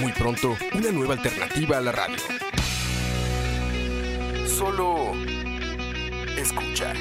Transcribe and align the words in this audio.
Muy 0.00 0.12
pronto, 0.12 0.56
una 0.74 0.92
nueva 0.92 1.14
alternativa 1.14 1.78
a 1.78 1.80
la 1.80 1.92
radio. 1.92 2.16
Solo 4.46 5.12
escucha. 6.36 6.92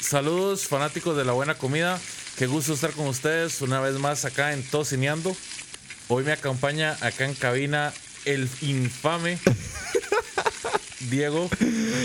Saludos 0.00 0.66
fanáticos 0.66 1.16
de 1.16 1.24
la 1.24 1.32
buena 1.32 1.54
comida. 1.54 1.98
Qué 2.36 2.46
gusto 2.46 2.74
estar 2.74 2.92
con 2.92 3.06
ustedes 3.06 3.60
una 3.60 3.80
vez 3.80 3.94
más 3.98 4.24
acá 4.24 4.52
en 4.52 4.62
Tocineando. 4.62 5.34
Hoy 6.08 6.24
me 6.24 6.32
acompaña 6.32 6.96
acá 7.00 7.24
en 7.24 7.34
cabina 7.34 7.92
el 8.24 8.48
infame 8.60 9.38
Diego. 11.08 11.48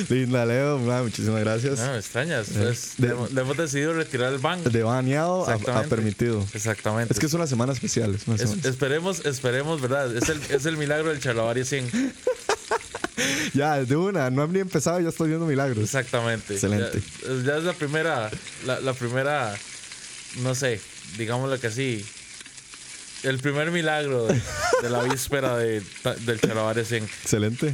Linda, 0.09 0.45
Leo. 0.45 0.77
ma, 0.79 1.01
Muchísimas 1.03 1.41
gracias. 1.41 1.79
No, 1.79 1.91
me 1.91 1.97
extrañas. 1.99 2.49
Eh, 2.55 2.69
es- 2.71 2.93
de- 2.97 3.07
le, 3.07 3.13
hemos- 3.13 3.31
le 3.33 3.41
hemos 3.41 3.57
decidido 3.57 3.93
retirar 3.93 4.31
el 4.33 4.39
ban. 4.39 4.63
De 4.63 4.83
baneado 4.83 5.47
a, 5.49 5.83
permitido. 5.83 6.45
Exactamente. 6.53 7.13
Es 7.13 7.19
que 7.19 7.25
es 7.25 7.33
una 7.33 7.47
semana 7.47 7.73
especial. 7.73 8.15
es 8.15 8.25
una 8.27 8.35
Es- 8.37 8.49
semana- 8.49 8.69
esperemos, 8.69 9.25
esperemos, 9.25 9.81
¿verdad? 9.81 10.15
Es 10.15 10.29
el, 10.29 10.39
es 10.49 10.65
el 10.65 10.77
milagro 10.77 11.09
del 11.09 11.19
Charlavaria 11.19 11.65
100. 11.65 11.89
Ya, 13.53 13.77
de 13.83 13.95
una. 13.95 14.29
No 14.29 14.43
han 14.43 14.51
ni 14.51 14.59
empezado, 14.59 14.99
ya 14.99 15.07
estoy 15.09 15.29
viendo 15.29 15.45
milagros. 15.45 15.77
Exactamente. 15.83 16.53
Excelente. 16.55 17.01
Ya, 17.23 17.43
ya 17.53 17.57
es 17.57 17.63
la 17.63 17.71
primera, 17.73 18.29
la, 18.65 18.79
la 18.81 18.93
primera, 18.93 19.55
no 20.41 20.53
sé, 20.53 20.81
digámoslo 21.17 21.57
que 21.59 21.67
así. 21.67 22.05
El 23.23 23.39
primer 23.39 23.71
milagro 23.71 24.27
de, 24.27 24.39
de 24.83 24.89
la 24.89 25.01
víspera 25.03 25.57
de, 25.57 25.81
del 26.25 26.41
Charlavaria 26.41 26.83
100. 26.83 27.03
Excelente. 27.23 27.73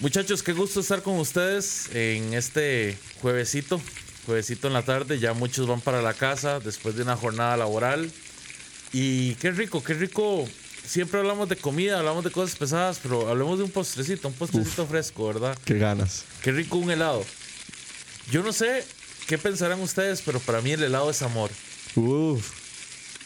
Muchachos, 0.00 0.42
qué 0.42 0.54
gusto 0.54 0.80
estar 0.80 1.02
con 1.02 1.18
ustedes 1.18 1.90
en 1.92 2.32
este 2.32 2.96
juevesito, 3.20 3.78
juevesito 4.24 4.66
en 4.66 4.72
la 4.72 4.82
tarde. 4.82 5.18
Ya 5.18 5.34
muchos 5.34 5.66
van 5.66 5.82
para 5.82 6.00
la 6.00 6.14
casa 6.14 6.58
después 6.58 6.96
de 6.96 7.02
una 7.02 7.18
jornada 7.18 7.58
laboral. 7.58 8.10
Y 8.94 9.34
qué 9.34 9.50
rico, 9.50 9.84
qué 9.84 9.92
rico. 9.92 10.48
Siempre 10.86 11.20
hablamos 11.20 11.50
de 11.50 11.56
comida, 11.56 11.98
hablamos 11.98 12.24
de 12.24 12.30
cosas 12.30 12.56
pesadas, 12.56 12.98
pero 13.02 13.28
hablemos 13.28 13.58
de 13.58 13.64
un 13.64 13.70
postrecito, 13.70 14.28
un 14.28 14.32
postrecito 14.32 14.86
fresco, 14.86 15.26
¿verdad? 15.26 15.58
Qué 15.66 15.76
ganas. 15.76 16.24
Qué 16.42 16.50
rico 16.50 16.78
un 16.78 16.90
helado. 16.90 17.22
Yo 18.30 18.42
no 18.42 18.54
sé 18.54 18.86
qué 19.26 19.36
pensarán 19.36 19.82
ustedes, 19.82 20.22
pero 20.24 20.40
para 20.40 20.62
mí 20.62 20.70
el 20.70 20.82
helado 20.82 21.10
es 21.10 21.20
amor. 21.20 21.50
Uf. 21.94 22.52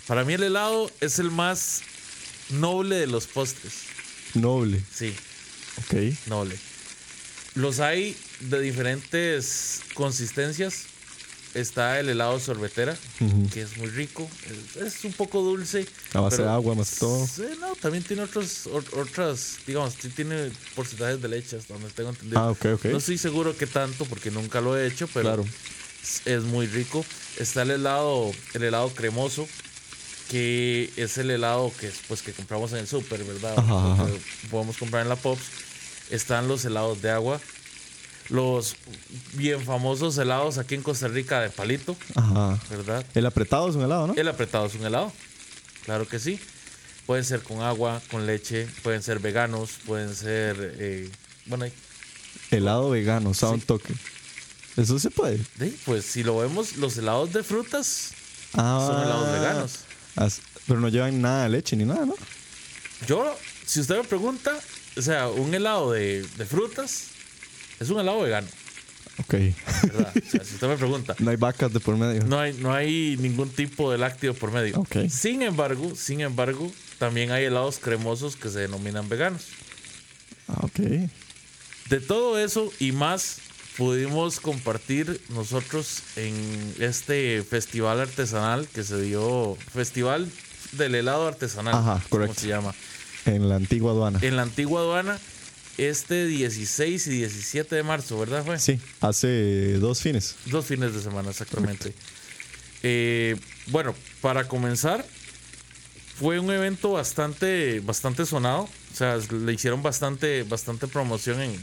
Para 0.09 0.25
mí 0.25 0.33
el 0.33 0.43
helado 0.43 0.91
es 1.01 1.21
el 1.21 1.31
más 1.31 1.83
noble 2.51 2.97
de 2.97 3.07
los 3.07 3.29
postres. 3.29 3.75
Noble. 4.35 4.83
Sí, 4.93 5.15
Ok. 5.79 5.95
noble. 6.27 6.57
Los 7.55 7.81
hay 7.81 8.17
de 8.41 8.61
diferentes 8.61 9.81
consistencias. 9.95 10.87
Está 11.55 12.01
el 12.01 12.09
helado 12.09 12.41
sorbetera, 12.41 12.97
que 13.53 13.63
es 13.63 13.77
muy 13.77 13.87
rico. 13.87 14.29
Es, 14.75 14.83
es 14.83 15.05
un 15.05 15.13
poco 15.13 15.41
dulce. 15.41 15.87
A 16.13 16.19
base 16.19 16.43
de 16.43 16.49
agua 16.49 16.75
más 16.75 16.91
que 16.95 16.97
todo. 16.97 17.25
Sí, 17.29 17.45
no, 17.61 17.77
también 17.77 18.03
tiene 18.03 18.23
otros, 18.25 18.67
ot- 18.67 18.93
otras, 18.99 19.59
digamos, 19.65 19.95
tiene 19.95 20.51
porcentajes 20.75 21.23
de 21.23 21.29
leche, 21.29 21.57
hasta 21.57 21.75
donde 21.75 21.91
tengo 21.91 22.11
entendido. 22.11 22.41
Ah, 22.41 22.51
ok, 22.51 22.65
ok. 22.75 22.85
No 22.87 22.99
estoy 22.99 23.19
seguro 23.19 23.57
qué 23.57 23.69
tanto, 23.69 24.05
porque 24.07 24.33
nunca 24.33 24.61
lo 24.61 24.77
he 24.77 24.85
hecho, 24.89 25.07
pero 25.15 25.23
Claro. 25.29 25.45
es, 26.03 26.23
es 26.27 26.43
muy 26.43 26.67
rico. 26.67 27.07
Está 27.39 27.63
el 27.63 27.71
helado, 27.71 28.33
el 28.55 28.63
helado 28.65 28.89
cremoso, 28.93 29.47
que 30.29 30.91
es 30.97 31.19
el 31.19 31.31
helado 31.31 31.73
que, 31.79 31.89
pues, 32.09 32.23
que 32.23 32.33
compramos 32.33 32.73
en 32.73 32.79
el 32.79 32.89
súper, 32.89 33.23
¿verdad? 33.23 33.55
Ajá, 33.57 33.93
ajá. 33.93 34.07
Que 34.07 34.49
podemos 34.49 34.77
comprar 34.77 35.03
en 35.03 35.09
la 35.09 35.15
Pops. 35.17 35.43
Están 36.15 36.47
los 36.47 36.65
helados 36.65 37.03
de 37.03 37.11
agua. 37.11 37.41
Los 38.31 38.77
bien 39.35 39.63
famosos 39.65 40.17
helados 40.17 40.57
aquí 40.59 40.75
en 40.77 40.83
Costa 40.83 41.09
Rica 41.09 41.41
de 41.41 41.51
palito, 41.51 41.97
Ajá. 42.15 42.59
¿verdad? 42.71 43.05
El 43.15 43.27
apretado 43.27 43.69
es 43.69 43.75
un 43.75 43.83
helado, 43.83 44.07
¿no? 44.07 44.15
El 44.15 44.29
apretado 44.29 44.65
es 44.67 44.75
un 44.77 44.87
helado. 44.87 45.13
Claro 45.85 46.07
que 46.09 46.19
sí. 46.19 46.41
Pueden 47.05 47.25
ser 47.25 47.43
con 47.43 47.61
agua, 47.61 48.01
con 48.11 48.25
leche, 48.27 48.67
pueden 48.83 49.03
ser 49.03 49.19
veganos, 49.19 49.73
pueden 49.87 50.15
ser. 50.15 50.77
eh, 50.79 51.11
bueno, 51.47 51.65
hay- 51.65 51.73
Helado 52.51 52.91
vegano, 52.91 53.31
un 53.31 53.35
Sí. 53.35 53.45
toque. 53.67 53.93
Eso 54.77 54.99
se 54.99 55.11
puede. 55.11 55.41
de- 55.57 55.75
pues 55.85 56.05
si 56.07 56.23
lo 56.23 56.39
vemos, 56.39 56.77
los 56.77 56.97
helados 56.97 57.33
de 57.33 57.43
frutas 57.43 58.13
Ah. 58.55 58.87
son 58.89 59.03
helados 59.03 59.33
veganos. 59.33 60.41
Pero 60.67 60.81
no 60.81 60.89
llevan 60.89 61.21
nada 61.21 61.43
de 61.45 61.49
leche 61.51 61.77
ni 61.77 61.85
nada, 61.85 62.07
¿no? 62.07 62.15
Yo, 63.07 63.37
si 63.67 63.81
usted 63.81 63.97
me 63.99 64.05
pregunta, 64.05 64.59
o 64.97 65.03
sea, 65.03 65.29
un 65.29 65.55
helado 65.55 65.93
de, 65.93 66.23
de 66.23 66.47
frutas 66.47 67.09
es 67.81 67.91
un 67.91 68.01
helado 68.01 68.21
vegano, 68.23 68.47
Ok. 69.21 69.35
¿verdad? 69.83 70.13
O 70.17 70.31
sea, 70.31 70.45
si 70.45 70.55
usted 70.55 70.69
me 70.69 70.77
pregunta. 70.77 71.15
No 71.19 71.31
hay 71.31 71.37
vacas 71.37 71.73
de 71.73 71.81
por 71.81 71.97
medio. 71.97 72.25
No 72.25 72.39
hay, 72.41 72.53
no 72.55 72.73
hay 72.73 73.17
ningún 73.19 73.49
tipo 73.49 73.91
de 73.93 73.99
lácteo 73.99 74.35
por 74.35 74.51
medio. 74.53 74.79
Ok. 74.79 75.09
Sin 75.09 75.43
embargo, 75.43 75.95
sin 75.95 76.21
embargo, 76.21 76.71
también 76.99 77.31
hay 77.31 77.45
helados 77.45 77.79
cremosos 77.79 78.37
que 78.37 78.49
se 78.51 78.61
denominan 78.61 79.09
veganos. 79.09 79.47
Ah, 80.49 80.61
ok. 80.63 80.79
De 81.91 82.01
todo 82.01 82.39
eso 82.39 82.73
y 82.81 82.93
más 82.93 83.39
pudimos 83.77 84.41
compartir 84.41 85.21
nosotros 85.31 86.03
en 86.17 86.75
este 86.79 87.43
festival 87.49 88.01
artesanal 88.01 88.69
que 88.69 88.85
se 88.85 89.01
dio, 89.01 89.57
Festival 89.73 90.29
del 90.73 90.95
Helado 90.95 91.27
Artesanal, 91.29 91.75
Ajá, 91.75 91.93
como 92.09 92.25
correcto. 92.25 92.41
se 92.41 92.49
llama, 92.49 92.75
En 93.27 93.49
la 93.49 93.57
antigua 93.57 93.93
aduana. 93.93 94.19
en 94.23 94.37
la 94.37 94.43
antigua 94.43 94.81
aduana, 94.81 95.19
este 95.79 96.27
16 96.27 97.07
y 97.07 97.11
17 97.11 97.75
de 97.77 97.83
marzo, 97.83 98.19
¿verdad? 98.19 98.45
Fue? 98.45 98.59
Sí, 98.59 98.79
hace 99.01 99.75
dos 99.79 100.01
fines. 100.01 100.37
Dos 100.47 100.67
fines 100.67 100.95
de 100.95 101.01
semana, 101.03 101.31
exactamente. 101.31 101.95
Eh, 102.83 103.37
bueno, 103.69 103.95
para 104.21 104.47
comenzar, 104.47 105.05
fue 106.19 106.39
un 106.39 106.51
evento 106.53 106.93
bastante, 106.93 107.81
bastante 107.81 108.27
sonado. 108.27 108.63
O 108.93 108.97
sea, 108.97 109.17
le 109.17 109.53
hicieron 109.53 109.83
bastante, 109.83 110.45
bastante 110.45 110.87
promoción 110.87 111.41
en, 111.41 111.59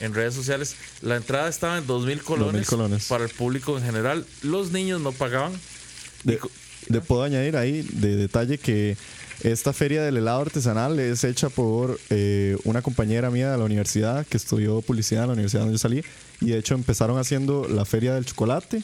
en 0.00 0.14
redes 0.14 0.34
sociales. 0.34 0.74
La 1.02 1.16
entrada 1.16 1.48
estaba 1.48 1.78
en 1.78 1.86
2.000 1.86 2.22
colones, 2.22 2.66
colones. 2.68 3.06
para 3.06 3.24
el 3.24 3.30
público 3.30 3.78
en 3.78 3.84
general. 3.84 4.26
Los 4.42 4.72
niños 4.72 5.00
no 5.00 5.12
pagaban. 5.12 5.52
De, 6.24 6.40
de- 6.88 7.00
puedo 7.00 7.22
añadir 7.22 7.56
ahí 7.56 7.82
de 7.92 8.16
detalle 8.16 8.58
que 8.58 8.96
esta 9.42 9.72
feria 9.72 10.02
del 10.02 10.18
helado 10.18 10.42
artesanal 10.42 10.98
es 10.98 11.24
hecha 11.24 11.48
por 11.48 11.98
eh, 12.10 12.56
una 12.64 12.82
compañera 12.82 13.30
mía 13.30 13.50
de 13.50 13.58
la 13.58 13.64
universidad 13.64 14.26
que 14.26 14.36
estudió 14.36 14.82
publicidad 14.82 15.22
en 15.24 15.28
la 15.28 15.32
universidad 15.34 15.62
donde 15.62 15.74
yo 15.74 15.78
salí. 15.78 16.04
Y 16.40 16.50
de 16.50 16.58
hecho 16.58 16.74
empezaron 16.74 17.18
haciendo 17.18 17.66
la 17.68 17.84
feria 17.84 18.14
del 18.14 18.26
chocolate. 18.26 18.82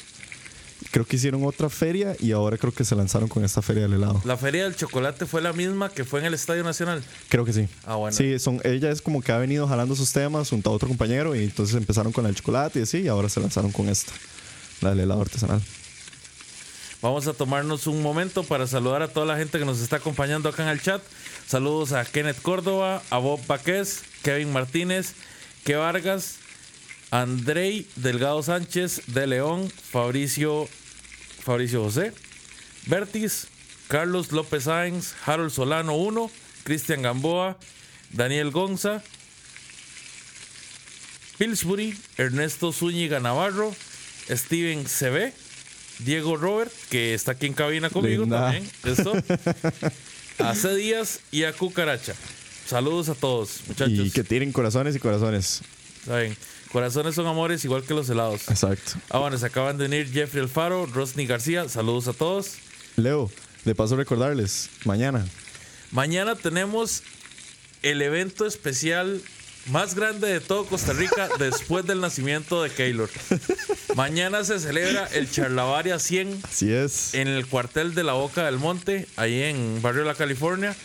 Creo 0.91 1.07
que 1.07 1.17
hicieron 1.17 1.45
otra 1.45 1.71
feria 1.71 2.15
y 2.21 2.33
ahora 2.33 2.59
creo 2.59 2.73
que 2.73 2.85
se 2.85 2.95
lanzaron 2.95 3.29
con 3.29 3.45
esta 3.45 3.63
feria 3.63 3.83
del 3.83 3.95
helado. 3.95 4.21
La 4.25 4.37
feria 4.37 4.65
del 4.65 4.77
chocolate 4.77 5.27
fue 5.27 5.41
la 5.41 5.53
misma 5.53 5.91
que 5.91 6.05
fue 6.05 6.21
en 6.21 6.27
el 6.27 6.35
Estadio 6.35 6.65
Nacional. 6.65 7.03
Creo 7.29 7.45
que 7.45 7.53
sí. 7.53 7.69
Ah, 7.85 7.97
bueno. 7.97 8.17
Sí, 8.17 8.39
son, 8.39 8.61
ella 8.65 8.91
es 8.91 9.03
como 9.03 9.23
que 9.23 9.33
ha 9.33 9.39
venido 9.39 9.67
jalando 9.67 9.97
sus 9.97 10.13
temas 10.13 10.51
junto 10.51 10.71
a 10.71 10.73
otro 10.73 10.89
compañero 10.89 11.35
y 11.35 11.45
entonces 11.45 11.77
empezaron 11.77 12.13
con 12.13 12.27
el 12.27 12.35
chocolate 12.35 12.81
y 12.81 12.83
así 12.83 12.99
y 12.99 13.09
ahora 13.09 13.29
se 13.29 13.41
lanzaron 13.41 13.73
con 13.73 13.89
esta, 13.89 14.13
la 14.81 14.91
del 14.91 15.01
helado 15.01 15.23
artesanal. 15.23 15.61
Vamos 17.03 17.27
a 17.29 17.35
tomarnos 17.35 17.87
un 17.87 18.03
momento 18.03 18.43
para 18.43 18.67
saludar 18.67 19.03
a 19.03 19.09
toda 19.09 19.27
la 19.27 19.37
gente 19.37 19.59
que 19.59 19.67
nos 19.67 19.81
está 19.81 19.97
acompañando 19.97 20.49
acá 20.49 20.63
en 20.63 20.71
el 20.71 20.81
chat. 20.81 21.03
Saludos 21.47 21.93
a 21.93 22.05
Kenneth 22.05 22.41
Córdoba, 22.41 23.03
a 23.11 23.19
Bob 23.19 23.41
Paquez, 23.47 24.03
Kevin 24.23 24.51
Martínez, 24.51 25.15
Que 25.65 25.77
Vargas, 25.77 26.37
Andrei 27.11 27.87
Delgado 27.97 28.43
Sánchez 28.43 29.03
de 29.09 29.27
León, 29.27 29.71
Fabricio, 29.71 30.69
Fabricio 31.43 31.83
José, 31.83 32.15
Bertis, 32.87 33.49
Carlos 33.89 34.33
López 34.33 34.65
Sáenz, 34.65 35.15
Harold 35.27 35.51
Solano 35.51 35.95
1, 35.97 36.31
Cristian 36.65 37.03
Gamboa, 37.03 37.59
Daniel 38.11 38.51
Gonza, 38.51 39.03
Pillsbury, 41.39 41.97
Ernesto 42.17 42.73
Zúñiga 42.73 43.21
Navarro, 43.21 43.75
Steven 44.31 44.87
CB, 44.87 45.33
Diego 45.99 46.37
Robert, 46.37 46.73
que 46.91 47.15
está 47.15 47.33
aquí 47.33 47.47
en 47.47 47.55
cabina 47.55 47.91
conmigo 47.91 48.23
Linda. 48.23 48.53
también. 48.53 48.71
Esto. 48.85 49.13
A 50.39 50.55
C. 50.55 50.75
Díaz 50.77 51.21
y 51.31 51.45
a 51.45 51.53
Cucaracha. 51.53 52.15
Saludos 52.67 53.09
a 53.09 53.15
todos, 53.15 53.61
muchachos. 53.69 54.07
Y 54.07 54.11
que 54.11 54.25
tiren 54.25 54.53
corazones 54.53 54.95
y 54.97 54.99
corazones. 54.99 55.63
Corazones 56.73 57.15
son 57.15 57.27
amores 57.27 57.65
igual 57.65 57.85
que 57.85 57.95
los 57.95 58.09
helados. 58.11 58.49
Exacto. 58.49 58.93
Ah, 59.09 59.19
bueno, 59.19 59.39
se 59.39 59.47
acaban 59.47 59.79
de 59.79 59.87
unir 59.87 60.11
Jeffrey 60.13 60.43
Alfaro, 60.43 60.87
Rosny 60.87 61.27
García. 61.27 61.69
Saludos 61.69 62.09
a 62.09 62.13
todos. 62.13 62.55
Leo, 62.97 63.31
de 63.65 63.75
paso 63.75 63.97
recordarles, 63.97 64.69
mañana. 64.85 65.25
Mañana 65.93 66.35
tenemos 66.35 67.03
el 67.83 68.03
evento 68.03 68.47
especial 68.47 69.23
más 69.69 69.95
grande 69.95 70.29
de 70.29 70.41
todo 70.41 70.65
Costa 70.67 70.93
Rica 70.93 71.29
después 71.39 71.87
del 71.87 72.01
nacimiento 72.01 72.63
de 72.63 72.71
Keylor. 72.71 73.11
Mañana 73.95 74.45
se 74.45 74.59
celebra 74.61 75.07
el 75.13 75.31
Charlavaria 75.31 75.99
100 75.99 76.41
Así 76.45 76.73
es. 76.73 77.15
en 77.15 77.29
el 77.29 77.47
cuartel 77.47 77.95
de 77.95 78.05
la 78.05 78.13
Boca 78.15 78.45
del 78.47 78.59
Monte, 78.59 79.07
ahí 79.17 79.43
en 79.43 79.81
Barrio 79.83 80.05
La 80.05 80.15
California. 80.15 80.77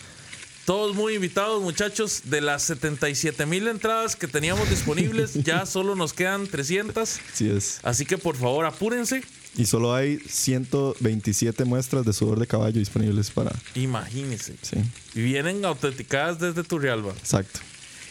Todos 0.65 0.95
muy 0.95 1.15
invitados, 1.15 1.61
muchachos. 1.61 2.21
De 2.25 2.39
las 2.39 2.61
77 2.63 3.45
mil 3.47 3.67
entradas 3.67 4.15
que 4.15 4.27
teníamos 4.27 4.69
disponibles, 4.69 5.33
ya 5.43 5.65
solo 5.65 5.95
nos 5.95 6.13
quedan 6.13 6.47
300. 6.47 7.19
Así 7.33 7.49
es. 7.49 7.79
Así 7.83 8.05
que 8.05 8.17
por 8.17 8.37
favor, 8.37 8.65
apúrense. 8.65 9.23
Y 9.57 9.65
solo 9.65 9.93
hay 9.93 10.19
127 10.19 11.65
muestras 11.65 12.05
de 12.05 12.13
sudor 12.13 12.39
de 12.39 12.47
caballo 12.47 12.79
disponibles 12.79 13.31
para. 13.31 13.51
Imagínense. 13.75 14.55
Sí, 14.61 14.77
Y 15.13 15.21
vienen 15.23 15.65
autenticadas 15.65 16.39
desde 16.39 16.63
Turrialba. 16.63 17.11
exacto. 17.13 17.59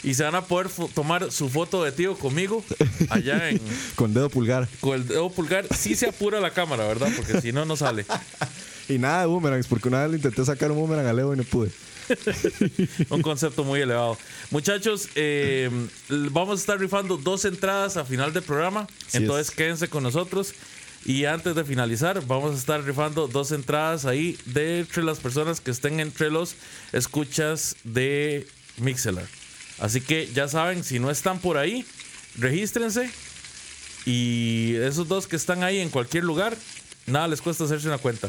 Y 0.02 0.14
se 0.14 0.23
van 0.23 0.35
a 0.35 0.43
poder 0.43 0.69
tomar 0.94 1.31
su 1.31 1.49
foto 1.49 1.85
de 1.85 1.93
tío 1.93 2.17
conmigo 2.17 2.64
allá 3.11 3.50
en. 3.50 3.61
Con 3.97 4.14
dedo 4.14 4.31
pulgar. 4.31 4.69
Con 4.81 4.94
el 4.94 5.06
dedo 5.06 5.31
pulgar. 5.31 5.67
Sí 5.76 5.94
se 5.94 6.08
apura 6.08 6.41
la 6.41 6.52
cámara, 6.52 6.87
¿verdad? 6.87 7.08
Porque 7.17 7.41
si 7.41 7.52
no, 7.52 7.64
no 7.64 7.76
sale. 7.76 8.06
Y 8.88 8.99
nada 8.99 9.20
de 9.20 9.26
boomerangs, 9.26 9.69
porque 9.69 9.87
una 9.87 10.02
vez 10.02 10.11
le 10.11 10.17
intenté 10.17 10.44
sacar 10.44 10.73
un 10.73 10.79
boomerang 10.79 11.06
a 11.06 11.12
Leo 11.12 11.32
y 11.32 11.37
no 11.37 11.44
pude. 11.44 11.70
Un 13.11 13.23
concepto 13.23 13.62
muy 13.62 13.81
elevado. 13.81 14.19
Muchachos, 14.50 15.08
eh, 15.14 15.70
vamos 16.08 16.58
a 16.58 16.61
estar 16.61 16.81
rifando 16.81 17.17
dos 17.17 17.44
entradas 17.44 17.96
a 17.96 18.05
final 18.05 18.32
del 18.32 18.43
programa. 18.43 18.88
Entonces 19.12 19.50
es. 19.50 19.55
quédense 19.55 19.88
con 19.88 20.03
nosotros. 20.03 20.55
Y 21.05 21.25
antes 21.25 21.55
de 21.55 21.64
finalizar, 21.64 22.26
vamos 22.26 22.53
a 22.53 22.58
estar 22.58 22.82
rifando 22.82 23.26
dos 23.26 23.53
entradas 23.53 24.05
ahí 24.05 24.37
de 24.44 24.81
entre 24.81 25.03
las 25.03 25.19
personas 25.19 25.61
que 25.61 25.70
estén 25.70 26.00
entre 26.00 26.31
los 26.31 26.56
escuchas 26.93 27.76
de 27.85 28.46
Mixelar. 28.76 29.25
Así 29.81 30.00
que 30.00 30.31
ya 30.32 30.47
saben, 30.47 30.85
si 30.85 30.99
no 30.99 31.11
están 31.11 31.38
por 31.38 31.56
ahí, 31.56 31.85
regístrense. 32.37 33.11
Y 34.06 34.75
esos 34.77 35.09
dos 35.09 35.27
que 35.27 35.37
están 35.37 35.62
ahí 35.62 35.79
en 35.79 35.91
cualquier 35.91 36.25
lugar, 36.25 36.56
nada 37.06 37.29
les 37.29 37.41
cuesta 37.41 37.65
hacerse 37.65 37.88
una 37.88 37.99
cuenta. 37.99 38.29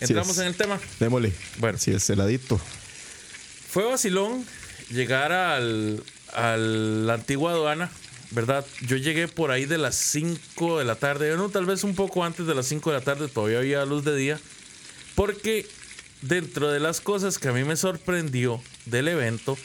Entramos 0.00 0.38
en 0.38 0.46
el 0.46 0.54
tema. 0.54 0.78
Démosle. 0.98 1.32
Bueno. 1.58 1.78
Sí, 1.78 1.90
es 1.90 2.08
heladito. 2.08 2.60
Fue 3.68 3.84
vacilón 3.84 4.44
llegar 4.90 5.32
al, 5.32 6.02
a 6.32 6.56
la 6.56 7.14
antigua 7.14 7.52
aduana, 7.52 7.90
¿verdad? 8.30 8.64
Yo 8.86 8.96
llegué 8.96 9.28
por 9.28 9.50
ahí 9.50 9.66
de 9.66 9.78
las 9.78 9.94
5 9.96 10.78
de 10.78 10.84
la 10.84 10.96
tarde, 10.96 11.36
no, 11.36 11.48
tal 11.48 11.66
vez 11.66 11.84
un 11.84 11.94
poco 11.94 12.24
antes 12.24 12.46
de 12.46 12.54
las 12.54 12.66
5 12.66 12.90
de 12.90 12.98
la 12.98 13.04
tarde, 13.04 13.28
todavía 13.28 13.58
había 13.58 13.84
luz 13.84 14.04
de 14.04 14.16
día, 14.16 14.40
porque 15.14 15.66
dentro 16.22 16.70
de 16.70 16.80
las 16.80 17.00
cosas 17.00 17.38
que 17.38 17.48
a 17.48 17.52
mí 17.52 17.64
me 17.64 17.76
sorprendió 17.76 18.60
del 18.86 19.08
evento 19.08 19.56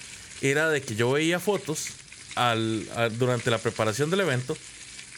era 0.49 0.69
de 0.69 0.81
que 0.81 0.95
yo 0.95 1.11
veía 1.11 1.39
fotos 1.39 1.87
al, 2.35 2.85
durante 3.17 3.49
la 3.51 3.57
preparación 3.57 4.09
del 4.09 4.21
evento 4.21 4.57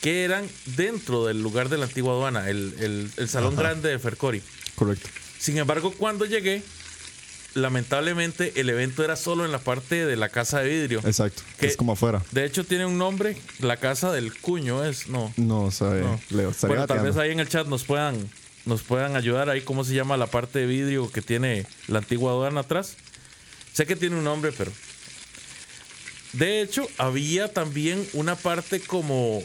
que 0.01 0.24
eran 0.24 0.47
dentro 0.77 1.25
del 1.25 1.41
lugar 1.41 1.69
de 1.69 1.77
la 1.77 1.85
antigua 1.85 2.13
aduana, 2.13 2.50
el, 2.50 2.75
el- 2.79 3.12
el 3.18 3.29
salón 3.29 3.53
Ajá. 3.53 3.63
grande 3.63 3.89
de 3.89 3.97
Fercori. 4.00 4.41
Correcto. 4.75 5.09
Sin 5.39 5.57
embargo, 5.57 5.91
cuando 5.97 6.25
llegué, 6.25 6.62
lamentablemente 7.56 8.53
el 8.57 8.69
evento 8.69 9.03
era 9.03 9.15
solo 9.15 9.45
en 9.45 9.51
la 9.51 9.59
parte 9.59 10.06
de 10.06 10.15
la 10.15 10.29
casa 10.29 10.59
de 10.59 10.69
vidrio. 10.69 11.01
Exacto. 11.06 11.41
¿Qué? 11.59 11.68
Es 11.68 11.77
como 11.77 11.94
afuera. 11.94 12.21
De 12.31 12.45
hecho, 12.45 12.63
tiene 12.63 12.85
un 12.85 12.97
nombre, 12.97 13.35
la 13.59 13.77
casa 13.77 14.12
del 14.12 14.38
cuño 14.39 14.85
es, 14.85 15.07
no. 15.07 15.33
No, 15.38 15.71
sabe. 15.71 16.01
no. 16.01 16.19
Leo, 16.29 16.51
estaría 16.51 16.75
Bueno, 16.75 16.88
tal 16.88 17.00
vez 17.03 17.18
ahí 17.18 17.31
en 17.31 17.39
el 17.39 17.50
chat 17.50 17.68
nos 17.68 17.83
puedan, 17.83 18.29
nos 18.65 18.83
puedan 18.83 19.15
ayudar 19.15 19.50
ahí 19.50 19.62
cómo 19.62 19.83
se 19.83 19.94
llama 19.95 20.18
la 20.18 20.27
parte 20.27 20.59
de 20.59 20.65
vidrio 20.68 21.12
que 21.12 21.21
tiene 21.24 21.65
la 21.88 22.00
antigua 22.00 22.31
aduana 22.31 22.62
atrás. 22.62 22.95
Sé 23.74 23.85
que 23.88 23.95
tiene 23.95 24.15
un 24.18 24.24
nombre, 24.24 24.51
pero. 24.51 24.71
De 26.33 26.62
hecho, 26.62 26.88
había 26.97 27.51
también 27.53 28.06
una 28.13 28.35
parte 28.35 28.79
como. 28.79 29.41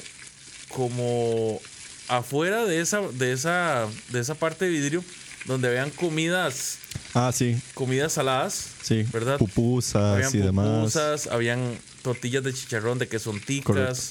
como 0.69 1.61
afuera 2.09 2.65
de 2.65 2.81
esa, 2.81 3.01
de 3.01 3.33
esa, 3.33 3.87
de 4.11 4.21
esa 4.21 4.35
parte 4.35 4.65
de 4.67 4.71
vidrio, 4.71 5.05
donde 5.47 5.69
habían 5.69 5.91
comidas, 5.91 6.79
Ah, 7.15 7.31
sí. 7.33 7.57
comidas 7.75 8.13
saladas. 8.15 8.67
Sí. 8.83 9.05
¿Verdad? 9.13 9.39
Pupusas 9.39 10.17
Habían 10.17 10.31
y 10.35 10.39
demás. 10.39 10.67
pupusas, 10.69 11.27
habían 11.29 11.79
tortillas 12.03 12.43
de 12.43 12.53
chicharrón 12.53 12.99
de 12.99 13.09
quesonticas. 13.09 13.65
Correcto. 13.67 14.03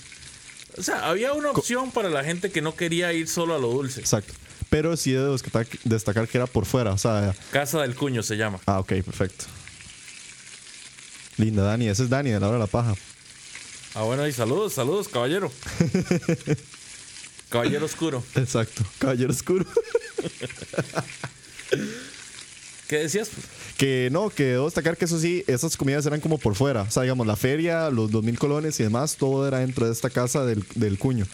O 0.78 0.84
sea, 0.84 1.08
había 1.10 1.34
una 1.34 1.52
opción 1.52 1.92
para 1.92 2.10
la 2.10 2.24
gente 2.24 2.50
que 2.50 2.62
no 2.62 2.76
quería 2.76 3.12
ir 3.14 3.28
solo 3.28 3.54
a 3.56 3.60
lo 3.60 3.68
dulce. 3.70 4.00
Exacto. 4.00 4.34
Pero 4.70 4.96
sí 4.96 5.12
debo 5.12 5.34
destacar, 5.34 5.68
destacar 5.84 6.28
que 6.30 6.38
era 6.38 6.48
por 6.48 6.66
fuera. 6.66 6.94
O 6.94 6.98
sea, 6.98 7.36
Casa 7.52 7.82
del 7.82 7.94
Cuño 7.94 8.24
se 8.24 8.38
llama. 8.38 8.60
ah, 8.66 8.80
ok, 8.80 8.94
perfecto. 9.04 9.46
Linda, 11.38 11.64
Dani. 11.64 11.88
Ese 11.88 12.04
es 12.04 12.10
Dani 12.10 12.30
de 12.30 12.40
la 12.40 12.48
hora 12.48 12.58
de 12.58 12.64
la 12.64 12.68
paja. 12.68 12.96
Ah, 13.94 14.04
bueno, 14.04 14.26
y 14.28 14.32
saludos, 14.32 14.74
saludos, 14.74 15.08
caballero. 15.10 15.52
caballero 17.50 17.86
oscuro. 17.86 18.24
Exacto. 18.36 18.84
Caballero 19.00 19.32
Oscuro. 19.32 19.66
¿Qué 22.88 22.98
decías? 22.98 23.30
Que 23.78 24.10
no, 24.12 24.30
que 24.30 24.44
debo 24.44 24.66
destacar 24.66 24.98
que 24.98 25.06
eso 25.06 25.18
sí, 25.18 25.46
esas 25.48 25.78
comidas 25.78 26.06
eran 26.06 26.20
como 26.20 26.38
por 26.38 26.56
fuera. 26.56 26.82
O 26.82 26.92
sea, 26.92 27.04
digamos, 27.04 27.26
la 27.26 27.38
feria, 27.38 27.90
los 27.90 28.12
2000 28.12 28.38
colones 28.38 28.80
y 28.80 28.84
demás, 28.84 29.16
todo 29.16 29.48
era 29.48 29.60
dentro 29.60 29.86
de 29.86 29.94
esta 29.94 30.10
casa 30.10 30.46
del, 30.46 30.66
del 30.76 31.00
cuño. 31.00 31.26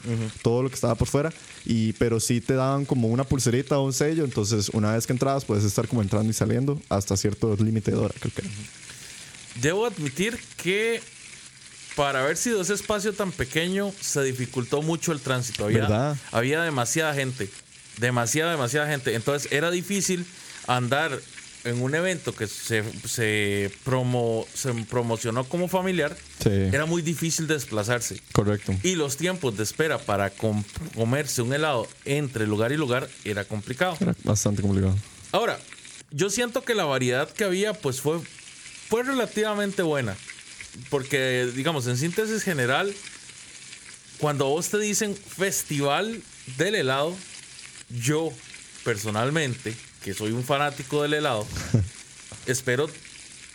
Todo 0.43 0.61
lo 0.61 0.69
que 0.69 0.75
estaba 0.75 0.93
por 0.93 1.07
fuera. 1.07 1.33
Y, 1.65 1.93
pero 1.93 2.19
sí 2.19 2.41
te 2.41 2.53
daban 2.53 2.85
como 2.85 3.07
una 3.07 3.23
pulserita 3.23 3.79
o 3.79 3.85
un 3.85 3.93
sello. 3.93 4.23
Entonces, 4.23 4.69
una 4.69 4.93
vez 4.93 5.07
que 5.07 5.13
entrabas, 5.13 5.45
puedes 5.45 5.63
estar 5.63 5.87
como 5.87 6.03
entrando 6.03 6.29
y 6.29 6.33
saliendo 6.33 6.79
hasta 6.89 7.17
cierto 7.17 7.55
límite 7.55 7.89
de 7.89 7.97
hora, 7.97 8.13
creo 8.19 8.33
que. 8.33 8.41
era. 8.41 8.51
Debo 9.61 9.85
admitir 9.85 10.37
que 10.57 11.01
para 11.95 12.21
haber 12.21 12.37
sido 12.37 12.61
ese 12.61 12.73
espacio 12.73 13.13
tan 13.13 13.31
pequeño, 13.31 13.91
se 13.99 14.23
dificultó 14.23 14.81
mucho 14.81 15.11
el 15.11 15.19
tránsito. 15.19 15.65
Había, 15.65 15.79
¿Verdad? 15.81 16.17
había 16.31 16.61
demasiada 16.61 17.13
gente. 17.13 17.49
Demasiada, 17.97 18.51
demasiada 18.51 18.87
gente. 18.87 19.15
Entonces 19.15 19.51
era 19.51 19.71
difícil 19.71 20.25
andar 20.67 21.19
en 21.63 21.81
un 21.81 21.95
evento 21.95 22.33
que 22.35 22.45
se, 22.47 22.83
se, 23.07 23.71
promo, 23.83 24.45
se 24.53 24.71
promocionó 24.85 25.43
como 25.45 25.67
familiar. 25.67 26.15
Sí, 26.41 26.49
Era 26.51 26.85
muy 26.85 27.01
difícil 27.01 27.47
desplazarse. 27.47 28.21
correcto. 28.31 28.75
Y 28.83 28.93
los 28.95 29.17
tiempos 29.17 29.57
de 29.57 29.63
espera 29.63 29.97
para 29.97 30.29
com- 30.29 30.63
comerse 30.95 31.41
un 31.41 31.51
helado 31.53 31.87
entre 32.05 32.45
lugar 32.45 32.71
y 32.71 32.77
lugar 32.77 33.09
era 33.25 33.43
complicado. 33.43 33.97
Era 33.99 34.15
bastante 34.23 34.61
complicado. 34.61 34.95
Ahora, 35.31 35.59
yo 36.11 36.29
siento 36.29 36.63
que 36.63 36.75
la 36.75 36.85
variedad 36.85 37.27
que 37.29 37.43
había 37.43 37.73
pues 37.73 37.99
fue, 37.99 38.19
fue 38.89 39.03
relativamente 39.03 39.81
buena. 39.81 40.15
Porque, 40.89 41.51
digamos, 41.55 41.87
en 41.87 41.97
síntesis 41.97 42.43
general, 42.43 42.93
cuando 44.19 44.45
a 44.45 44.49
vos 44.49 44.69
te 44.69 44.77
dicen 44.77 45.15
festival 45.15 46.21
del 46.57 46.75
helado, 46.75 47.15
yo 47.89 48.31
personalmente, 48.83 49.75
que 50.03 50.13
soy 50.13 50.31
un 50.31 50.43
fanático 50.43 51.01
del 51.01 51.15
helado, 51.15 51.45
espero, 52.45 52.89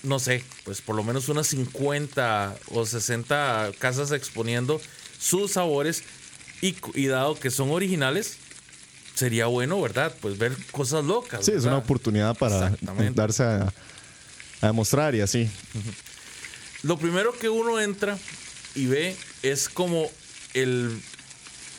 no 0.02 0.18
sé, 0.18 0.42
pues 0.64 0.80
por 0.80 0.96
lo 0.96 1.04
menos 1.04 1.28
unas 1.28 1.46
50 1.48 2.56
o 2.70 2.84
60 2.84 3.70
casas 3.78 4.10
exponiendo 4.12 4.80
sus 5.18 5.52
sabores 5.52 6.02
y, 6.60 7.06
dado 7.06 7.34
que 7.38 7.50
son 7.50 7.70
originales, 7.70 8.36
sería 9.14 9.46
bueno, 9.46 9.80
¿verdad? 9.80 10.14
Pues 10.20 10.38
ver 10.38 10.56
cosas 10.70 11.04
locas. 11.04 11.44
Sí, 11.44 11.52
es 11.52 11.64
una 11.64 11.78
oportunidad 11.78 12.36
para 12.36 12.72
darse 13.14 13.42
a, 13.42 13.72
a 14.62 14.68
demostrar 14.68 15.14
y 15.14 15.20
así. 15.20 15.50
Lo 16.82 16.96
primero 16.96 17.32
que 17.38 17.48
uno 17.48 17.78
entra 17.80 18.16
y 18.74 18.86
ve 18.86 19.14
es 19.42 19.68
como 19.68 20.10
el 20.54 20.98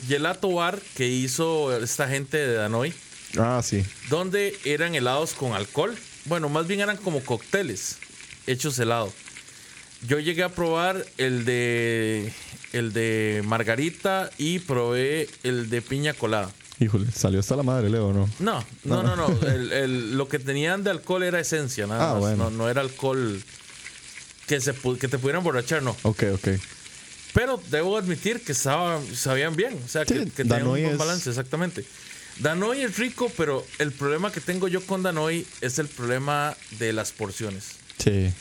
gelato 0.06 0.52
bar 0.52 0.78
que 0.96 1.08
hizo 1.08 1.76
esta 1.76 2.08
gente 2.08 2.36
de 2.36 2.54
Danoi, 2.54 2.92
Ah, 3.38 3.60
sí. 3.64 3.84
donde 4.10 4.56
eran 4.64 4.94
helados 4.94 5.32
con 5.34 5.52
alcohol. 5.54 5.96
Bueno, 6.26 6.48
más 6.48 6.66
bien 6.66 6.80
eran 6.80 6.96
como 6.96 7.20
cócteles 7.24 7.96
hechos 8.46 8.78
helado. 8.78 9.12
Yo 10.06 10.18
llegué 10.20 10.42
a 10.42 10.50
probar 10.50 11.04
el 11.18 11.44
de 11.44 12.32
el 12.72 12.92
de 12.92 13.42
margarita 13.46 14.30
y 14.36 14.58
probé 14.58 15.28
el 15.42 15.70
de 15.70 15.80
piña 15.80 16.12
colada. 16.12 16.52
Híjole, 16.80 17.10
salió 17.12 17.40
hasta 17.40 17.54
la 17.56 17.62
madre, 17.62 17.88
Leo, 17.88 18.12
¿no? 18.12 18.28
No, 18.40 18.64
no, 18.84 19.02
no, 19.04 19.16
no. 19.16 19.48
El- 19.48 19.72
el- 19.72 20.16
lo 20.18 20.28
que 20.28 20.38
tenían 20.38 20.82
de 20.84 20.90
alcohol 20.90 21.22
era 21.22 21.38
esencia, 21.40 21.86
nada 21.86 22.10
Ah, 22.10 22.12
más. 22.14 22.20
bueno. 22.20 22.50
No, 22.50 22.50
no 22.50 22.68
era 22.68 22.80
alcohol 22.80 23.42
que, 24.46 24.60
se, 24.60 24.74
que 24.74 25.08
te 25.08 25.18
pudieran 25.18 25.42
borrachar, 25.44 25.82
no. 25.82 25.96
Ok, 26.02 26.24
ok. 26.34 26.48
Pero 27.32 27.60
debo 27.70 27.96
admitir 27.96 28.42
que 28.44 28.54
sabían 28.54 29.56
bien. 29.56 29.80
O 29.84 29.88
sea, 29.88 30.04
que, 30.04 30.14
Sí, 30.24 30.30
que 30.30 30.44
tenían 30.44 30.62
un 30.62 30.68
buen 30.70 30.84
es- 30.86 30.98
balance, 30.98 31.30
exactamente. 31.30 31.84
Danoi 32.40 32.82
es 32.82 32.96
rico, 32.98 33.30
pero 33.36 33.64
el 33.78 33.92
problema 33.92 34.32
que 34.32 34.40
tengo 34.40 34.66
yo 34.66 34.84
con 34.84 35.02
Danoi 35.04 35.46
es 35.60 35.78
el 35.78 35.86
problema 35.88 36.56
de 36.78 36.92
las 36.92 37.12
porciones. 37.12 37.64
Sí. 37.98 38.32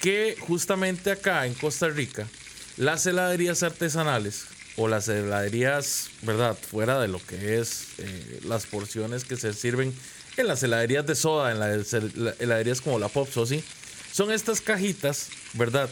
Que 0.00 0.36
justamente 0.40 1.10
acá 1.10 1.46
en 1.46 1.54
Costa 1.54 1.88
Rica 1.88 2.26
Las 2.76 3.06
heladerías 3.06 3.62
artesanales 3.62 4.44
o 4.76 4.88
las 4.88 5.08
heladerías, 5.08 6.08
¿verdad? 6.22 6.56
Fuera 6.70 7.00
de 7.00 7.08
lo 7.08 7.24
que 7.24 7.60
es 7.60 7.86
eh, 7.98 8.40
las 8.44 8.66
porciones 8.66 9.24
que 9.24 9.36
se 9.36 9.52
sirven 9.52 9.94
en 10.36 10.46
las 10.48 10.62
heladerías 10.62 11.06
de 11.06 11.14
soda, 11.14 11.52
en 11.52 11.60
las 11.60 11.92
hel- 11.92 12.34
heladerías 12.40 12.80
como 12.80 12.98
la 12.98 13.08
Pops 13.08 13.36
o 13.36 13.42
así, 13.44 13.62
son 14.12 14.32
estas 14.32 14.60
cajitas, 14.60 15.28
¿verdad? 15.52 15.88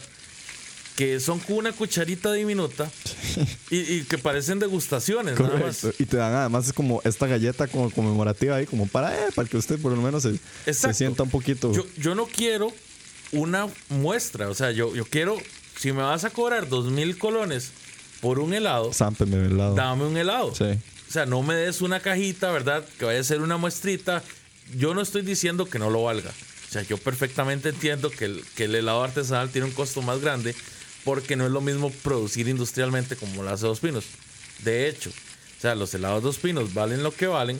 Que 0.97 1.19
son 1.19 1.39
con 1.39 1.55
una 1.57 1.71
cucharita 1.71 2.31
diminuta 2.33 2.91
y, 3.71 3.77
y 3.79 4.03
que 4.03 4.17
parecen 4.17 4.59
degustaciones, 4.59 5.39
nada 5.39 5.57
más. 5.57 5.77
Correcto. 5.79 6.03
Y 6.03 6.05
te 6.05 6.17
dan 6.17 6.33
además 6.33 6.67
es 6.67 6.73
como 6.73 7.01
esta 7.03 7.25
galleta 7.25 7.67
como 7.67 7.89
conmemorativa 7.89 8.57
ahí, 8.57 8.65
como 8.65 8.85
para, 8.87 9.15
eh, 9.15 9.31
para 9.33 9.47
que 9.47 9.57
usted 9.57 9.79
por 9.79 9.91
lo 9.93 10.01
menos 10.01 10.23
se, 10.23 10.73
se 10.73 10.93
sienta 10.93 11.23
un 11.23 11.29
poquito. 11.29 11.73
Yo, 11.73 11.85
yo 11.97 12.13
no 12.15 12.25
quiero 12.27 12.71
una 13.31 13.67
muestra, 13.89 14.49
o 14.49 14.53
sea, 14.53 14.71
yo, 14.71 14.93
yo 14.93 15.05
quiero, 15.05 15.35
si 15.79 15.91
me 15.91 16.03
vas 16.03 16.25
a 16.25 16.29
cobrar 16.29 16.69
dos 16.69 16.91
mil 16.91 17.17
colones 17.17 17.71
por 18.23 18.39
un 18.39 18.53
helado, 18.55 18.91
Zámpeme 18.91 19.37
del 19.37 19.57
lado. 19.57 19.75
dame 19.75 20.05
un 20.05 20.17
helado. 20.17 20.55
Sí. 20.55 20.63
O 20.63 21.11
sea, 21.13 21.27
no 21.27 21.43
me 21.43 21.53
des 21.53 21.81
una 21.81 21.99
cajita, 21.99 22.51
¿verdad? 22.51 22.83
Que 22.97 23.05
vaya 23.05 23.19
a 23.19 23.23
ser 23.23 23.41
una 23.41 23.57
muestrita. 23.57 24.23
Yo 24.75 24.95
no 24.95 25.01
estoy 25.01 25.21
diciendo 25.21 25.65
que 25.67 25.77
no 25.77 25.91
lo 25.91 26.01
valga. 26.03 26.31
O 26.31 26.71
sea, 26.71 26.81
yo 26.81 26.97
perfectamente 26.97 27.69
entiendo 27.69 28.09
que 28.09 28.25
el, 28.25 28.43
que 28.55 28.63
el 28.63 28.73
helado 28.73 29.03
artesanal 29.03 29.49
tiene 29.51 29.67
un 29.67 29.73
costo 29.73 30.01
más 30.01 30.21
grande 30.21 30.55
porque 31.03 31.35
no 31.35 31.45
es 31.45 31.51
lo 31.51 31.61
mismo 31.61 31.91
producir 31.91 32.47
industrialmente 32.47 33.15
como 33.15 33.43
lo 33.43 33.51
hace 33.51 33.67
Dos 33.67 33.79
Pinos. 33.81 34.05
De 34.63 34.87
hecho, 34.89 35.11
o 35.11 35.61
sea, 35.61 35.75
los 35.75 35.93
helados 35.93 36.23
Dos 36.23 36.37
Pinos 36.39 36.73
valen 36.73 37.03
lo 37.03 37.11
que 37.13 37.27
valen 37.27 37.59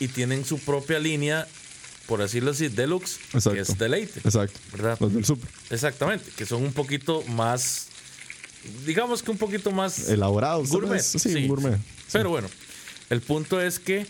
y 0.00 0.08
tienen 0.08 0.44
su 0.44 0.58
propia 0.58 0.98
línea, 0.98 1.46
por 2.06 2.20
decirlo 2.20 2.50
así, 2.52 2.66
deluxe, 2.68 3.18
que 3.30 3.36
Exacto. 3.38 3.60
es 3.60 3.78
deleite. 3.78 4.20
Exacto. 4.24 4.58
¿Verdad? 4.72 4.96
Los 5.00 5.12
del 5.14 5.24
súper. 5.24 5.48
Exactamente, 5.70 6.30
que 6.36 6.46
son 6.46 6.62
un 6.64 6.72
poquito 6.72 7.22
más, 7.28 7.88
digamos 8.86 9.22
que 9.22 9.30
un 9.30 9.38
poquito 9.38 9.70
más 9.70 10.08
Elaborados. 10.08 10.68
gourmet. 10.68 11.00
Sí, 11.00 11.46
gourmet. 11.46 11.76
Sí. 11.76 11.82
Pero 12.12 12.30
bueno, 12.30 12.48
el 13.10 13.20
punto 13.20 13.60
es 13.60 13.78
que 13.78 14.06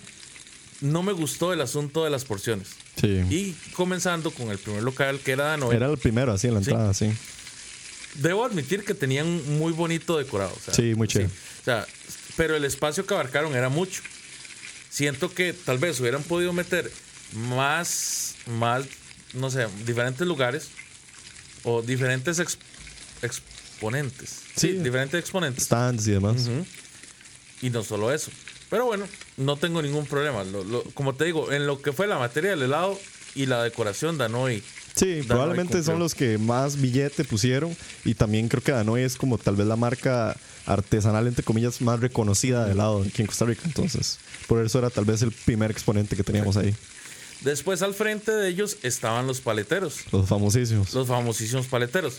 no 0.80 1.02
me 1.02 1.12
gustó 1.12 1.52
el 1.52 1.60
asunto 1.60 2.04
de 2.04 2.10
las 2.10 2.24
porciones. 2.24 2.68
Sí. 3.00 3.22
Y 3.30 3.52
comenzando 3.74 4.30
con 4.32 4.50
el 4.50 4.58
primer 4.58 4.82
local 4.82 5.20
que 5.20 5.32
era 5.32 5.44
Danoy, 5.44 5.74
Era 5.76 5.86
el 5.90 5.98
primero 5.98 6.32
así 6.32 6.48
en 6.48 6.54
la 6.54 6.60
entrada, 6.60 6.92
sí. 6.94 7.12
debo 8.14 8.44
admitir 8.44 8.84
que 8.84 8.94
tenían 8.94 9.58
muy 9.58 9.72
bonito 9.72 10.16
decorado. 10.18 10.52
o 10.56 10.60
sea, 10.60 10.74
Sí, 10.74 10.94
muy 10.94 11.06
chévere. 11.08 11.30
O 11.60 11.64
sea, 11.64 11.86
pero 12.36 12.56
el 12.56 12.64
espacio 12.64 13.04
que 13.06 13.14
abarcaron 13.14 13.54
era 13.54 13.68
mucho. 13.68 14.02
Siento 14.90 15.32
que 15.32 15.52
tal 15.52 15.78
vez 15.78 16.00
hubieran 16.00 16.22
podido 16.22 16.52
meter 16.52 16.90
más, 17.34 18.34
más, 18.46 18.84
no 19.34 19.50
sé, 19.50 19.66
diferentes 19.84 20.26
lugares 20.26 20.68
o 21.62 21.82
diferentes 21.82 22.38
ex- 22.38 22.58
exponentes. 23.82 24.30
Sí, 24.56 24.68
Sí. 24.72 24.78
diferentes 24.78 25.20
exponentes. 25.20 25.64
Stands 25.64 26.06
y 26.08 26.10
demás. 26.12 26.42
Ujú. 26.48 26.66
Y 27.62 27.70
no 27.70 27.84
solo 27.84 28.12
eso. 28.12 28.30
Pero 28.70 28.86
bueno, 28.86 29.06
no 29.36 29.56
tengo 29.56 29.80
ningún 29.80 30.04
problema. 30.06 30.42
Lo- 30.44 30.64
lo- 30.64 30.82
como 30.94 31.14
te 31.14 31.24
digo, 31.24 31.52
en 31.52 31.66
lo 31.66 31.80
que 31.80 31.92
fue 31.92 32.06
la 32.06 32.18
materia 32.18 32.50
del 32.50 32.62
helado 32.62 32.98
y 33.34 33.46
la 33.46 33.62
decoración, 33.62 34.18
Danoy. 34.18 34.62
Sí, 34.94 35.06
Danoy 35.14 35.26
probablemente 35.26 35.72
cumplió. 35.74 35.92
son 35.92 35.98
los 36.00 36.14
que 36.14 36.38
más 36.38 36.80
billete 36.80 37.24
pusieron 37.24 37.74
y 38.04 38.14
también 38.14 38.48
creo 38.48 38.62
que 38.62 38.72
Danoy 38.72 39.02
es 39.02 39.16
como 39.16 39.38
tal 39.38 39.54
vez 39.56 39.66
la 39.66 39.76
marca 39.76 40.36
artesanal, 40.66 41.26
entre 41.28 41.44
comillas, 41.44 41.80
más 41.80 42.00
reconocida 42.00 42.66
de 42.66 42.72
helado 42.72 43.02
aquí 43.08 43.22
en 43.22 43.26
Costa 43.28 43.46
Rica. 43.46 43.62
Entonces, 43.64 44.18
por 44.48 44.62
eso 44.64 44.78
era 44.80 44.90
tal 44.90 45.04
vez 45.04 45.22
el 45.22 45.30
primer 45.32 45.70
exponente 45.70 46.14
que 46.16 46.24
teníamos 46.24 46.56
ahí. 46.56 46.74
Después 47.40 47.80
al 47.82 47.94
frente 47.94 48.32
de 48.32 48.48
ellos 48.48 48.76
estaban 48.82 49.26
los 49.28 49.40
paleteros, 49.40 49.98
Los 50.12 50.28
famosísimos. 50.28 50.92
los 50.92 51.06
famosísimos 51.08 51.66
paleteros. 51.68 52.14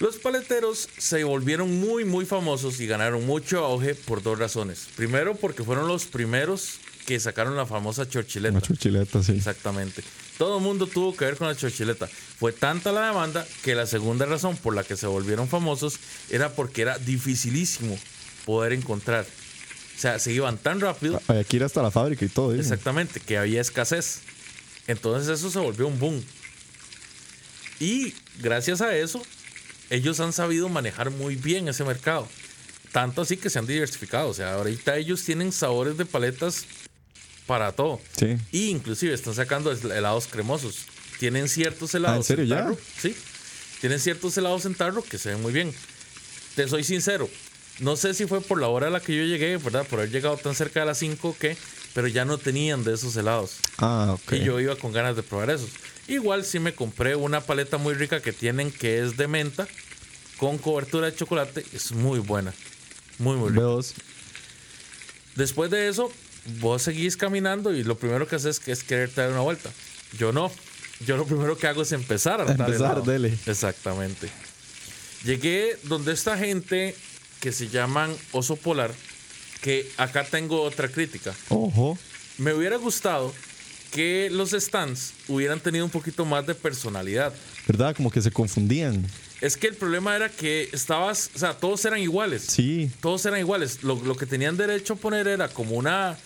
Los 0.00 0.16
paleteros 0.16 0.88
se 0.98 1.22
volvieron 1.24 1.78
muy, 1.78 2.04
muy 2.04 2.26
famosos 2.26 2.80
y 2.80 2.86
ganaron 2.86 3.24
mucho 3.26 3.64
auge 3.64 3.94
por 3.94 4.22
dos 4.22 4.38
razones. 4.38 4.88
Primero, 4.96 5.34
porque 5.36 5.62
fueron 5.62 5.86
los 5.86 6.04
primeros 6.06 6.78
que 7.06 7.20
sacaron 7.20 7.56
la 7.56 7.66
famosa 7.66 8.08
chorchileta. 8.08 8.52
Una 8.52 8.60
chuchileta, 8.60 9.22
sí. 9.22 9.32
Exactamente. 9.32 10.02
Todo 10.38 10.58
el 10.58 10.64
mundo 10.64 10.86
tuvo 10.86 11.16
que 11.16 11.26
ver 11.26 11.36
con 11.36 11.46
la 11.46 11.54
chorchileta. 11.54 12.06
Fue 12.06 12.52
tanta 12.52 12.90
la 12.90 13.06
demanda 13.06 13.46
que 13.62 13.74
la 13.74 13.86
segunda 13.86 14.26
razón 14.26 14.56
por 14.56 14.74
la 14.74 14.82
que 14.82 14.96
se 14.96 15.06
volvieron 15.06 15.48
famosos 15.48 15.98
era 16.30 16.50
porque 16.52 16.82
era 16.82 16.98
dificilísimo 16.98 17.96
poder 18.44 18.72
encontrar. 18.72 19.24
O 19.24 20.00
sea, 20.00 20.18
se 20.18 20.32
iban 20.32 20.58
tan 20.58 20.80
rápido, 20.80 21.22
Hay 21.28 21.44
que 21.44 21.56
ir 21.56 21.64
hasta 21.64 21.82
la 21.82 21.92
fábrica 21.92 22.24
y 22.24 22.28
todo. 22.28 22.52
¿eh? 22.52 22.58
exactamente, 22.58 23.20
que 23.20 23.38
había 23.38 23.60
escasez. 23.60 24.22
Entonces 24.88 25.38
eso 25.38 25.50
se 25.50 25.58
volvió 25.60 25.86
un 25.86 25.98
boom. 26.00 26.24
Y 27.78 28.14
gracias 28.40 28.80
a 28.80 28.96
eso, 28.96 29.22
ellos 29.90 30.20
han 30.20 30.32
sabido 30.32 30.68
manejar 30.68 31.10
muy 31.10 31.36
bien 31.36 31.68
ese 31.68 31.84
mercado. 31.84 32.28
Tanto 32.92 33.22
así 33.22 33.36
que 33.36 33.50
se 33.50 33.58
han 33.58 33.66
diversificado. 33.66 34.28
O 34.28 34.34
sea, 34.34 34.54
ahorita 34.54 34.96
ellos 34.96 35.22
tienen 35.24 35.50
sabores 35.52 35.96
de 35.96 36.04
paletas 36.06 36.64
para 37.46 37.72
todo. 37.72 38.00
Sí. 38.16 38.36
Y 38.52 38.68
inclusive 38.70 39.12
están 39.14 39.34
sacando 39.34 39.72
hel- 39.72 39.92
helados 39.92 40.26
cremosos. 40.28 40.86
Tienen 41.18 41.48
ciertos 41.48 41.94
helados 41.94 42.14
Ah, 42.14 42.18
¿en 42.18 42.24
serio 42.24 42.44
ya? 42.44 42.56
tarro. 42.64 42.78
Sí. 43.00 43.14
Tienen 43.80 44.00
ciertos 44.00 44.36
helados 44.38 44.64
en 44.66 44.74
tarro 44.74 45.02
que 45.02 45.18
se 45.18 45.30
ven 45.30 45.42
muy 45.42 45.52
bien. 45.52 45.72
Te 46.54 46.68
soy 46.68 46.84
sincero. 46.84 47.28
No 47.80 47.96
sé 47.96 48.14
si 48.14 48.26
fue 48.26 48.40
por 48.40 48.60
la 48.60 48.68
hora 48.68 48.86
a 48.86 48.90
la 48.90 49.00
que 49.00 49.16
yo 49.16 49.24
llegué, 49.24 49.56
¿verdad? 49.56 49.84
Por 49.86 49.98
haber 49.98 50.10
llegado 50.12 50.36
tan 50.36 50.54
cerca 50.54 50.80
de 50.80 50.86
las 50.86 50.98
5 50.98 51.28
o 51.30 51.36
qué. 51.36 51.56
Pero 51.94 52.08
ya 52.08 52.24
no 52.24 52.38
tenían 52.38 52.84
de 52.84 52.94
esos 52.94 53.16
helados. 53.16 53.56
Ah, 53.78 54.10
ok. 54.12 54.32
Y 54.32 54.44
yo 54.44 54.60
iba 54.60 54.76
con 54.76 54.92
ganas 54.92 55.16
de 55.16 55.22
probar 55.22 55.50
esos. 55.50 55.70
Igual 56.08 56.44
sí 56.44 56.58
me 56.58 56.74
compré 56.74 57.16
una 57.16 57.40
paleta 57.40 57.78
muy 57.78 57.94
rica 57.94 58.20
que 58.20 58.32
tienen 58.32 58.70
que 58.70 59.02
es 59.02 59.16
de 59.16 59.28
menta 59.28 59.66
con 60.36 60.58
cobertura 60.58 61.06
de 61.06 61.16
chocolate. 61.16 61.64
Es 61.72 61.92
muy 61.92 62.18
buena. 62.18 62.52
Muy, 63.18 63.36
muy 63.36 63.50
rica. 63.50 63.62
B2. 63.62 63.92
Después 65.36 65.70
de 65.70 65.88
eso, 65.88 66.12
vos 66.60 66.82
seguís 66.82 67.16
caminando 67.16 67.72
y 67.72 67.84
lo 67.84 67.96
primero 67.96 68.26
que 68.26 68.36
haces 68.36 68.60
es 68.66 68.84
querer 68.84 69.14
dar 69.14 69.30
una 69.30 69.40
vuelta. 69.40 69.70
Yo 70.18 70.32
no. 70.32 70.50
Yo 71.06 71.16
lo 71.16 71.26
primero 71.26 71.56
que 71.56 71.66
hago 71.66 71.82
es 71.82 71.92
empezar 71.92 72.40
a 72.40 72.44
dar 72.44 72.60
Empezar, 72.60 73.02
dele. 73.02 73.36
Exactamente. 73.46 74.30
Llegué 75.24 75.78
donde 75.84 76.12
esta 76.12 76.38
gente 76.38 76.94
que 77.40 77.52
se 77.52 77.68
llaman 77.68 78.14
Oso 78.32 78.56
Polar, 78.56 78.92
que 79.64 79.90
acá 79.96 80.24
tengo 80.24 80.60
otra 80.60 80.88
crítica. 80.88 81.34
Ojo. 81.48 81.96
Me 82.36 82.52
hubiera 82.52 82.76
gustado 82.76 83.32
que 83.90 84.28
los 84.30 84.50
stands 84.50 85.14
hubieran 85.26 85.58
tenido 85.58 85.86
un 85.86 85.90
poquito 85.90 86.26
más 86.26 86.46
de 86.46 86.54
personalidad. 86.54 87.32
¿Verdad? 87.66 87.96
Como 87.96 88.10
que 88.10 88.20
se 88.20 88.30
confundían. 88.30 89.06
Es 89.40 89.56
que 89.56 89.68
el 89.68 89.74
problema 89.74 90.14
era 90.14 90.28
que 90.28 90.68
estabas, 90.72 91.30
o 91.34 91.38
sea, 91.38 91.54
todos 91.54 91.82
eran 91.86 91.98
iguales. 92.00 92.42
Sí. 92.42 92.90
todos 93.00 93.24
eran 93.24 93.40
iguales. 93.40 93.82
Lo, 93.82 93.94
lo 94.04 94.14
que 94.16 94.26
tenían 94.26 94.58
derecho 94.58 94.92
a 94.92 94.96
poner 94.96 95.28
era 95.28 95.48
como 95.48 95.76
una 95.76 96.18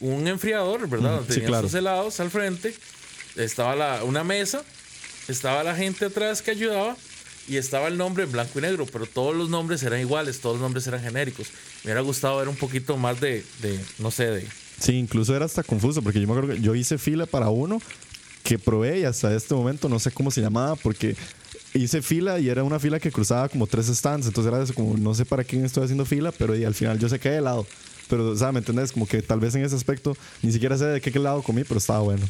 un 0.00 0.26
enfriador, 0.26 0.88
¿verdad? 0.88 1.20
Sí, 1.26 1.34
Tenían 1.34 1.46
claro. 1.48 1.68
sus 1.68 1.74
helados 1.74 2.18
al 2.20 2.30
frente, 2.30 2.74
estaba 3.36 3.76
la, 3.76 4.04
una 4.04 4.24
mesa, 4.24 4.64
estaba 5.28 5.62
la 5.62 5.76
gente 5.76 6.06
atrás 6.06 6.40
que 6.40 6.52
ayudaba 6.52 6.96
y 7.48 7.56
estaba 7.56 7.88
el 7.88 7.96
nombre 7.98 8.24
en 8.24 8.32
blanco 8.32 8.58
y 8.58 8.62
negro, 8.62 8.86
pero 8.86 9.06
todos 9.06 9.34
los 9.34 9.48
nombres 9.48 9.82
eran 9.82 10.00
iguales, 10.00 10.40
todos 10.40 10.56
los 10.56 10.62
nombres 10.62 10.86
eran 10.86 11.00
genéricos. 11.00 11.48
Me 11.82 11.88
hubiera 11.88 12.00
gustado 12.00 12.38
ver 12.38 12.48
un 12.48 12.56
poquito 12.56 12.96
más 12.96 13.20
de, 13.20 13.44
de 13.60 13.78
no 13.98 14.10
sé, 14.10 14.26
de... 14.26 14.46
Sí, 14.78 14.92
incluso 14.92 15.34
era 15.36 15.44
hasta 15.44 15.62
confuso 15.62 16.02
porque 16.02 16.20
yo 16.20 16.26
me 16.26 16.32
acuerdo 16.32 16.54
que 16.54 16.60
yo 16.60 16.74
hice 16.74 16.96
fila 16.96 17.26
para 17.26 17.50
uno 17.50 17.80
que 18.42 18.58
probé 18.58 19.00
y 19.00 19.04
hasta 19.04 19.34
este 19.34 19.54
momento 19.54 19.88
no 19.88 19.98
sé 19.98 20.10
cómo 20.10 20.30
se 20.30 20.40
llamaba 20.40 20.74
porque 20.76 21.16
hice 21.74 22.02
fila 22.02 22.38
y 22.40 22.48
era 22.48 22.64
una 22.64 22.78
fila 22.78 22.98
que 22.98 23.12
cruzaba 23.12 23.48
como 23.48 23.66
tres 23.66 23.86
stands, 23.86 24.26
entonces 24.26 24.52
era 24.52 24.64
como 24.74 24.96
no 24.96 25.14
sé 25.14 25.24
para 25.24 25.44
quién 25.44 25.64
estoy 25.64 25.84
haciendo 25.84 26.04
fila, 26.04 26.32
pero 26.32 26.54
al 26.54 26.74
final 26.74 26.98
yo 26.98 27.08
sé 27.08 27.18
que 27.18 27.30
de 27.30 27.40
lado. 27.40 27.66
Pero, 28.08 28.30
o 28.30 28.36
sea, 28.36 28.50
¿me 28.50 28.58
entendés? 28.58 28.90
Como 28.90 29.06
que 29.06 29.22
tal 29.22 29.38
vez 29.38 29.54
en 29.54 29.64
ese 29.64 29.76
aspecto 29.76 30.16
ni 30.42 30.50
siquiera 30.50 30.76
sé 30.76 30.84
de 30.86 31.00
qué 31.00 31.16
lado 31.18 31.42
comí, 31.42 31.62
pero 31.62 31.78
estaba 31.78 32.00
bueno. 32.00 32.26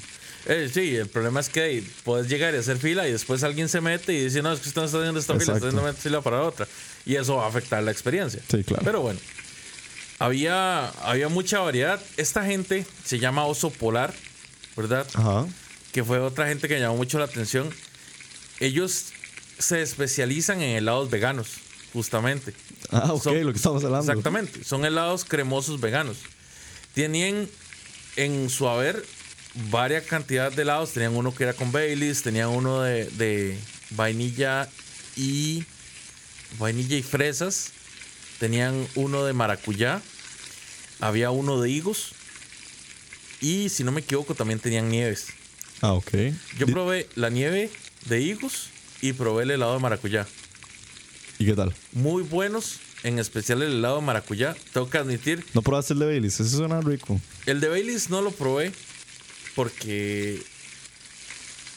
Eh, 0.46 0.70
sí, 0.72 0.96
el 0.96 1.08
problema 1.08 1.40
es 1.40 1.48
que 1.48 1.64
hey, 1.66 1.92
puedes 2.04 2.28
llegar 2.28 2.54
y 2.54 2.58
hacer 2.58 2.78
fila 2.78 3.06
y 3.06 3.12
después 3.12 3.42
alguien 3.42 3.68
se 3.68 3.80
mete 3.80 4.12
y 4.14 4.24
dice, 4.24 4.40
no, 4.42 4.52
es 4.52 4.60
que 4.60 4.68
usted 4.68 4.80
no 4.80 4.86
está 4.86 4.98
haciendo 4.98 5.20
esta 5.20 5.32
fila, 5.34 5.42
está 5.54 5.66
haciendo 5.68 5.82
una 5.82 5.92
fila 5.92 6.20
para 6.22 6.42
otra. 6.42 6.66
Y 7.04 7.16
eso 7.16 7.36
va 7.36 7.44
a 7.44 7.48
afectar 7.48 7.82
la 7.82 7.90
experiencia. 7.90 8.40
Sí, 8.50 8.64
claro. 8.64 8.82
Pero 8.84 9.00
bueno, 9.02 9.20
había, 10.18 10.88
había 11.04 11.28
mucha 11.28 11.60
variedad. 11.60 12.00
Esta 12.16 12.44
gente 12.44 12.86
se 13.04 13.18
llama 13.18 13.44
Oso 13.46 13.70
Polar, 13.70 14.14
¿verdad? 14.76 15.06
Ajá. 15.14 15.46
Que 15.92 16.04
fue 16.04 16.18
otra 16.20 16.46
gente 16.48 16.68
que 16.68 16.78
llamó 16.78 16.96
mucho 16.96 17.18
la 17.18 17.24
atención. 17.24 17.70
Ellos 18.60 19.06
se 19.58 19.82
especializan 19.82 20.60
en 20.62 20.76
helados 20.76 21.10
veganos, 21.10 21.48
justamente. 21.92 22.54
Ah, 22.90 23.12
ok, 23.12 23.22
Son- 23.22 23.44
lo 23.44 23.52
que 23.52 23.56
estamos 23.56 23.84
hablando. 23.84 24.10
Exactamente, 24.12 24.64
son 24.64 24.84
helados 24.84 25.24
cremosos 25.24 25.80
veganos. 25.80 26.18
Tenían 26.94 27.48
en 28.16 28.50
su 28.50 28.68
haber 28.68 29.04
varias 29.70 30.04
cantidades 30.04 30.56
de 30.56 30.62
helados. 30.62 30.92
Tenían 30.92 31.16
uno 31.16 31.34
que 31.34 31.44
era 31.44 31.52
con 31.52 31.72
Baileys, 31.72 32.22
tenían 32.22 32.48
uno 32.48 32.82
de, 32.82 33.06
de 33.10 33.58
vainilla 33.90 34.68
y 35.16 35.64
vainilla 36.58 36.96
y 36.96 37.02
fresas. 37.02 37.72
Tenían 38.38 38.86
uno 38.94 39.24
de 39.24 39.32
maracuyá. 39.32 40.00
Había 41.00 41.30
uno 41.30 41.60
de 41.60 41.70
higos. 41.70 42.12
Y 43.40 43.68
si 43.70 43.84
no 43.84 43.92
me 43.92 44.00
equivoco, 44.00 44.34
también 44.34 44.58
tenían 44.60 44.88
nieves. 44.90 45.28
Ah, 45.80 45.94
ok. 45.94 46.10
Yo 46.58 46.66
probé 46.66 47.08
la 47.14 47.30
nieve 47.30 47.70
de 48.06 48.20
higos 48.20 48.68
y 49.00 49.14
probé 49.14 49.44
el 49.44 49.50
helado 49.52 49.74
de 49.74 49.80
maracuyá. 49.80 50.26
¿Y 51.38 51.46
qué 51.46 51.54
tal? 51.54 51.74
Muy 51.92 52.22
buenos, 52.22 52.80
en 53.02 53.18
especial 53.18 53.62
el 53.62 53.72
helado 53.72 53.96
de 53.96 54.02
maracuyá. 54.02 54.54
Tengo 54.74 54.90
que 54.90 54.98
admitir, 54.98 55.42
¿No 55.54 55.62
probaste 55.62 55.94
el 55.94 56.00
de 56.00 56.06
Baileys? 56.06 56.38
Ese 56.38 56.54
suena 56.54 56.82
rico. 56.82 57.18
el 57.46 57.60
de 57.60 57.68
Baileys 57.70 58.10
no 58.10 58.20
lo 58.20 58.30
probé 58.30 58.72
porque... 59.64 60.40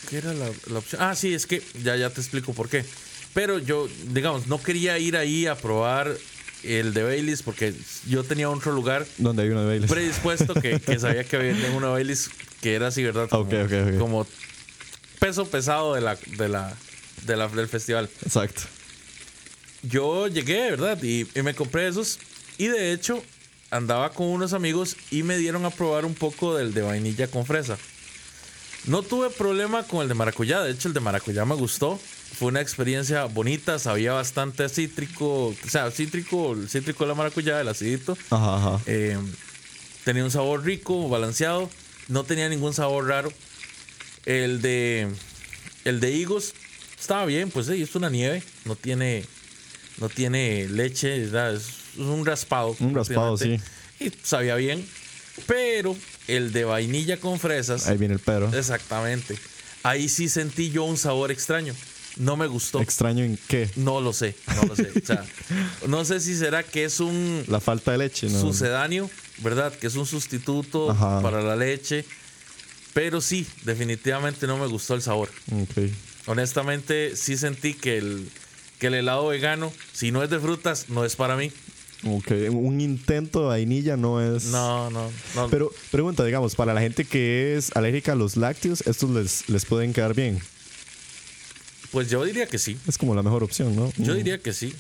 ¿Qué 0.10 0.18
era 0.18 0.34
la, 0.34 0.50
la 0.68 0.80
opción? 0.80 1.02
Ah, 1.02 1.16
sí, 1.16 1.34
es 1.34 1.46
que 1.46 1.62
ya, 1.84 1.96
ya 1.98 2.10
te 2.10 2.22
explico 2.22 2.54
por 2.54 2.70
qué. 2.70 2.86
Pero 3.34 3.60
yo, 3.60 3.90
digamos, 4.10 4.48
no 4.48 4.62
quería 4.62 4.98
ir 5.00 5.18
ahí 5.18 5.48
a 5.48 5.56
probar 5.56 6.16
el 6.64 6.94
de 6.94 7.04
Baileys 7.04 7.42
porque 7.42 7.74
yo 8.08 8.24
tenía 8.24 8.50
otro 8.50 8.72
lugar 8.72 9.06
¿Dónde 9.18 9.44
hay 9.44 9.50
uno 9.50 9.62
de 9.62 9.68
Baileys? 9.68 9.92
predispuesto 9.92 10.54
que, 10.54 10.80
que 10.86 10.98
sabía 11.00 11.26
que 11.26 11.36
había 11.36 11.54
una 11.72 11.88
Baileys 11.90 12.30
que 12.62 12.76
era 12.76 12.88
así, 12.88 13.04
¿verdad? 13.04 13.28
Como, 13.28 13.44
Ok, 13.44 13.54
ok, 13.66 13.72
ok. 13.94 13.98
como 13.98 14.28
peso 15.20 15.46
pesado 15.50 15.94
de 15.96 16.00
la, 16.02 16.16
de 16.38 16.48
la, 16.48 16.74
de 17.26 17.36
la- 17.36 17.48
del 17.50 17.68
festival. 17.68 18.10
Exacto. 18.26 18.62
Yo 19.82 20.28
llegué, 20.30 20.70
¿verdad? 20.72 21.02
Y, 21.04 21.28
y 21.36 21.42
me 21.42 21.54
compré 21.54 21.88
esos. 21.90 22.18
Y 22.58 22.68
de 22.68 22.94
hecho, 22.94 23.22
andaba 23.74 24.12
con 24.12 24.28
unos 24.28 24.54
amigos 24.54 24.96
y 25.12 25.24
me 25.24 25.38
dieron 25.38 25.66
a 25.66 25.70
probar 25.70 26.06
un 26.06 26.14
poco 26.14 26.56
del 26.56 26.74
de 26.74 26.82
vainilla 26.82 27.28
con 27.28 27.46
fresa. 27.46 27.78
No 28.86 29.02
tuve 29.02 29.30
problema 29.30 29.84
con 29.84 30.02
el 30.02 30.10
de 30.10 30.14
maracuyá. 30.14 30.62
De 30.62 30.72
hecho, 30.72 30.90
el 30.90 30.94
de 30.94 31.00
maracuyá 31.00 31.46
me 31.46 31.56
gustó. 31.56 31.98
Fue 31.98 32.50
una 32.50 32.60
experiencia 32.62 33.26
bonita. 33.26 33.80
Sabía 33.80 34.12
bastante 34.14 34.68
cítrico. 34.68 35.48
O 35.48 35.70
sea, 35.70 35.90
cítrico, 35.90 36.54
el 36.54 36.70
cítrico 36.70 37.06
de 37.06 37.08
la 37.10 37.16
maracuyá, 37.16 37.62
el 37.62 37.68
acidito. 37.70 38.18
Ajá, 38.30 38.58
ajá. 38.58 38.82
Eh, 38.86 39.18
tenía 40.04 40.24
un 40.24 40.32
sabor 40.32 40.66
rico, 40.66 41.08
balanceado. 41.08 41.70
No 42.10 42.26
tenía 42.26 42.50
ningún 42.50 42.74
sabor 42.74 43.08
raro. 43.08 43.32
El 44.26 44.62
de 44.62 45.08
el 45.86 46.00
de 46.00 46.12
higos 46.12 46.54
estaba 47.00 47.26
bien, 47.26 47.52
pues 47.52 47.68
sí, 47.68 47.82
es 47.82 47.96
una 47.96 48.10
nieve. 48.10 48.44
No 48.66 48.76
tiene 48.76 49.26
no 49.98 50.10
tiene 50.10 50.68
leche, 50.68 51.20
¿verdad? 51.20 51.54
es, 51.56 51.64
es 51.64 51.83
un 51.98 52.26
raspado. 52.26 52.76
Un 52.80 52.94
raspado, 52.96 53.38
prácticamente. 53.38 53.72
Y 54.00 54.12
sabía 54.24 54.56
bien. 54.56 54.86
Pero 55.48 55.96
el 56.28 56.52
de 56.54 56.64
vainilla 56.64 57.18
con 57.20 57.40
fresas, 57.40 57.88
Ahí 57.88 57.98
viene 57.98 58.14
el 58.16 58.20
pero. 58.20 58.54
exactamente. 58.56 59.38
Ahí 59.84 60.08
sí 60.08 60.30
sentí 60.30 60.70
yo 60.70 60.84
un 60.84 60.98
sabor 60.98 61.32
extraño. 61.32 61.74
No 62.18 62.38
me 62.38 62.46
gustó. 62.46 62.80
¿Extraño 62.80 63.24
en 63.24 63.40
qué? 63.48 63.70
no 63.76 64.00
lo 64.00 64.14
sé, 64.14 64.36
no 64.56 64.64
lo 64.66 64.76
sé. 64.76 64.92
O 65.02 65.06
sea, 65.06 65.26
no 65.88 66.06
sé 66.06 66.20
si 66.20 66.36
será 66.38 66.62
que 66.62 66.86
es 66.86 67.00
un 67.00 67.44
La 67.48 67.60
falta 67.60 67.92
de 67.92 67.98
leche, 67.98 68.30
¿no? 68.30 68.40
sucedáneo, 68.40 69.10
¿verdad? 69.40 69.74
Que 69.74 69.88
es 69.88 69.96
un 69.96 70.06
sustituto 70.06 70.92
Ajá. 70.92 71.22
para 71.22 71.42
la 71.42 71.56
leche. 71.56 72.06
Pero 72.94 73.20
sí, 73.22 73.48
definitivamente 73.64 74.46
no 74.46 74.58
me 74.60 74.68
gustó 74.68 74.94
el 74.94 75.02
sabor. 75.02 75.30
Honestamente, 76.28 77.16
sí 77.16 77.36
sentí 77.38 77.74
que 77.74 77.98
el, 77.98 78.30
que 78.80 78.88
el 78.88 78.94
helado 78.94 79.28
vegano, 79.28 79.74
si 79.94 80.12
no 80.12 80.24
es 80.24 80.30
de 80.30 80.40
frutas, 80.40 80.90
no 80.90 81.04
es 81.04 81.16
para 81.16 81.36
mí. 81.36 81.52
Ok. 82.06 82.32
Un 82.52 82.82
intento 82.82 83.42
de 83.42 83.48
vainilla 83.48 83.96
no 83.98 84.22
es. 84.22 84.46
No, 84.46 84.90
no, 84.90 85.10
no. 85.36 85.50
Pero 85.50 85.72
pregunta, 85.92 86.24
digamos, 86.26 86.56
para 86.56 86.74
la 86.74 86.82
gente 86.82 87.06
que 87.06 87.56
es 87.56 87.72
alérgica 87.76 88.12
a 88.12 88.16
los 88.16 88.36
lácteos, 88.36 88.82
estos 88.88 89.10
les, 89.12 89.48
les 89.50 89.66
pueden 89.66 89.94
quedar 89.94 90.14
bien. 90.14 90.40
pues 91.92 92.10
yo 92.10 92.24
diría 92.26 92.48
que 92.48 92.58
sí. 92.58 92.78
Es 92.88 92.98
como 92.98 93.14
la 93.16 93.22
mejor 93.24 93.44
opción, 93.44 93.76
¿no? 93.76 93.92
Yo 93.98 94.14
Mm. 94.14 94.18
diría 94.18 94.38
que 94.40 94.52
sí. 94.54 94.74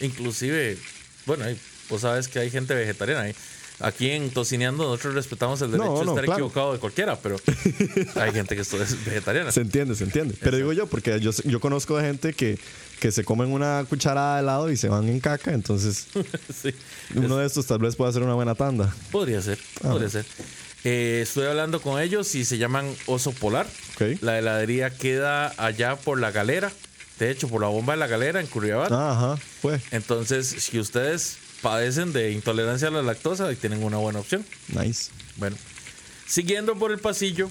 Inclusive, 0.00 0.76
bueno, 1.26 1.44
vos 1.88 2.00
sabes 2.02 2.28
que 2.28 2.38
hay 2.40 2.50
gente 2.50 2.74
vegetariana. 2.74 3.22
ahí. 3.22 3.34
Aquí 3.80 4.10
en 4.10 4.30
Tocineando 4.30 4.82
nosotros 4.82 5.14
respetamos 5.14 5.62
el 5.62 5.70
derecho 5.70 5.90
no, 5.90 5.98
de 5.98 6.04
estar 6.06 6.24
claro. 6.24 6.32
equivocado 6.40 6.72
de 6.72 6.80
cualquiera, 6.80 7.16
pero 7.16 7.36
hay 8.16 8.32
gente 8.32 8.56
que 8.56 8.62
es 8.62 9.04
vegetariana. 9.04 9.52
Se 9.52 9.60
entiende, 9.60 9.94
se 9.94 10.02
entiende. 10.02 10.34
Pero 10.40 10.56
digo 10.56 10.72
yo, 10.72 10.88
porque 10.88 11.20
yo, 11.20 11.30
yo 11.44 11.60
conozco 11.60 11.96
de 11.96 12.04
gente 12.08 12.32
que, 12.32 12.58
que 13.00 13.12
se 13.12 13.24
comen 13.24 13.52
una 13.52 13.84
cucharada 13.88 14.36
de 14.36 14.42
helado 14.42 14.70
y 14.70 14.76
se 14.76 14.88
van 14.88 15.08
en 15.08 15.20
caca, 15.20 15.52
entonces 15.52 16.06
Sí. 16.62 16.74
uno 17.14 17.36
de 17.36 17.46
estos 17.46 17.66
tal 17.66 17.78
vez 17.78 17.96
pueda 17.96 18.10
hacer 18.10 18.22
una 18.22 18.34
buena 18.34 18.54
tanda. 18.54 18.94
Podría 19.10 19.40
ser, 19.42 19.58
Ah. 19.84 19.90
podría 19.90 20.08
ser. 20.10 20.24
Eh, 20.84 21.20
estoy 21.22 21.46
hablando 21.46 21.80
con 21.82 22.00
ellos 22.00 22.34
y 22.34 22.44
se 22.44 22.56
llaman 22.58 22.92
Oso 23.06 23.32
Polar. 23.32 23.66
Ok. 23.94 24.20
La 24.22 24.38
heladería 24.38 24.90
queda 24.90 25.52
allá 25.56 25.96
por 25.96 26.20
la 26.20 26.30
galera. 26.30 26.70
De 27.18 27.30
hecho, 27.32 27.48
por 27.48 27.60
la 27.60 27.66
bomba 27.66 27.94
de 27.94 27.98
la 27.98 28.06
galera 28.06 28.40
en 28.40 28.46
Curriabat. 28.46 28.92
Ajá, 28.92 29.36
fue. 29.60 29.80
Entonces, 29.90 30.46
si 30.46 30.78
ustedes 30.78 31.36
padecen 31.62 32.12
de 32.12 32.30
intolerancia 32.30 32.86
a 32.88 32.90
la 32.92 33.02
lactosa, 33.02 33.48
ahí 33.48 33.56
tienen 33.56 33.82
una 33.82 33.96
buena 33.96 34.20
opción. 34.20 34.44
Nice. 34.68 35.10
Bueno, 35.36 35.56
siguiendo 36.28 36.76
por 36.76 36.92
el 36.92 37.00
pasillo, 37.00 37.50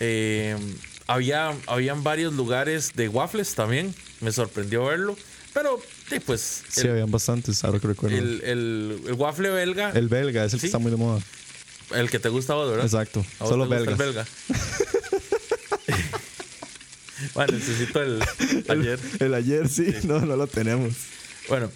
eh, 0.00 0.56
había, 1.06 1.54
habían 1.66 2.02
varios 2.02 2.32
lugares 2.32 2.92
de 2.94 3.08
waffles 3.08 3.54
también. 3.54 3.94
Me 4.20 4.32
sorprendió 4.32 4.84
verlo. 4.86 5.16
Pero, 5.54 5.80
sí, 6.08 6.20
pues, 6.20 6.62
Sí, 6.68 6.82
el, 6.82 6.90
habían 6.90 7.10
bastantes, 7.10 7.64
ahora 7.64 7.78
que 7.80 7.86
recuerdo. 7.88 8.16
El, 8.16 8.42
el, 8.42 8.44
el- 8.44 9.00
el 9.08 9.12
waffle 9.14 9.50
belga, 9.50 9.90
el, 9.90 10.08
belga 10.08 10.44
es 10.44 10.52
el 10.52 10.58
Sí. 10.58 10.62
que 10.62 10.66
está 10.66 10.78
muy 10.78 10.90
de 10.90 10.96
moda. 10.96 11.20
que 12.10 12.18
te 12.18 12.28
gusta 12.28 12.54
vos, 12.54 12.68
¿verdad? 12.70 12.84
Exacto. 12.84 13.24
¿A 13.38 13.44
vos 13.44 13.48
Solo 13.50 13.68
belgas. 13.68 13.92
el 13.92 13.96
belga? 13.96 14.26
bueno, 17.34 17.52
necesito 17.54 18.02
el 18.02 18.22
ayer. 18.68 18.98
El 19.20 19.34
ayer 19.34 19.68
sí, 19.68 19.94
no, 20.04 20.20
no 20.20 20.36
lo 20.36 20.46
tenemos. 20.46 20.94
Bueno, 21.48 21.70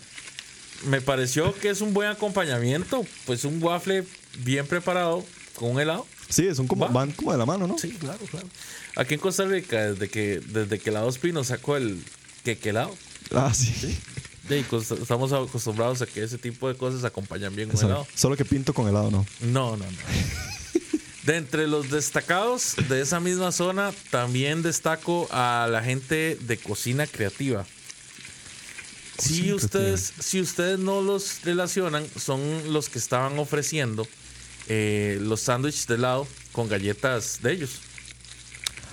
me 0.87 1.01
pareció 1.01 1.55
que 1.55 1.71
es 1.71 1.81
un 1.81 1.95
buen 1.95 2.09
acompañamiento. 2.09 3.05
Pues 3.27 3.45
un 3.45 3.63
waffle 3.63 4.05
bien 4.45 4.67
preparado 4.67 5.25
con 5.55 5.71
un 5.71 5.81
helado. 5.81 6.07
Sí, 6.29 6.55
son 6.55 6.67
como, 6.67 6.87
Va. 6.87 6.93
van 6.93 7.13
como 7.13 7.33
de 7.33 7.39
la 7.39 7.47
mano, 7.47 7.67
¿no? 7.67 7.79
Sí, 7.79 7.91
claro, 7.93 8.21
claro. 8.31 8.49
Aquí 8.97 9.15
en 9.15 9.21
Costa 9.21 9.45
Rica, 9.45 9.93
desde 9.93 10.09
que, 10.09 10.41
desde 10.47 10.79
que 10.79 10.91
Helados 10.91 11.19
Pino 11.19 11.45
sacó 11.45 11.77
el 11.77 12.03
quequelado, 12.45 12.97
Ah, 13.35 13.53
sí. 13.55 13.97
estamos 15.01 15.33
acostumbrados 15.33 16.03
a 16.03 16.07
que 16.07 16.23
ese 16.23 16.37
tipo 16.39 16.69
de 16.69 16.77
cosas 16.77 17.05
acompañan 17.05 17.55
bien 17.57 17.69
un 17.69 17.75
Exacto. 17.75 17.95
helado. 17.95 18.09
Solo 18.15 18.37
que 18.37 18.45
pinto 18.45 18.75
con 18.75 18.89
helado, 18.89 19.11
¿no? 19.11 19.25
No, 19.41 19.77
no, 19.77 19.85
no. 19.85 19.99
De 21.25 21.37
entre 21.37 21.69
los 21.69 21.89
destacados 21.89 22.75
de 22.89 23.01
esa 23.01 23.21
misma 23.21 23.53
zona, 23.53 23.93
también 24.11 24.61
destaco 24.63 25.29
a 25.31 25.69
la 25.71 25.81
gente 25.83 26.37
de 26.41 26.57
cocina 26.59 27.07
creativa. 27.07 27.65
Si 29.19 29.53
ustedes, 29.53 30.13
si 30.19 30.41
ustedes 30.41 30.81
no 30.81 31.01
los 31.01 31.43
relacionan, 31.45 32.05
son 32.21 32.73
los 32.73 32.89
que 32.89 32.99
estaban 32.99 33.39
ofreciendo 33.39 34.09
eh, 34.69 35.19
los 35.21 35.43
sándwiches 35.43 35.87
de 35.87 35.95
helado 35.95 36.27
con 36.51 36.69
galletas 36.69 37.39
de 37.41 37.53
ellos. 37.53 37.79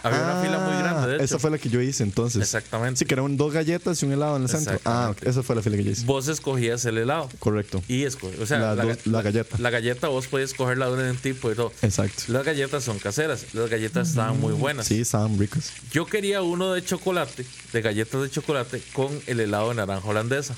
Había 0.03 0.21
una 0.21 0.41
fila 0.41 0.59
muy 0.59 0.77
grande, 0.81 1.07
de 1.07 1.13
hecho. 1.15 1.21
Ah, 1.21 1.25
Esa 1.25 1.39
fue 1.39 1.51
la 1.51 1.57
que 1.57 1.69
yo 1.69 1.81
hice 1.81 2.03
entonces. 2.03 2.41
Exactamente. 2.41 2.99
Sí, 2.99 3.05
que 3.05 3.13
eran 3.13 3.35
dos 3.38 3.53
galletas 3.53 4.01
y 4.01 4.05
un 4.05 4.13
helado 4.13 4.38
en 4.38 4.43
el 4.43 4.49
centro. 4.49 4.79
Ah, 4.85 5.13
esa 5.21 5.43
fue 5.43 5.55
la 5.55 5.62
fila 5.62 5.77
que 5.77 5.83
yo 5.83 5.91
hice. 5.91 6.05
Vos 6.05 6.27
escogías 6.27 6.85
el 6.85 6.97
helado 6.97 7.29
Correcto. 7.39 7.81
y 7.88 8.03
escogías, 8.03 8.39
o 8.41 8.45
sea, 8.45 8.59
La 8.59 8.75
la, 8.75 8.83
dos- 8.85 9.05
la 9.07 9.21
galleta. 9.21 9.57
La 9.59 9.69
galleta 9.69 10.07
vos 10.07 10.27
podés 10.27 10.51
escogerla 10.51 10.89
de 10.89 11.12
un 11.12 11.17
tipo 11.17 11.51
y 11.51 11.55
todo. 11.55 11.71
Exacto. 11.81 12.23
Las 12.27 12.45
galletas 12.45 12.83
son 12.83 12.99
caseras, 12.99 13.45
las 13.53 13.69
galletas 13.69 14.09
estaban 14.09 14.39
muy 14.39 14.53
buenas. 14.53 14.88
Sí, 14.88 15.01
estaban 15.01 15.38
ricos. 15.38 15.71
Yo 15.91 16.05
quería 16.05 16.41
uno 16.41 16.73
de 16.73 16.83
chocolate, 16.83 17.45
de 17.73 17.81
galletas 17.81 18.21
de 18.21 18.29
chocolate, 18.29 18.81
con 18.93 19.09
el 19.27 19.39
helado 19.39 19.69
de 19.69 19.75
naranja 19.75 20.07
holandesa. 20.07 20.55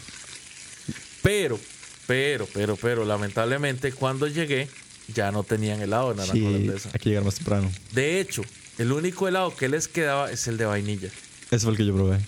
Pero, 1.22 1.60
pero, 2.08 2.48
pero, 2.54 2.76
pero, 2.76 3.06
lamentablemente, 3.06 3.92
cuando 3.92 4.28
llegué, 4.28 4.68
ya 5.14 5.32
no 5.32 5.44
tenían 5.44 5.82
helado 5.82 6.10
de 6.10 6.16
naranja 6.16 6.34
Sí, 6.34 6.46
holandesa. 6.46 6.90
hay 6.94 7.00
que 7.00 7.10
llegar 7.10 7.24
más 7.24 7.36
temprano. 7.36 7.72
De 7.94 8.20
hecho, 8.20 8.42
el 8.78 8.92
único 8.92 9.28
helado 9.28 9.56
que 9.56 9.70
les 9.70 9.88
quedaba 9.88 10.32
es 10.32 10.48
el 10.48 10.58
de 10.58 10.66
vainilla. 10.66 11.10
Ese 11.52 11.60
fue 11.64 11.72
el 11.72 11.78
que 11.78 11.86
yo 11.86 11.94
probé. 11.94 12.20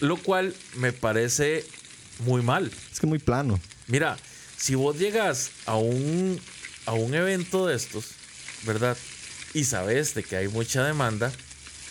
Lo 0.00 0.16
cual 0.16 0.54
me 0.76 0.92
parece 0.92 1.64
muy 2.20 2.42
mal. 2.42 2.70
Es 2.92 3.00
que 3.00 3.06
muy 3.06 3.18
plano. 3.18 3.60
Mira, 3.86 4.16
si 4.56 4.74
vos 4.74 4.98
llegas 4.98 5.50
a 5.66 5.76
un, 5.76 6.40
a 6.86 6.92
un 6.92 7.14
evento 7.14 7.66
de 7.66 7.76
estos, 7.76 8.06
¿verdad? 8.64 8.96
Y 9.54 9.64
sabes 9.64 10.14
de 10.14 10.22
que 10.22 10.36
hay 10.36 10.48
mucha 10.48 10.84
demanda, 10.84 11.30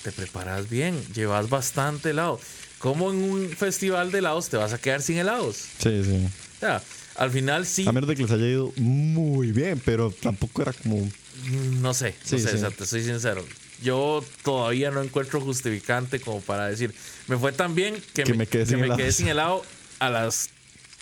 te 0.03 0.11
preparas 0.11 0.69
bien, 0.69 0.99
llevas 1.13 1.49
bastante 1.49 2.11
helado. 2.11 2.39
Como 2.79 3.11
en 3.11 3.17
un 3.17 3.49
festival 3.49 4.11
de 4.11 4.19
helados 4.19 4.47
te 4.49 4.55
vas 4.57 4.71
a 4.73 4.77
quedar 4.77 5.01
sin 5.01 5.17
helados? 5.17 5.57
Sí, 5.57 6.01
sí. 6.03 6.25
O 6.57 6.59
sea, 6.59 6.81
al 7.15 7.29
final 7.31 7.65
sí, 7.65 7.85
A 7.87 7.91
menos 7.91 8.07
de 8.07 8.15
que 8.15 8.23
les 8.23 8.31
haya 8.31 8.47
ido 8.47 8.71
muy 8.77 9.51
bien, 9.51 9.81
pero 9.83 10.11
tampoco 10.11 10.61
era 10.61 10.71
como. 10.73 10.97
mm, 11.03 11.81
no 11.81 11.93
sé, 11.93 12.15
no 12.21 12.37
Sí, 12.37 12.39
sé, 12.39 12.51
sí. 12.51 12.55
o 12.55 12.59
sea, 12.59 12.71
te 12.71 12.85
soy 12.85 13.03
sincero. 13.03 13.45
Yo 13.81 14.23
todavía 14.43 14.91
no 14.91 15.01
encuentro 15.01 15.39
justificante 15.41 16.19
como 16.19 16.41
para 16.41 16.67
decir, 16.67 16.93
me 17.27 17.37
fue 17.37 17.51
tan 17.51 17.75
bien 17.75 17.95
que, 18.13 18.23
Que 18.23 18.33
me 18.33 18.45
quedé 18.47 18.65
sin 18.65 18.77
quedé 18.77 18.85
helados". 18.85 19.15
sin 19.15 19.27
helado 19.27 19.65
a 19.99 20.09
las 20.09 20.49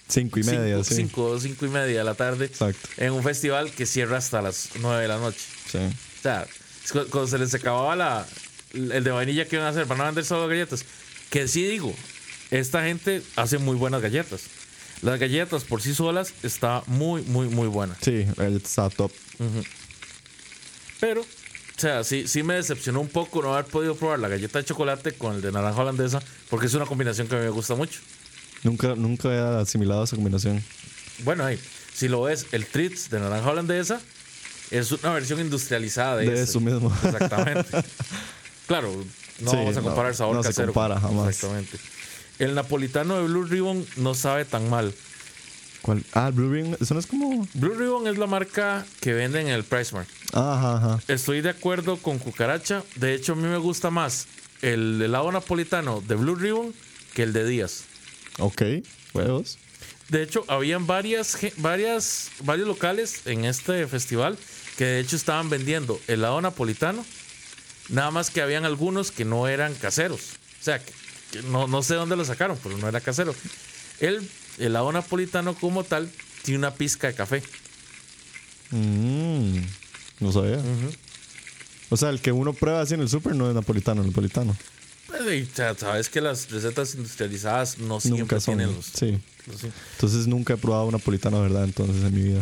Cinco 0.10 0.40
y 0.40 0.44
media, 0.44 0.76
cinco, 0.78 0.84
sí. 0.84 0.96
cinco, 0.96 1.40
cinco 1.40 1.66
y 1.66 1.70
media 1.70 1.98
de 1.98 2.04
la 2.06 2.14
tarde 2.16 2.46
Exacto. 2.46 2.88
en 2.96 3.12
un 3.12 3.22
festival 3.24 3.72
que 3.72 3.86
cierra 3.86 4.18
hasta 4.18 4.42
las 4.42 4.70
9 4.80 5.02
de 5.02 5.08
la 5.10 5.18
noche. 5.18 5.40
Sí. 5.70 5.80
O 5.80 6.22
sea, 6.22 6.48
cuando 7.10 7.28
se 7.28 7.38
les 7.38 7.54
acababa 7.54 7.94
la, 7.98 8.26
el 8.74 9.04
de 9.04 9.12
vainilla 9.12 9.46
que 9.50 9.58
iban 9.58 9.68
a 9.68 9.72
hacer 9.72 9.86
para 9.86 9.98
no 9.98 10.06
vender 10.06 10.24
solo 10.24 10.48
galletas. 10.48 10.86
Que 11.30 11.50
sí 11.50 11.66
digo, 11.66 11.94
esta 12.52 12.84
gente 12.84 13.22
hace 13.36 13.58
muy 13.58 13.76
buenas 13.76 14.02
galletas. 14.02 14.44
Las 15.02 15.20
galletas 15.20 15.66
por 15.66 15.82
sí 15.82 15.94
solas 15.94 16.34
está 16.42 16.84
muy, 16.88 17.22
muy, 17.24 17.50
muy 17.50 17.68
buena. 17.68 17.98
Sí, 18.02 18.26
estaba 18.56 18.90
top. 18.90 19.12
Pero, 21.02 21.26
o 21.78 21.80
sea, 21.82 22.04
sí, 22.04 22.28
sí 22.28 22.42
me 22.44 22.56
decepcionó 22.56 23.02
un 23.02 23.08
poco 23.08 23.42
no 23.42 23.54
haber 23.54 23.66
podido 23.66 23.96
probar 23.96 24.18
la 24.20 24.28
galleta 24.28 24.58
de 24.60 24.66
chocolate 24.66 25.12
con 25.14 25.36
el 25.36 25.42
de 25.42 25.52
naranja 25.52 25.80
holandesa, 25.82 26.22
porque 26.50 26.66
es 26.66 26.74
una 26.74 26.86
combinación 26.86 27.28
que 27.28 27.36
a 27.36 27.38
mí 27.38 27.44
me 27.46 27.52
gusta 27.52 27.76
mucho. 27.76 28.00
Nunca, 28.64 28.96
nunca 28.96 29.30
he 29.30 29.62
asimilado 29.62 30.04
esa 30.04 30.16
combinación. 30.16 30.64
Bueno, 31.24 31.46
ahí, 31.46 31.60
si 31.94 32.08
lo 32.08 32.24
ves, 32.24 32.48
el 32.52 32.66
Tritz 32.66 33.10
de 33.10 33.20
naranja 33.20 33.52
holandesa 33.52 34.02
es 34.72 34.92
una 34.92 35.14
versión 35.14 35.40
industrializada 35.40 36.18
de, 36.18 36.26
De 36.26 36.34
ese. 36.34 36.44
eso 36.44 36.60
mismo. 36.60 36.92
Exactamente. 37.04 37.70
claro, 38.68 38.92
no 39.42 39.52
Sí, 39.52 39.58
vamos 39.58 39.78
a 39.78 39.82
no, 39.82 39.86
comparar 39.86 40.12
el 40.12 40.18
sabor 40.18 40.36
no 40.36 40.42
se 40.44 40.50
casero. 40.50 40.74
compara 40.74 41.00
jamás. 41.00 41.30
Exactamente. 41.30 41.78
El 42.40 42.56
napolitano 42.56 43.18
de 43.18 43.24
Blue 43.28 43.44
Ribbon 43.46 43.86
no 43.98 44.16
sabe 44.16 44.46
tan 44.46 44.68
mal. 44.70 44.94
¿Cuál? 45.88 46.04
Ah, 46.12 46.32
Blue 46.34 46.54
Ring. 46.54 46.76
Eso 46.82 46.94
no 46.96 47.00
es 47.00 47.08
como. 47.08 47.48
Blue 47.54 47.74
Ribbon 47.74 48.08
es 48.08 48.18
la 48.18 48.28
marca 48.28 48.86
que 49.00 49.14
venden 49.14 49.48
en 49.48 49.54
el 49.54 49.64
Price 49.64 49.96
Mart. 49.96 50.10
Ajá, 50.34 50.76
ajá. 50.76 51.00
Estoy 51.08 51.40
de 51.40 51.50
acuerdo 51.50 51.96
con 51.96 52.20
Cucaracha. 52.20 52.84
De 52.96 53.14
hecho, 53.14 53.32
a 53.32 53.36
mí 53.38 53.44
me 53.44 53.56
gusta 53.56 53.90
más 53.90 54.28
el 54.62 55.02
helado 55.02 55.32
napolitano 55.32 56.02
de 56.02 56.16
Blue 56.16 56.36
Ribbon 56.36 56.74
que 57.14 57.24
el 57.24 57.32
de 57.32 57.46
Díaz. 57.46 57.86
Ok. 58.38 58.64
Huevos. 59.14 59.60
De 60.10 60.24
hecho, 60.24 60.44
habían 60.50 60.88
varias, 60.88 61.38
varias, 61.56 62.32
varios 62.44 62.68
locales 62.68 63.22
en 63.26 63.46
este 63.46 63.88
festival 63.88 64.38
que 64.76 64.84
de 64.84 65.00
hecho 65.00 65.16
estaban 65.16 65.50
vendiendo 65.50 66.02
helado 66.10 66.42
napolitano. 66.42 67.06
Nada 67.88 68.12
más 68.12 68.30
que 68.30 68.42
habían 68.42 68.66
algunos 68.66 69.14
que 69.14 69.24
no 69.24 69.48
eran 69.48 69.74
caseros. 69.74 70.34
O 70.60 70.64
sea, 70.66 70.80
que, 70.84 70.92
que 71.32 71.44
no, 71.44 71.70
no 71.70 71.82
sé 71.82 71.96
dónde 71.96 72.18
lo 72.18 72.26
sacaron, 72.26 72.60
pero 72.62 72.78
no 72.78 72.90
era 72.90 73.00
casero. 73.00 73.34
El 74.02 74.30
helado 74.60 74.92
napolitano 74.92 75.54
como 75.56 75.84
tal 75.84 76.10
tiene 76.44 76.60
una 76.60 76.74
pizca 76.74 77.08
de 77.08 77.14
café. 77.16 77.44
Mm, 78.72 79.58
no 80.20 80.32
sabía. 80.32 80.60
O 81.90 81.98
sea, 81.98 82.10
el 82.10 82.20
que 82.20 82.32
uno 82.32 82.54
prueba 82.54 82.82
así 82.82 82.94
en 82.96 83.02
el 83.02 83.10
súper 83.10 83.36
no 83.36 83.48
es 83.50 83.56
napolitano, 83.56 84.04
napolitano. 84.04 84.56
Pues, 85.08 85.48
sabes 85.78 86.10
que 86.10 86.20
las 86.20 86.52
recetas 86.52 86.96
industrializadas 86.96 87.78
no 87.78 88.00
siempre 88.02 88.20
Nunca 88.22 88.40
son. 88.42 88.58
tienen 88.58 88.76
los, 88.76 88.86
Sí. 88.88 89.18
los- 89.48 89.62
sí. 89.62 89.68
Entonces 89.94 90.28
nunca 90.28 90.54
he 90.56 90.58
probado 90.58 90.86
un 90.86 90.92
napolitano, 90.92 91.42
¿verdad? 91.42 91.64
Entonces 91.64 92.04
en 92.04 92.14
mi 92.14 92.22
vida. 92.24 92.42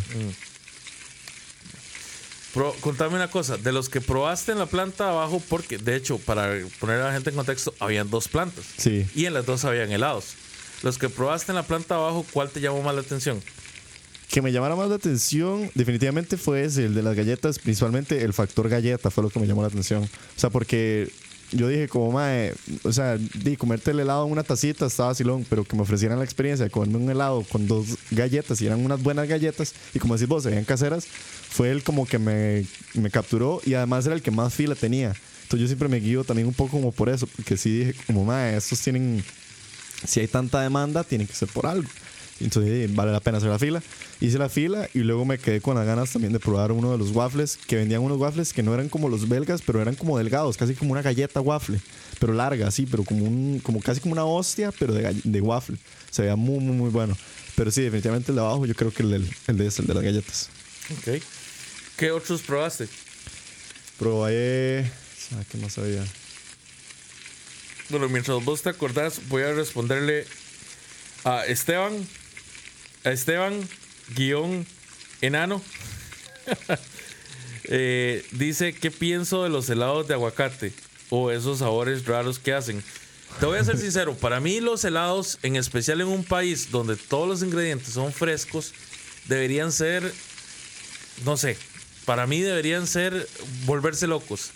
Pro- 2.54 2.76
contame 2.80 3.16
una 3.16 3.30
cosa, 3.30 3.58
de 3.58 3.72
los 3.74 3.90
que 3.90 4.00
probaste 4.00 4.54
en 4.54 4.60
la 4.60 4.66
planta 4.66 5.10
abajo, 5.10 5.44
porque 5.50 5.78
de 5.78 5.96
hecho, 5.96 6.18
para 6.20 6.50
poner 6.80 7.02
a 7.02 7.08
la 7.08 7.14
gente 7.14 7.30
en 7.30 7.36
contexto, 7.36 7.74
habían 7.80 8.10
dos 8.10 8.30
plantas. 8.30 8.64
Sí. 8.78 9.06
Y 9.14 9.26
en 9.26 9.34
las 9.34 9.46
dos 9.46 9.66
habían 9.66 9.92
helados. 9.92 10.36
Los 10.84 10.98
que 10.98 11.10
probaste 11.10 11.52
en 11.52 11.56
la 11.56 11.64
planta 11.64 11.96
abajo, 11.96 12.26
¿cuál 12.32 12.50
te 12.50 12.62
llamó 12.62 12.82
más 12.82 12.96
la 12.96 13.02
atención? 13.02 13.42
Que 14.30 14.42
me 14.42 14.52
llamara 14.52 14.76
más 14.76 14.90
la 14.90 14.96
atención, 14.96 15.70
definitivamente 15.76 16.38
fue 16.38 16.64
ese, 16.64 16.86
el 16.86 16.96
de 16.96 17.04
las 17.04 17.16
galletas, 17.16 17.60
principalmente 17.60 18.24
el 18.24 18.34
factor 18.34 18.68
galleta 18.70 19.10
fue 19.10 19.24
lo 19.24 19.30
que 19.30 19.40
me 19.40 19.48
llamó 19.48 19.62
la 19.62 19.68
atención. 19.68 20.04
O 20.04 20.40
sea, 20.40 20.50
porque 20.50 21.10
yo 21.52 21.68
dije 21.68 21.88
como, 21.88 22.12
mae, 22.12 22.54
o 22.84 22.92
sea, 22.92 23.18
di, 23.18 23.56
comerte 23.56 23.92
el 23.92 24.00
helado 24.00 24.26
en 24.26 24.32
una 24.32 24.44
tacita 24.44 24.88
estaba 24.88 25.10
vacilón, 25.10 25.46
pero 25.50 25.64
que 25.64 25.76
me 25.76 25.84
ofrecieran 25.84 26.18
la 26.18 26.26
experiencia 26.26 26.66
de 26.66 26.72
comerme 26.72 26.98
un 26.98 27.10
helado 27.10 27.44
con 27.44 27.68
dos 27.68 27.86
galletas 28.12 28.62
y 28.62 28.66
eran 28.66 28.84
unas 28.84 29.02
buenas 29.02 29.28
galletas, 29.28 29.74
y 29.94 30.00
como 30.00 30.16
decís 30.16 30.28
vos, 30.28 30.44
se 30.44 30.50
veían 30.50 30.66
caseras, 30.66 31.06
fue 31.06 31.72
el 31.72 31.84
como 31.84 32.06
que 32.06 32.20
me, 32.20 32.66
me 32.96 33.10
capturó 33.10 33.62
y 33.66 33.76
además 33.76 34.06
era 34.06 34.16
el 34.16 34.22
que 34.22 34.32
más 34.32 34.54
fila 34.54 34.76
tenía. 34.76 35.14
Entonces 35.44 35.62
yo 35.62 35.68
siempre 35.68 35.88
me 35.88 36.00
guío 36.00 36.24
también 36.24 36.48
un 36.48 36.54
poco 36.54 36.72
como 36.72 36.92
por 36.92 37.08
eso, 37.08 37.28
porque 37.28 37.56
sí 37.56 37.80
dije 37.80 37.96
como, 38.08 38.26
mae, 38.26 38.58
estos 38.58 38.82
tienen 38.82 39.24
si 40.08 40.20
hay 40.22 40.28
tanta 40.28 40.62
demanda, 40.62 41.04
tiene 41.04 41.26
que 41.26 41.34
ser 41.34 41.48
por 41.50 41.66
algo. 41.68 41.90
Entonces 42.42 42.90
eh, 42.90 42.92
vale 42.94 43.14
la 43.14 43.22
pena 43.22 43.38
hacer 43.38 43.50
la 43.50 43.58
fila. 43.60 43.82
Hice 44.20 44.38
la 44.38 44.50
fila 44.50 44.90
y 44.94 45.00
luego 45.00 45.24
me 45.24 45.38
quedé 45.38 45.62
con 45.62 45.76
las 45.78 45.86
ganas 45.86 46.12
también 46.12 46.34
de 46.34 46.40
probar 46.40 46.72
uno 46.74 46.92
de 46.92 46.98
los 46.98 47.12
waffles, 47.12 47.58
que 47.68 47.78
vendían 47.78 48.02
unos 48.02 48.18
waffles 48.18 48.52
que 48.52 48.62
no 48.62 48.74
eran 48.74 48.90
como 48.90 49.08
los 49.08 49.30
belgas, 49.30 49.62
pero 49.66 49.82
eran 49.82 49.96
como 49.96 50.18
delgados, 50.18 50.58
casi 50.58 50.74
como 50.74 50.92
una 50.92 51.02
galleta 51.02 51.40
waffle, 51.40 51.80
pero 52.20 52.34
larga, 52.34 52.68
así, 52.68 52.86
pero 52.86 53.04
como 53.06 53.24
un, 53.26 53.60
como 53.64 53.80
casi 53.80 54.02
como 54.02 54.12
una 54.14 54.26
hostia, 54.26 54.74
pero 54.78 54.94
de, 54.94 55.16
de 55.24 55.42
waffle. 55.42 55.78
Se 56.12 56.24
veía 56.24 56.36
muy, 56.36 56.60
muy, 56.60 56.76
muy 56.76 56.90
bueno. 56.90 57.16
Pero 57.56 57.72
sí, 57.72 57.82
definitivamente 57.84 58.32
el 58.32 58.36
de 58.36 58.42
abajo, 58.42 58.66
yo 58.66 58.74
creo 58.76 58.92
que 58.92 59.04
el, 59.04 59.12
del- 59.12 59.30
el 59.48 59.58
de 59.58 59.68
ese, 59.68 59.82
el 59.82 59.88
de 59.88 59.94
las 59.94 60.04
galletas. 60.04 60.50
Ok. 61.00 61.22
¿Qué 61.96 62.12
otros 62.12 62.42
probaste? 62.42 62.90
Probé. 63.98 64.92
¿Qué 65.50 65.58
más 65.58 65.78
había? 65.78 66.04
Bueno, 67.90 68.10
mientras 68.10 68.44
vos 68.44 68.64
te 68.64 68.70
acordás, 68.70 69.28
voy 69.28 69.44
a 69.44 69.54
responderle 69.54 70.26
a 71.24 71.46
Esteban, 71.46 72.08
a 73.04 73.12
Esteban, 73.12 73.68
guion 74.16 74.66
enano. 75.22 75.62
Eh, 77.68 78.24
dice, 78.30 78.74
¿qué 78.74 78.92
pienso 78.92 79.42
de 79.42 79.50
los 79.50 79.68
helados 79.72 80.08
de 80.08 80.14
aguacate? 80.14 80.72
O 81.10 81.32
esos 81.32 81.58
sabores 81.58 82.06
raros 82.06 82.38
que 82.38 82.54
hacen. 82.54 82.84
Te 83.40 83.48
voy 83.48 83.58
a 83.58 83.64
ser 83.64 83.80
sincero, 83.80 84.16
para 84.16 84.40
mí 84.40 84.60
los 84.60 84.86
helados, 84.86 85.40
en 85.42 85.56
especial 85.56 86.00
en 86.02 86.08
un 86.08 86.24
país 86.24 86.70
donde 86.70 86.96
todos 86.96 87.28
los 87.28 87.42
ingredientes 87.42 87.90
son 87.90 88.14
frescos, 88.14 88.72
deberían 89.28 89.72
ser, 89.72 90.14
no 91.26 91.38
sé, 91.38 91.58
para 92.06 92.28
mí 92.28 92.40
deberían 92.42 92.86
ser 92.86 93.28
volverse 93.66 94.06
locos. 94.06 94.52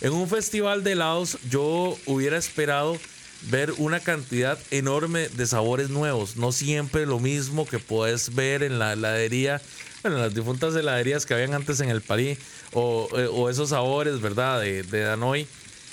En 0.00 0.12
un 0.12 0.28
festival 0.28 0.84
de 0.84 0.92
helados 0.92 1.38
yo 1.48 1.96
hubiera 2.06 2.36
esperado 2.36 2.98
ver 3.50 3.72
una 3.78 4.00
cantidad 4.00 4.58
enorme 4.70 5.28
de 5.28 5.46
sabores 5.46 5.90
nuevos, 5.90 6.36
no 6.36 6.52
siempre 6.52 7.06
lo 7.06 7.20
mismo 7.20 7.66
que 7.66 7.78
puedes 7.78 8.34
ver 8.34 8.62
en 8.62 8.78
la 8.78 8.94
heladería, 8.94 9.60
bueno, 10.02 10.16
en 10.16 10.22
las 10.22 10.34
difuntas 10.34 10.74
heladerías 10.74 11.26
que 11.26 11.34
habían 11.34 11.54
antes 11.54 11.80
en 11.80 11.90
el 11.90 12.00
París, 12.00 12.38
o, 12.72 13.08
eh, 13.16 13.28
o 13.30 13.50
esos 13.50 13.70
sabores, 13.70 14.20
¿verdad?, 14.20 14.60
de, 14.60 14.82
de 14.82 15.00
Danoi. 15.00 15.46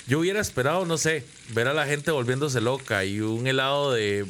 Yo 0.06 0.18
hubiera 0.18 0.40
esperado, 0.40 0.84
no 0.84 0.98
sé, 0.98 1.24
ver 1.50 1.68
a 1.68 1.74
la 1.74 1.86
gente 1.86 2.10
volviéndose 2.10 2.60
loca 2.60 3.04
y 3.04 3.20
un 3.20 3.46
helado 3.46 3.92
de, 3.92 4.26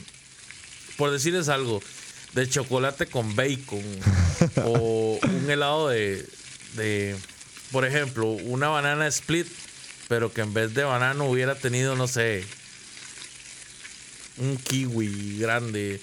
por 0.96 1.10
decirles 1.10 1.48
algo, 1.48 1.80
de 2.34 2.48
chocolate 2.48 3.06
con 3.06 3.34
bacon, 3.34 3.82
o 4.64 5.18
un 5.22 5.50
helado 5.50 5.88
de, 5.88 6.26
de, 6.74 7.16
por 7.72 7.84
ejemplo, 7.84 8.26
una 8.30 8.68
banana 8.68 9.06
split, 9.08 9.46
pero 10.08 10.32
que 10.32 10.42
en 10.42 10.54
vez 10.54 10.74
de 10.74 10.84
banano 10.84 11.24
hubiera 11.24 11.54
tenido, 11.54 11.96
no 11.96 12.06
sé, 12.06 12.44
un 14.38 14.56
kiwi 14.56 15.38
grande. 15.38 16.00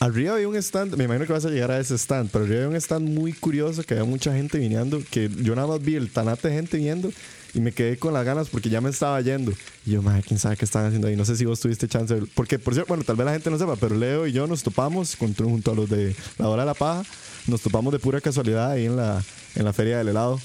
Arriba 0.00 0.34
había 0.34 0.48
un 0.48 0.56
stand, 0.56 0.96
me 0.96 1.04
imagino 1.04 1.26
que 1.26 1.32
vas 1.32 1.44
a 1.44 1.50
llegar 1.50 1.70
a 1.70 1.78
ese 1.78 1.96
stand, 1.96 2.30
pero 2.30 2.44
arriba 2.44 2.64
había 2.64 2.70
un 2.70 2.76
stand 2.76 3.08
muy 3.08 3.32
curioso 3.32 3.84
que 3.84 3.94
había 3.94 4.04
mucha 4.04 4.34
gente 4.34 4.58
viniendo, 4.58 5.00
que 5.10 5.30
yo 5.42 5.54
nada 5.54 5.68
más 5.68 5.80
vi 5.80 5.94
el 5.94 6.10
tanate 6.10 6.48
de 6.48 6.54
gente 6.54 6.76
viendo 6.76 7.12
y 7.54 7.60
me 7.60 7.72
quedé 7.72 7.96
con 7.96 8.12
las 8.12 8.24
ganas 8.24 8.48
porque 8.48 8.68
ya 8.68 8.80
me 8.80 8.90
estaba 8.90 9.20
yendo. 9.20 9.52
Y 9.86 9.92
yo, 9.92 10.02
madre, 10.02 10.22
quién 10.26 10.38
sabe 10.38 10.56
qué 10.56 10.64
están 10.64 10.86
haciendo 10.86 11.08
ahí. 11.08 11.16
No 11.16 11.24
sé 11.24 11.36
si 11.36 11.44
vos 11.44 11.60
tuviste 11.60 11.88
chance. 11.88 12.14
Porque, 12.34 12.58
por 12.58 12.74
cierto, 12.74 12.88
bueno, 12.88 13.04
tal 13.04 13.16
vez 13.16 13.26
la 13.26 13.32
gente 13.32 13.50
no 13.50 13.58
sepa, 13.58 13.76
pero 13.76 13.96
Leo 13.96 14.26
y 14.26 14.32
yo 14.32 14.46
nos 14.46 14.62
topamos 14.62 15.16
junto, 15.16 15.44
junto 15.44 15.72
a 15.72 15.74
los 15.74 15.88
de 15.88 16.14
la 16.38 16.48
hora 16.48 16.62
de 16.62 16.66
la 16.66 16.74
paja. 16.74 17.02
Nos 17.46 17.60
topamos 17.60 17.92
de 17.92 17.98
pura 17.98 18.20
casualidad 18.20 18.72
ahí 18.72 18.86
en 18.86 18.96
la, 18.96 19.22
en 19.54 19.64
la 19.64 19.72
feria 19.72 19.98
del 19.98 20.08
helado. 20.08 20.40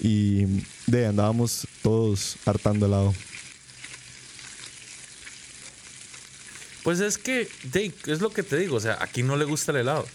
Y 0.00 0.44
de 0.86 1.06
andábamos 1.06 1.66
todos 1.82 2.36
hartando 2.44 2.86
helado. 2.86 3.14
Pues 6.82 7.00
es 7.00 7.16
que, 7.16 7.48
Jake, 7.72 7.94
es 8.08 8.20
lo 8.20 8.30
que 8.30 8.42
te 8.42 8.58
digo, 8.58 8.76
o 8.76 8.80
sea, 8.80 8.98
aquí 9.00 9.22
no 9.22 9.36
le 9.36 9.44
gusta 9.44 9.72
el 9.72 9.78
helado. 9.78 10.06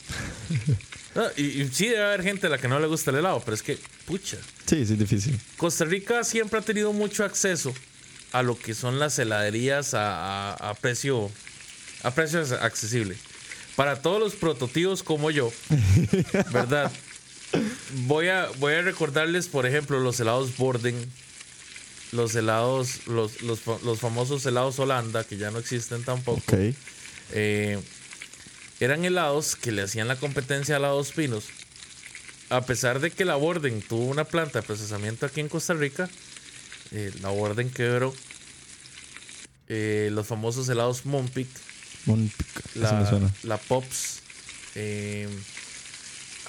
Y, 1.35 1.63
y 1.63 1.67
sí 1.73 1.87
debe 1.87 2.03
haber 2.03 2.23
gente 2.23 2.47
a 2.47 2.49
la 2.51 2.59
que 2.59 2.67
no 2.69 2.79
le 2.79 2.87
gusta 2.87 3.09
el 3.11 3.17
helado, 3.17 3.41
pero 3.43 3.53
es 3.55 3.63
que, 3.63 3.77
pucha, 4.05 4.37
Sí, 4.67 4.85
sí, 4.85 4.93
es 4.93 4.99
difícil. 4.99 5.37
Costa 5.57 5.83
Rica 5.83 6.23
siempre 6.23 6.59
ha 6.59 6.61
tenido 6.61 6.93
mucho 6.93 7.25
acceso 7.25 7.73
a 8.31 8.41
lo 8.43 8.57
que 8.57 8.73
son 8.75 8.99
las 8.99 9.17
heladerías 9.19 9.95
a, 9.95 10.53
a- 10.53 10.69
a 10.69 10.73
precio 10.75 11.29
a 12.03 12.11
precio 12.11 12.39
accesible. 12.61 13.17
Para 13.75 14.01
todos 14.01 14.19
los 14.21 14.35
prototipos 14.35 15.01
como 15.03 15.29
yo, 15.31 15.51
¿verdad? 16.53 16.89
Voy 18.05 18.27
a, 18.27 18.47
voy 18.59 18.73
a 18.73 18.81
recordarles, 18.81 19.47
por 19.47 19.65
ejemplo, 19.65 19.99
los 19.99 20.19
helados 20.19 20.55
Borden, 20.57 20.95
los 22.11 22.35
helados, 22.35 23.07
los, 23.07 23.41
los, 23.41 23.59
los 23.83 23.99
famosos 23.99 24.45
helados 24.45 24.77
Holanda, 24.79 25.23
que 25.23 25.37
ya 25.37 25.49
no 25.51 25.59
existen 25.59 26.03
tampoco. 26.03 26.39
Ok. 26.47 26.73
Eh, 27.31 27.79
eran 28.79 29.03
helados 29.05 29.55
que 29.55 29.71
le 29.71 29.81
hacían 29.81 30.07
la 30.07 30.15
competencia 30.15 30.75
a 30.75 30.77
helados 30.77 31.11
pinos. 31.11 31.45
A 32.49 32.61
pesar 32.61 32.99
de 32.99 33.11
que 33.11 33.25
la 33.25 33.35
Borden 33.35 33.81
tuvo 33.81 34.05
una 34.05 34.23
planta 34.23 34.61
de 34.61 34.65
procesamiento 34.65 35.25
aquí 35.25 35.39
en 35.39 35.49
Costa 35.49 35.73
Rica, 35.73 36.09
eh, 36.91 37.11
la 37.21 37.29
Borden 37.29 37.69
quebró. 37.69 38.13
Eh, 39.67 40.09
los 40.11 40.25
famosos 40.25 40.67
helados 40.69 41.05
Monpic, 41.05 41.47
Monpic, 42.05 42.47
me 42.73 42.81
la, 42.81 43.07
suena. 43.07 43.31
la 43.43 43.57
Pops. 43.57 44.21
eh, 44.73 45.29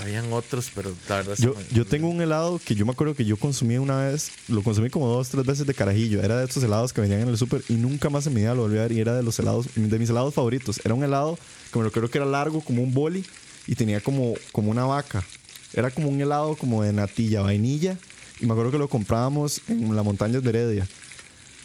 habían 0.01 0.33
otros, 0.33 0.71
pero 0.75 0.95
la 1.09 1.17
verdad 1.17 1.37
Yo, 1.39 1.55
me- 1.55 1.77
yo 1.77 1.85
tengo 1.85 2.09
un 2.09 2.21
helado 2.21 2.61
que 2.65 2.75
yo 2.75 2.85
me 2.87 2.93
acuerdo 2.93 3.15
que 3.15 3.25
yo 3.25 3.37
consumí 3.37 3.77
una 3.79 3.99
vez, 4.07 4.31
lo 4.49 4.63
consumí 4.63 4.91
como 4.91 5.07
dos, 5.09 5.29
tres 5.29 5.45
veces 5.45 5.67
de 5.67 5.75
carajillo. 5.75 6.23
Era 6.23 6.39
de 6.39 6.45
estos 6.45 6.63
helados 6.63 6.93
que 6.93 7.01
venían 7.01 7.21
en 7.21 7.29
el 7.29 7.39
súper 7.39 7.63
y 7.69 7.75
nunca 7.75 8.11
más 8.11 8.27
en 8.27 8.35
mi 8.35 8.41
vida 8.43 8.55
lo 8.55 8.63
volví 8.63 8.79
a 8.79 8.83
ver. 8.83 8.93
Y 8.93 9.01
era 9.01 9.15
de 9.15 9.23
los 9.23 9.39
helados, 9.39 9.67
de 9.75 9.99
mis 9.99 10.11
helados 10.11 10.35
favoritos. 10.35 10.81
Era 10.85 10.95
un 10.95 11.05
helado 11.05 11.39
que 11.73 11.79
me 11.79 11.85
recuerdo 11.85 12.11
que 12.11 12.19
era 12.19 12.27
largo 12.27 12.61
como 12.61 12.83
un 12.83 12.93
boli 12.95 13.25
y 13.67 13.75
tenía 13.75 14.01
como, 14.01 14.35
como 14.53 14.71
una 14.71 14.85
vaca. 14.85 15.25
Era 15.73 15.91
como 15.91 16.09
un 16.09 16.21
helado 16.21 16.57
como 16.57 16.83
de 16.83 16.93
natilla, 16.93 17.43
vainilla. 17.43 17.97
Y 18.41 18.47
me 18.47 18.53
acuerdo 18.53 18.71
que 18.73 18.79
lo 18.79 18.89
comprábamos 18.89 19.61
en 19.69 19.95
las 19.95 20.05
montañas 20.05 20.43
de 20.43 20.49
Heredia. 20.49 20.89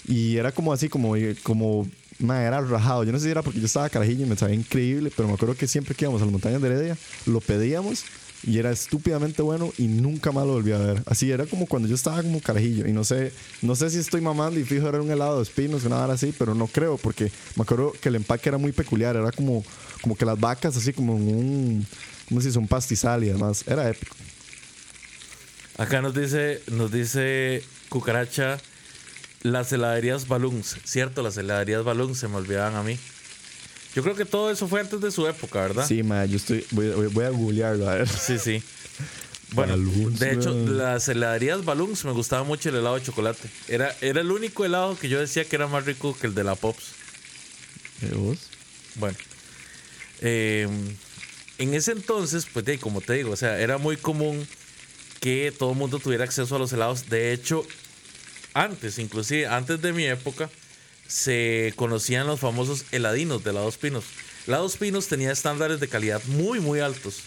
Y 0.07 0.37
era 0.37 0.51
como 0.51 0.71
así, 0.73 0.89
como, 0.89 1.13
como 1.41 1.87
ma, 2.19 2.43
era 2.43 2.61
rajado. 2.61 3.03
Yo 3.03 3.11
no 3.11 3.17
sé 3.17 3.25
si 3.25 3.31
era 3.31 3.41
porque 3.41 3.59
yo 3.59 3.65
estaba 3.65 3.89
carajillo 3.89 4.25
y 4.25 4.29
me 4.29 4.35
sabía 4.35 4.55
increíble, 4.55 5.11
pero 5.15 5.27
me 5.27 5.33
acuerdo 5.33 5.55
que 5.55 5.67
siempre 5.67 5.95
que 5.95 6.05
íbamos 6.05 6.21
a 6.21 6.25
las 6.25 6.31
montañas 6.31 6.61
de 6.61 6.67
Heredia, 6.67 6.97
lo 7.25 7.41
pedíamos 7.41 8.03
y 8.45 8.59
era 8.59 8.71
estúpidamente 8.71 9.41
bueno 9.41 9.73
y 9.77 9.87
nunca 9.87 10.31
más 10.31 10.45
lo 10.45 10.53
volví 10.53 10.71
a 10.71 10.77
ver. 10.77 11.03
Así 11.07 11.31
era 11.31 11.45
como 11.45 11.65
cuando 11.65 11.87
yo 11.87 11.95
estaba 11.95 12.21
como 12.21 12.39
carajillo 12.39 12.87
y 12.87 12.93
no 12.93 13.03
sé, 13.03 13.33
no 13.61 13.75
sé 13.75 13.89
si 13.89 13.97
estoy 13.97 14.21
mamando 14.21 14.59
y 14.59 14.63
fijo 14.63 14.87
era 14.87 15.01
un 15.01 15.09
helado 15.09 15.37
de 15.37 15.43
espinos, 15.43 15.83
una 15.83 16.03
hora 16.03 16.13
así, 16.13 16.33
pero 16.37 16.53
no 16.53 16.67
creo 16.67 16.97
porque 16.97 17.31
me 17.55 17.63
acuerdo 17.63 17.91
que 17.99 18.09
el 18.09 18.15
empaque 18.15 18.49
era 18.49 18.57
muy 18.57 18.71
peculiar, 18.71 19.15
era 19.15 19.31
como, 19.31 19.63
como 20.01 20.15
que 20.15 20.25
las 20.25 20.39
vacas 20.39 20.77
así 20.77 20.93
como 20.93 21.15
un, 21.15 21.85
como 22.29 22.39
si 22.39 22.49
es 22.49 22.55
un 22.55 22.67
pastizal 22.67 23.23
y 23.23 23.29
además 23.29 23.63
era 23.67 23.89
épico. 23.89 24.15
Acá 25.77 26.01
nos 26.01 26.13
dice, 26.13 26.61
nos 26.71 26.91
dice 26.91 27.63
Cucaracha, 27.89 28.57
las 29.41 29.71
heladerías 29.73 30.27
Balloons. 30.27 30.77
Cierto, 30.85 31.21
las 31.21 31.35
heladerías 31.37 31.83
Balloons 31.83 32.17
se 32.17 32.27
me 32.27 32.35
olvidaban 32.35 32.75
a 32.75 32.83
mí. 32.83 32.97
Yo 33.95 34.03
creo 34.03 34.15
que 34.15 34.25
todo 34.25 34.51
eso 34.51 34.67
fue 34.67 34.81
antes 34.81 34.99
de 35.01 35.09
su 35.09 35.25
época, 35.27 35.61
¿verdad? 35.61 35.87
Sí, 35.87 36.03
ma, 36.03 36.25
yo 36.25 36.35
estoy, 36.37 36.65
voy, 36.71 36.89
voy- 37.07 37.25
a 37.25 37.29
googlearlo, 37.29 37.89
a 37.89 37.95
ver. 37.95 38.09
Sí, 38.09 38.37
sí. 38.39 38.61
Bueno, 39.51 39.73
Balloons, 39.73 40.19
de 40.19 40.33
hecho, 40.33 40.49
man. 40.53 40.77
las 40.77 41.07
heladerías 41.07 41.63
Balloons 41.63 42.03
me 42.03 42.11
gustaba 42.11 42.43
mucho 42.43 42.69
el 42.69 42.75
helado 42.75 42.95
de 42.95 43.03
chocolate. 43.03 43.47
Era, 43.69 43.95
era 44.01 44.19
el 44.21 44.31
único 44.31 44.65
helado 44.65 44.97
que 44.97 45.07
yo 45.07 45.19
decía 45.19 45.45
que 45.45 45.55
era 45.55 45.67
más 45.67 45.85
rico 45.85 46.17
que 46.19 46.27
el 46.27 46.33
de 46.35 46.43
la 46.43 46.55
Pops. 46.55 46.83
¿Eh, 48.01 48.11
vos? 48.15 48.39
Bueno, 48.95 49.15
eh, 50.21 50.67
en 51.59 51.73
ese 51.73 51.91
entonces, 51.91 52.47
pues 52.51 52.65
de, 52.65 52.79
como 52.79 53.01
te 53.01 53.13
digo, 53.13 53.31
o 53.31 53.35
sea, 53.37 53.59
era 53.59 53.77
muy 53.77 53.97
común 53.97 54.45
que 55.21 55.53
todo 55.57 55.71
el 55.71 55.77
mundo 55.77 55.99
tuviera 55.99 56.23
acceso 56.25 56.55
a 56.55 56.59
los 56.59 56.73
helados. 56.73 57.07
De 57.09 57.31
hecho, 57.31 57.65
antes, 58.53 58.97
inclusive 58.99 59.47
antes 59.47 59.79
de 59.81 59.93
mi 59.93 60.05
época, 60.05 60.49
se 61.07 61.73
conocían 61.75 62.27
los 62.27 62.39
famosos 62.39 62.85
heladinos 62.91 63.43
de 63.43 63.51
Helados 63.51 63.77
Pinos. 63.77 64.05
Helados 64.47 64.77
Pinos 64.77 65.07
tenía 65.07 65.31
estándares 65.31 65.79
de 65.79 65.87
calidad 65.87 66.21
muy, 66.25 66.59
muy 66.59 66.79
altos. 66.79 67.19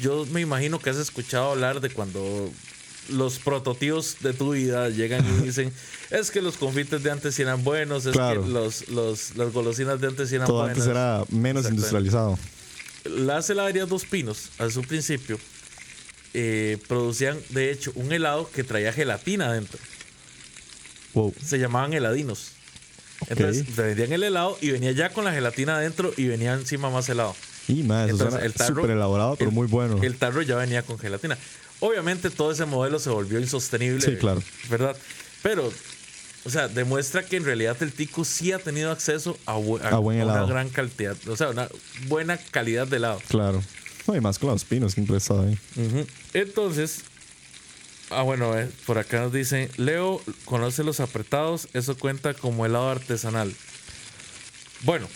Yo 0.00 0.26
me 0.26 0.40
imagino 0.40 0.78
que 0.78 0.90
has 0.90 0.96
escuchado 0.96 1.52
hablar 1.52 1.80
de 1.80 1.90
cuando 1.90 2.50
los 3.08 3.38
prototipos 3.38 4.16
de 4.20 4.32
tu 4.32 4.52
vida 4.52 4.88
llegan 4.88 5.24
y 5.26 5.44
dicen, 5.46 5.72
es 6.10 6.30
que 6.30 6.42
los 6.42 6.56
confites 6.56 7.02
de 7.02 7.10
antes 7.10 7.38
eran 7.38 7.64
buenos, 7.64 8.06
es 8.06 8.12
Claro. 8.12 8.42
que 8.42 8.48
los, 8.48 8.88
los, 8.88 9.36
las 9.36 9.52
golosinas 9.52 10.00
de 10.00 10.08
antes 10.08 10.30
eran 10.32 10.46
Todo 10.46 10.58
buenas. 10.62 10.78
antes 10.78 10.90
era 10.90 11.24
menos 11.30 11.68
industrializado. 11.68 12.38
Las 13.04 13.50
heladerías 13.50 13.88
Dos 13.88 14.04
Pinos, 14.04 14.50
a 14.58 14.70
su 14.70 14.82
principio, 14.82 15.38
eh, 16.34 16.78
producían 16.88 17.38
de 17.50 17.70
hecho 17.72 17.92
un 17.96 18.12
helado 18.12 18.48
que 18.50 18.62
traía 18.64 18.92
gelatina 18.92 19.46
adentro. 19.48 19.78
Wow. 21.14 21.34
Se 21.44 21.58
llamaban 21.58 21.92
heladinos. 21.92 22.52
Ok. 23.22 23.30
Entonces 23.30 23.66
te 23.74 23.82
vendían 23.82 24.12
el 24.12 24.22
helado 24.24 24.56
y 24.60 24.70
venía 24.70 24.92
ya 24.92 25.10
con 25.10 25.24
la 25.24 25.32
gelatina 25.32 25.76
adentro 25.76 26.12
y 26.16 26.26
venía 26.28 26.54
encima 26.54 26.90
más 26.90 27.08
helado. 27.08 27.34
Y 27.68 27.82
más, 27.84 28.10
Entonces, 28.10 28.42
el 28.42 28.54
tarro- 28.54 28.74
súper 28.76 28.90
elaborado, 28.90 29.36
pero 29.36 29.50
el- 29.50 29.54
muy 29.54 29.66
bueno. 29.66 30.02
El 30.02 30.16
tarro 30.16 30.42
ya 30.42 30.56
venía 30.56 30.82
con 30.82 30.98
gelatina. 30.98 31.38
Obviamente 31.80 32.30
todo 32.30 32.52
ese 32.52 32.64
modelo 32.64 32.98
se 32.98 33.10
volvió 33.10 33.38
insostenible. 33.40 34.00
Sí, 34.04 34.16
claro. 34.16 34.42
¿Verdad? 34.68 34.96
Pero, 35.42 35.72
o 36.44 36.50
sea, 36.50 36.68
demuestra 36.68 37.24
que 37.24 37.36
en 37.36 37.44
realidad 37.44 37.76
el 37.82 37.92
tico 37.92 38.24
sí 38.24 38.52
ha 38.52 38.58
tenido 38.58 38.90
acceso 38.90 39.36
a, 39.46 39.56
bu- 39.56 39.80
a- 39.82 39.88
A 39.88 39.98
buen 39.98 40.20
a 40.20 40.24
una 40.24 40.32
helado. 40.32 40.46
gran 40.48 40.68
cantidad, 40.70 41.16
o 41.28 41.36
sea, 41.36 41.50
una 41.50 41.68
buena 42.08 42.36
calidad 42.36 42.86
de 42.86 42.96
helado. 42.98 43.20
Claro. 43.28 43.62
No, 44.06 44.16
y 44.16 44.20
más 44.20 44.38
con 44.40 44.50
los 44.50 44.64
pinos, 44.64 44.92
siempre 44.94 45.16
estado 45.16 45.42
ahí. 45.42 45.56
Entonces, 46.34 47.02
ah, 48.14 48.22
bueno, 48.22 48.58
eh, 48.58 48.68
por 48.86 48.98
acá 48.98 49.20
nos 49.20 49.32
dicen, 49.32 49.70
Leo 49.76 50.20
conoce 50.44 50.84
los 50.84 51.00
apretados, 51.00 51.68
eso 51.72 51.96
cuenta 51.96 52.34
como 52.34 52.64
helado 52.66 52.90
artesanal. 52.90 53.54
Bueno, 54.82 55.08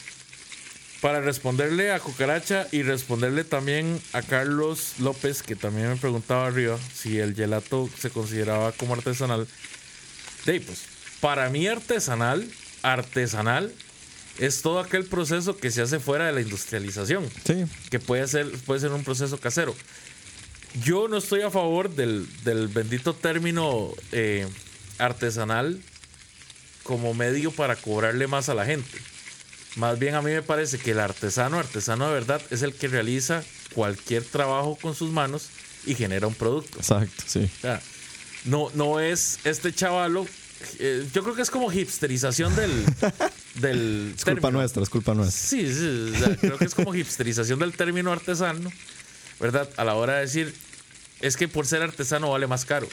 para 1.01 1.21
responderle 1.21 1.93
a 1.93 2.01
Cucaracha 2.01 2.67
y 2.73 2.83
responderle 2.83 3.45
también 3.45 4.01
a 4.13 4.23
Carlos 4.23 4.95
López, 4.99 5.43
que 5.43 5.57
también 5.57 5.89
me 5.89 5.97
preguntaba 5.97 6.47
arriba 6.47 6.79
si 6.95 7.19
el 7.19 7.35
gelato 7.35 7.89
se 7.99 8.11
consideraba 8.11 8.73
como 8.73 8.95
artesanal. 8.95 9.47
De, 10.45 10.61
pues, 10.61 10.83
para 11.21 11.49
mí 11.51 11.67
artesanal, 11.67 12.49
artesanal, 12.83 13.73
es 14.39 14.63
todo 14.63 14.81
aquel 14.81 15.05
proceso 15.07 15.57
que 15.57 15.71
se 15.71 15.83
hace 15.83 15.99
fuera 15.99 16.27
de 16.27 16.33
la 16.33 16.41
industrialización 16.43 17.29
Sí. 17.47 17.65
que 17.91 17.99
puede 17.99 18.27
ser, 18.29 18.51
puede 18.67 18.81
ser 18.81 18.93
un 18.93 19.03
proceso 19.03 19.39
casero. 19.39 19.75
Yo 20.85 21.09
no 21.09 21.17
estoy 21.17 21.43
a 21.43 21.51
favor 21.51 21.91
del, 21.95 22.27
del 22.45 22.69
bendito 22.69 23.15
término 23.15 23.91
eh, 24.13 24.47
artesanal 24.99 25.81
como 26.83 27.15
medio 27.15 27.51
para 27.51 27.77
cobrarle 27.77 28.27
más 28.27 28.49
a 28.49 28.55
la 28.55 28.65
gente. 28.67 28.99
Más 29.77 29.99
bien 29.99 30.15
a 30.15 30.23
mí 30.23 30.31
me 30.31 30.43
parece 30.43 30.79
que 30.79 30.93
el 30.93 31.01
artesano, 31.01 31.59
artesano 31.59 32.07
de 32.09 32.15
verdad, 32.15 32.41
es 32.51 32.63
el 32.63 32.73
que 32.75 32.89
realiza 32.89 33.43
cualquier 33.75 34.23
trabajo 34.25 34.79
con 34.81 34.95
sus 34.95 35.11
manos 35.11 35.49
y 35.85 35.95
genera 35.95 36.27
un 36.27 36.35
producto. 36.35 36.79
Exacto, 36.79 37.25
sí. 37.27 37.51
O 37.59 37.61
sea, 37.61 37.81
no, 38.45 38.71
no 38.75 39.01
es 39.01 39.39
este 39.45 39.73
chavalo. 39.75 40.27
eh, 40.79 41.07
yo 41.13 41.23
creo 41.23 41.35
que 41.35 41.43
es 41.43 41.51
como 41.51 41.71
hipsterización 41.73 42.55
del. 42.57 42.71
del 43.61 44.15
Es 44.17 44.25
culpa 44.25 44.51
nuestra, 44.51 44.83
es 44.83 44.89
culpa 44.89 45.15
nuestra. 45.15 45.39
Sí, 45.39 45.73
sí, 45.73 46.13
o 46.15 46.19
sea, 46.19 46.37
creo 46.37 46.57
que 46.59 46.65
es 46.65 46.75
como 46.75 46.95
hipsterización 46.95 47.59
del 47.59 47.73
término 47.77 48.13
artesano, 48.13 48.73
¿verdad? 49.41 49.69
A 49.77 49.85
la 49.85 49.95
hora 49.95 50.15
de 50.15 50.21
decir, 50.23 50.55
es 51.21 51.37
que 51.37 51.49
por 51.49 51.67
ser 51.67 51.83
artesano 51.83 52.31
vale 52.31 52.47
más 52.47 52.65
caro, 52.65 52.89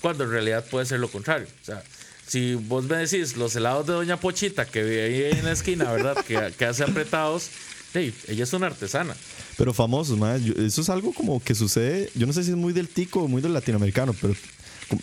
cuando 0.00 0.24
en 0.24 0.30
realidad 0.30 0.64
puede 0.70 0.86
ser 0.86 1.00
lo 1.00 1.08
contrario. 1.10 1.46
O 1.62 1.64
sea, 1.64 1.82
si 2.26 2.54
vos 2.54 2.84
me 2.84 2.96
decís 2.96 3.36
los 3.36 3.54
helados 3.56 3.86
de 3.86 3.92
Doña 3.92 4.16
Pochita 4.18 4.64
que 4.64 4.82
vive 4.82 5.02
ahí 5.04 5.38
en 5.38 5.44
la 5.44 5.52
esquina, 5.52 5.90
¿verdad? 5.92 6.16
Que, 6.24 6.52
que 6.58 6.64
hace 6.64 6.82
apretados, 6.84 7.48
hey, 7.92 8.14
ella 8.28 8.44
es 8.44 8.52
una 8.52 8.66
artesana. 8.66 9.14
Pero 9.56 9.72
famosos, 9.74 10.18
man. 10.18 10.42
yo- 10.44 10.54
eso 10.54 10.80
es 10.80 10.88
algo 10.88 11.12
como 11.12 11.42
que 11.42 11.54
sucede. 11.54 12.10
Yo 12.14 12.26
no 12.26 12.32
sé 12.32 12.42
si 12.42 12.50
es 12.50 12.56
muy 12.56 12.72
del 12.72 12.88
tico 12.88 13.22
o 13.22 13.28
muy 13.28 13.40
del 13.42 13.52
latinoamericano, 13.52 14.14
pero 14.20 14.34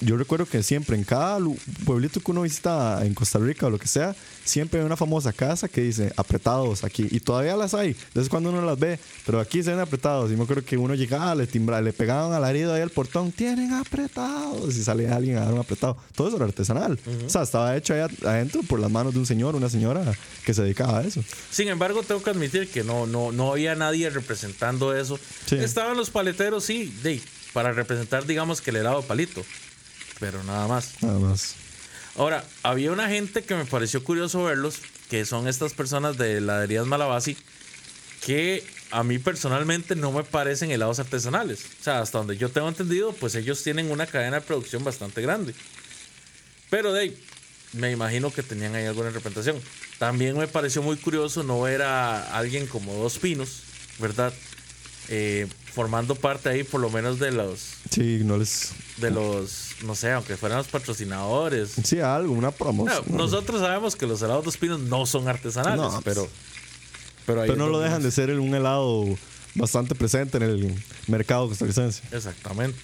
yo 0.02 0.17
recuerdo 0.17 0.46
que 0.46 0.63
siempre 0.63 0.96
en 0.96 1.04
cada 1.04 1.39
pueblito 1.86 2.20
que 2.20 2.32
uno 2.32 2.41
visita 2.44 3.00
en 3.06 3.13
Costa 3.13 3.39
Rica 3.39 3.67
o 3.67 3.70
lo 3.70 3.80
que 3.80 3.88
sea, 3.88 4.15
siempre 4.44 4.80
hay 4.80 4.86
una 4.86 4.98
famosa 4.98 5.34
casa 5.34 5.67
que 5.67 5.82
dice 5.82 6.12
apretados 6.17 6.84
aquí. 6.84 7.08
Y 7.12 7.20
todavía 7.20 7.56
las 7.56 7.74
hay. 7.74 7.96
Entonces 8.08 8.30
cuando 8.30 8.50
uno 8.50 8.62
las 8.63 8.78
ve, 8.80 9.00
pero 9.26 9.39
aquí 9.39 9.63
se 9.63 9.72
ven 9.72 9.80
apretados. 9.80 10.32
Y 10.32 10.36
me 10.36 10.44
acuerdo 10.44 10.63
que 10.63 10.78
uno 10.78 10.94
llegaba, 10.96 11.34
le 11.36 11.48
timbraba, 11.48 11.82
le 11.82 11.94
pegaban 11.94 12.32
al 12.34 12.50
herido 12.50 12.74
ahí 12.74 12.82
al 12.82 12.89
portón, 12.89 13.32
tienen 13.32 13.74
apretados. 13.74 14.76
Y 14.76 14.84
salía 14.84 15.15
alguien 15.15 15.38
a 15.38 15.41
dar 15.46 15.54
un 15.54 15.60
apretado. 15.60 15.98
Todo 16.15 16.28
eso 16.28 16.38
era 16.38 16.46
artesanal. 16.46 17.00
O 17.26 17.30
sea, 17.30 17.44
estaba 17.44 17.76
hecho 17.78 17.94
ahí 17.94 18.02
ad- 18.02 18.26
adentro 18.26 18.62
por 18.63 18.80
las 18.80 18.91
manos 18.91 19.13
de 19.13 19.20
un 19.20 19.26
señor, 19.26 19.56
una 19.56 19.70
señora 19.70 20.04
que 20.46 20.54
se 20.54 20.63
dedicaba 20.63 21.00
a 21.00 21.04
eso. 21.04 21.24
Sin 21.50 21.67
embargo, 21.67 22.04
tengo 22.04 22.22
que 22.24 22.30
admitir 22.30 22.70
que 22.70 22.84
no, 22.84 23.06
no, 23.08 23.32
no 23.32 23.52
había 23.52 23.76
nadie 23.76 24.10
representando 24.10 24.96
eso. 24.96 25.20
Sí. 25.46 25.56
Estaban 25.56 25.98
los 25.98 26.10
paleteros, 26.10 26.63
sí, 26.65 26.94
de, 27.04 27.22
para 27.54 27.72
representar, 27.72 28.26
digamos, 28.26 28.62
que 28.62 28.72
el 28.72 28.78
helado 28.78 29.02
palito. 29.02 29.44
Pero 30.22 30.42
nada 30.44 30.68
más. 30.68 31.02
Nada 31.02 31.20
más. 31.20 31.56
Ahora, 32.16 32.46
había 32.64 32.92
una 32.92 33.10
gente 33.10 33.44
que 33.44 33.56
me 33.56 33.66
pareció 33.66 34.04
curioso 34.04 34.44
verlos, 34.44 34.78
que 35.10 35.26
son 35.26 35.48
estas 35.48 35.74
personas 35.74 36.18
de 36.18 36.38
heladerías 36.38 36.86
Malabasi, 36.86 37.36
que 38.24 38.64
a 38.92 39.04
mí 39.04 39.18
personalmente 39.18 39.96
no 39.96 40.12
me 40.12 40.24
parecen 40.24 40.72
helados 40.72 41.00
artesanales. 41.00 41.66
O 41.80 41.84
sea, 41.84 42.00
hasta 42.02 42.20
donde 42.20 42.38
yo 42.38 42.50
tengo 42.50 42.70
entendido, 42.70 43.14
pues 43.14 43.34
ellos 43.36 43.64
tienen 43.64 43.90
una 43.90 44.06
cadena 44.06 44.40
de 44.40 44.46
producción 44.46 44.84
bastante 44.84 45.22
grande. 45.22 45.56
Pero 46.70 46.94
de 46.94 47.02
ahí, 47.02 47.24
me 47.74 47.92
imagino 47.92 48.32
que 48.32 48.44
tenían 48.44 48.76
ahí 48.76 48.86
alguna 48.86 49.10
representación. 49.10 49.60
También 49.98 50.38
me 50.38 50.48
pareció 50.48 50.84
muy 50.84 50.98
curioso 50.98 51.42
no 51.42 51.62
ver 51.62 51.82
a 51.82 52.38
alguien 52.38 52.68
como 52.68 52.94
Dos 52.94 53.18
Pinos, 53.18 53.64
¿verdad? 53.98 54.34
Eh, 55.10 55.48
formando 55.74 56.16
parte 56.16 56.50
ahí 56.50 56.64
por 56.64 56.82
lo 56.82 56.90
menos 56.90 57.20
de 57.20 57.32
los, 57.32 57.76
Sí, 57.90 58.22
no 58.24 58.38
les. 58.38 58.72
de 58.98 59.10
los, 59.12 59.70
no 59.84 59.96
sé, 59.96 60.12
aunque 60.12 60.36
fueran 60.38 60.58
los 60.58 60.68
patrocinadores. 60.68 61.72
Sí, 61.84 62.00
algo, 62.00 62.34
una 62.34 62.52
promoción. 62.52 63.04
No, 63.08 63.18
nosotros 63.18 63.62
sabemos 63.62 63.96
que 63.96 64.06
los 64.06 64.22
helados 64.22 64.46
Dos 64.46 64.58
Pinos 64.58 64.80
no 64.82 65.06
son 65.06 65.28
artesanales, 65.28 65.78
No, 65.80 66.02
pero, 66.04 66.28
pero, 67.26 67.42
ahí 67.42 67.48
Pero 67.50 67.60
no 67.60 67.70
lo 67.70 67.80
dejan 67.80 68.04
de 68.04 68.12
ser 68.12 68.32
un 68.40 68.54
helado 68.54 69.06
bastante 69.56 69.96
presente 69.96 70.38
en 70.38 70.44
el 70.44 70.84
mercado 71.08 71.48
costarricense. 71.48 72.02
Exactamente. 72.12 72.80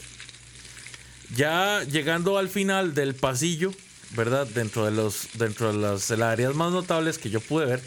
Ya 1.36 1.84
llegando 1.84 2.38
al 2.38 2.48
final 2.48 2.94
del 2.94 3.16
pasillo, 3.16 3.74
¿verdad? 4.16 4.48
Dentro 4.48 4.86
de 4.86 4.92
los 4.92 5.28
dentro 5.34 5.74
de 5.74 5.78
las 5.78 6.10
heladerías 6.10 6.56
más 6.56 6.72
notables 6.72 7.18
que 7.18 7.30
yo 7.30 7.42
pude 7.42 7.66
ver, 7.66 7.82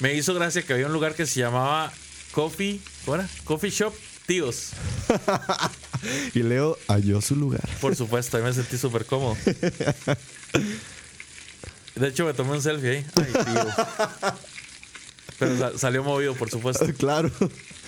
me 0.00 0.14
hizo 0.14 0.34
gracia 0.34 0.62
que 0.62 0.74
había 0.74 0.86
un 0.86 0.92
lugar 0.92 1.14
que 1.14 1.24
se 1.24 1.40
llamaba 1.40 1.90
Coffee, 2.32 2.80
¿cómo 3.04 3.14
era? 3.16 3.28
Coffee 3.44 3.70
Shop 3.70 3.94
Tíos. 4.32 4.70
Y 6.34 6.42
Leo 6.42 6.76
halló 6.88 7.20
su 7.20 7.36
lugar. 7.36 7.68
Por 7.80 7.94
supuesto, 7.94 8.36
ahí 8.38 8.42
me 8.42 8.52
sentí 8.52 8.76
súper 8.78 9.04
cómodo. 9.04 9.36
De 11.94 12.08
hecho, 12.08 12.24
me 12.24 12.32
tomé 12.34 12.52
un 12.52 12.62
selfie 12.62 12.90
ahí. 12.90 13.06
Ay, 13.14 13.32
tío. 13.44 13.66
Pero 15.38 15.58
sa- 15.58 15.78
salió 15.78 16.02
movido, 16.02 16.34
por 16.34 16.50
supuesto. 16.50 16.86
claro. 16.98 17.30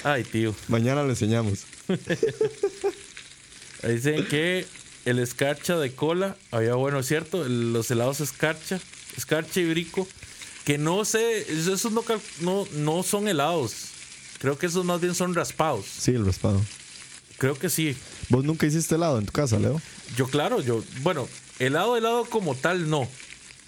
Ay, 0.04 0.22
tío. 0.22 0.54
Mañana 0.68 1.02
lo 1.02 1.08
enseñamos. 1.10 1.64
Ahí 3.82 3.94
Dicen 3.96 4.26
que 4.26 4.66
el 5.06 5.18
escarcha 5.18 5.76
de 5.78 5.92
cola 5.94 6.36
había 6.52 6.74
bueno, 6.74 7.02
¿cierto? 7.02 7.42
Los 7.48 7.90
helados 7.90 8.20
escarcha, 8.20 8.78
escarcha 9.16 9.60
y 9.60 9.68
brico 9.68 10.06
Que 10.64 10.78
no 10.78 11.04
sé, 11.04 11.40
esos 11.50 11.90
no, 11.90 12.04
no, 12.40 12.68
no 12.74 13.02
son 13.02 13.26
helados. 13.28 13.93
Creo 14.44 14.58
que 14.58 14.66
esos 14.66 14.84
más 14.84 15.00
bien 15.00 15.14
son 15.14 15.34
raspados. 15.34 15.86
Sí, 15.86 16.10
el 16.10 16.26
raspado. 16.26 16.60
Creo 17.38 17.58
que 17.58 17.70
sí. 17.70 17.96
¿Vos 18.28 18.44
nunca 18.44 18.66
hiciste 18.66 18.94
helado 18.96 19.18
en 19.18 19.24
tu 19.24 19.32
casa, 19.32 19.58
Leo? 19.58 19.80
Yo, 20.18 20.26
claro, 20.26 20.60
yo, 20.60 20.84
bueno, 21.00 21.26
helado, 21.58 21.96
helado 21.96 22.26
como 22.26 22.54
tal, 22.54 22.90
no. 22.90 23.08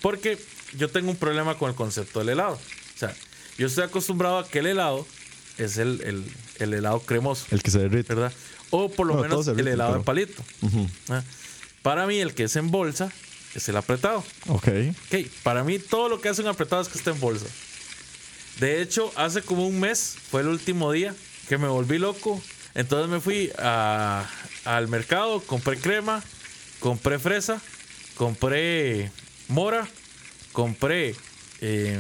Porque 0.02 0.38
yo 0.76 0.90
tengo 0.90 1.08
un 1.10 1.16
problema 1.16 1.56
con 1.56 1.70
el 1.70 1.74
concepto 1.74 2.18
del 2.18 2.28
helado. 2.28 2.56
O 2.56 2.98
sea, 2.98 3.14
yo 3.56 3.68
estoy 3.68 3.84
acostumbrado 3.84 4.36
a 4.36 4.46
que 4.46 4.58
el 4.58 4.66
helado 4.66 5.06
es 5.56 5.78
el, 5.78 6.02
el, 6.02 6.24
el 6.58 6.74
helado 6.74 7.00
cremoso, 7.00 7.46
El 7.50 7.62
que 7.62 7.70
se 7.70 7.78
derrite. 7.78 8.14
¿verdad? 8.14 8.34
O 8.68 8.90
por 8.90 9.06
lo 9.06 9.14
Bueno, 9.14 9.30
menos 9.40 9.48
el 9.48 9.66
helado 9.66 9.92
pero- 9.92 9.98
de 10.00 10.04
palito. 10.04 10.42
¿ah? 11.08 11.22
Para 11.80 12.06
mí, 12.06 12.18
el 12.18 12.34
que 12.34 12.44
es 12.44 12.56
en 12.56 12.70
bolsa 12.70 13.10
es 13.54 13.66
el 13.70 13.78
apretado. 13.78 14.22
Ok. 14.48 14.68
Ok, 15.06 15.26
para 15.42 15.64
mí 15.64 15.78
todo 15.78 16.10
lo 16.10 16.20
que 16.20 16.28
hace 16.28 16.42
un 16.42 16.48
apretado 16.48 16.82
es 16.82 16.88
que 16.88 16.98
esté 16.98 17.12
en 17.12 17.20
bolsa. 17.20 17.46
De 18.60 18.80
hecho, 18.82 19.12
hace 19.16 19.42
como 19.42 19.66
un 19.66 19.78
mes 19.80 20.16
fue 20.30 20.40
el 20.40 20.48
último 20.48 20.90
día 20.92 21.14
que 21.48 21.58
me 21.58 21.68
volví 21.68 21.98
loco. 21.98 22.40
Entonces 22.74 23.08
me 23.10 23.20
fui 23.20 23.50
a- 23.58 24.28
al 24.64 24.88
mercado, 24.88 25.40
compré 25.40 25.78
crema, 25.78 26.22
compré 26.80 27.18
fresa, 27.18 27.60
compré 28.16 29.10
mora, 29.48 29.86
compré 30.52 31.14
eh, 31.60 31.98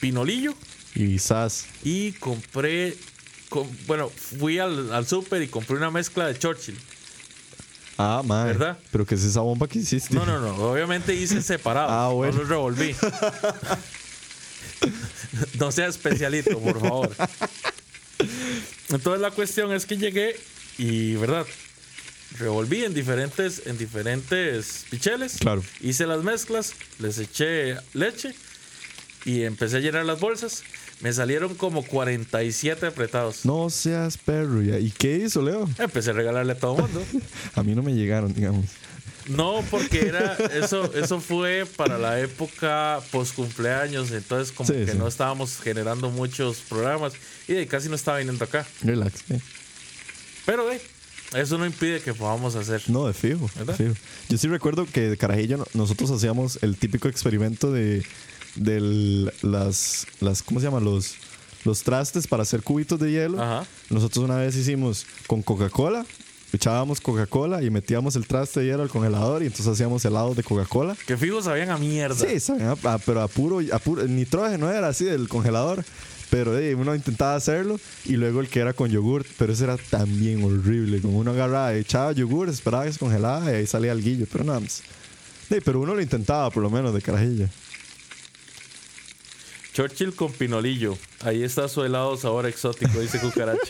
pinolillo 0.00 0.54
Y 0.94 1.18
sas. 1.18 1.66
y 1.84 2.12
compré, 2.12 2.96
com- 3.48 3.68
bueno, 3.86 4.08
fui 4.08 4.58
al, 4.58 4.92
al 4.92 5.06
súper 5.06 5.42
y 5.42 5.48
compré 5.48 5.76
una 5.76 5.90
mezcla 5.90 6.26
de 6.26 6.38
Churchill. 6.38 6.78
Ah, 7.98 8.22
madre. 8.24 8.54
¿Verdad? 8.54 8.78
Pero 8.90 9.04
¿qué 9.06 9.14
es 9.14 9.22
esa 9.22 9.40
bomba 9.42 9.68
que 9.68 9.78
hiciste? 9.80 10.14
No, 10.14 10.24
no, 10.26 10.40
no. 10.40 10.54
Obviamente 10.56 11.14
hice 11.14 11.42
separado. 11.42 11.88
Ah, 11.90 12.08
bueno. 12.08 12.32
No 12.32 12.38
los 12.40 12.48
revolví. 12.48 12.96
no 15.58 15.72
sea 15.72 15.86
especialito, 15.86 16.58
por 16.58 16.80
favor. 16.80 17.16
Entonces 18.90 19.20
la 19.20 19.30
cuestión 19.30 19.72
es 19.72 19.86
que 19.86 19.96
llegué 19.96 20.36
y, 20.78 21.14
¿verdad? 21.14 21.46
Revolví 22.38 22.84
en 22.84 22.94
diferentes, 22.94 23.62
en 23.66 23.76
diferentes 23.78 24.86
picheles. 24.90 25.36
Claro. 25.38 25.62
Hice 25.80 26.06
las 26.06 26.22
mezclas, 26.22 26.74
les 26.98 27.18
eché 27.18 27.76
leche 27.92 28.34
y 29.24 29.42
empecé 29.42 29.78
a 29.78 29.80
llenar 29.80 30.04
las 30.04 30.20
bolsas. 30.20 30.62
Me 31.00 31.12
salieron 31.12 31.54
como 31.56 31.84
47 31.84 32.86
apretados. 32.86 33.44
No 33.44 33.70
seas 33.70 34.16
perro. 34.18 34.62
ya. 34.62 34.78
¿Y 34.78 34.90
qué 34.92 35.16
hizo, 35.16 35.42
Leo? 35.42 35.68
Empecé 35.78 36.10
a 36.10 36.12
regalarle 36.12 36.52
a 36.52 36.58
todo 36.58 36.76
el 36.76 36.82
mundo. 36.82 37.04
A 37.54 37.62
mí 37.64 37.74
no 37.74 37.82
me 37.82 37.92
llegaron, 37.92 38.32
digamos. 38.32 38.66
No, 39.28 39.64
porque 39.70 40.06
era 40.08 40.34
eso 40.52 40.92
eso 40.94 41.20
fue 41.20 41.66
para 41.76 41.98
la 41.98 42.20
época 42.20 43.00
post 43.10 43.34
cumpleaños, 43.34 44.10
entonces 44.10 44.52
como 44.52 44.68
Sí, 44.68 44.84
que 44.84 44.92
sí. 44.92 44.98
no 44.98 45.06
estábamos 45.08 45.58
generando 45.60 46.10
muchos 46.10 46.58
programas 46.68 47.12
y 47.48 47.66
casi 47.66 47.88
no 47.88 47.94
estaba 47.94 48.18
viniendo 48.18 48.44
acá. 48.44 48.66
Relax. 48.82 49.30
eh. 49.30 49.40
Pero 50.44 50.70
eh, 50.72 50.80
eso 51.34 51.56
no 51.58 51.64
impide 51.66 52.00
que 52.00 52.12
podamos 52.14 52.54
hacer. 52.56 52.82
No, 52.88 53.06
de 53.06 53.12
fijo, 53.14 53.48
de 53.64 53.72
fijo. 53.74 53.94
Yo 54.28 54.38
sí 54.38 54.48
recuerdo 54.48 54.86
que 54.86 55.02
de 55.02 55.16
Carajillo 55.16 55.58
no- 55.58 55.66
nosotros 55.74 56.10
hacíamos 56.10 56.58
el 56.62 56.76
típico 56.76 57.08
experimento 57.08 57.70
de 57.72 58.04
del, 58.56 59.32
las, 59.40 60.06
las, 60.20 60.42
¿cómo 60.42 60.60
se 60.60 60.66
llama? 60.66 60.80
Los, 60.80 61.14
los 61.64 61.82
trastes 61.84 62.26
para 62.26 62.42
hacer 62.42 62.62
cubitos 62.62 63.00
de 63.00 63.10
hielo. 63.12 63.40
Ajá. 63.42 63.66
Nosotros 63.88 64.24
una 64.24 64.36
vez 64.36 64.54
hicimos 64.56 65.06
con 65.26 65.42
Coca-Cola, 65.42 66.04
echábamos 66.52 67.00
Coca-Cola 67.00 67.62
y 67.62 67.70
metíamos 67.70 68.16
el 68.16 68.26
traste 68.26 68.60
de 68.60 68.66
hielo 68.66 68.82
al 68.82 68.88
congelador 68.88 69.42
y 69.42 69.46
entonces 69.46 69.68
hacíamos 69.68 70.04
helados 70.04 70.36
de 70.36 70.42
Coca-Cola. 70.42 70.96
Que 71.06 71.16
fijo 71.16 71.42
sabían 71.42 71.70
a 71.70 71.78
mierda. 71.78 72.14
Sí, 72.14 72.38
sabían 72.40 72.76
a- 72.84 72.92
a- 72.94 72.98
pero 72.98 73.22
a 73.22 73.28
puro, 73.28 73.60
a 73.72 73.78
puro 73.78 74.04
nitrógeno 74.06 74.70
era 74.70 74.88
así 74.88 75.04
del 75.04 75.28
congelador. 75.28 75.84
Pero 76.30 76.56
eh, 76.56 76.74
uno 76.74 76.94
intentaba 76.94 77.34
hacerlo 77.34 77.78
y 78.06 78.12
luego 78.16 78.40
el 78.40 78.48
que 78.48 78.60
era 78.60 78.72
con 78.72 78.90
yogur, 78.90 79.26
pero 79.36 79.52
ese 79.52 79.64
era 79.64 79.76
también 79.76 80.42
horrible. 80.42 81.02
Como 81.02 81.18
uno 81.18 81.32
agarraba, 81.32 81.74
echaba 81.74 82.12
yogur, 82.12 82.48
esperaba 82.48 82.84
que 82.86 82.92
se 82.94 82.98
congelara 82.98 83.52
y 83.52 83.56
ahí 83.56 83.66
salía 83.66 83.92
el 83.92 84.02
guillo. 84.02 84.24
Pero 84.32 84.42
nada 84.44 84.60
más. 84.60 84.82
Sí, 85.50 85.56
pero 85.62 85.80
uno 85.80 85.94
lo 85.94 86.00
intentaba 86.00 86.48
por 86.50 86.62
lo 86.62 86.70
menos 86.70 86.94
de 86.94 87.02
carajilla. 87.02 87.50
Churchill 89.74 90.14
con 90.14 90.32
pinolillo. 90.32 90.96
Ahí 91.20 91.42
está 91.42 91.68
su 91.68 91.84
helado 91.84 92.16
sabor 92.16 92.46
exótico, 92.46 92.98
dice 93.00 93.18
Cucaracha. 93.20 93.60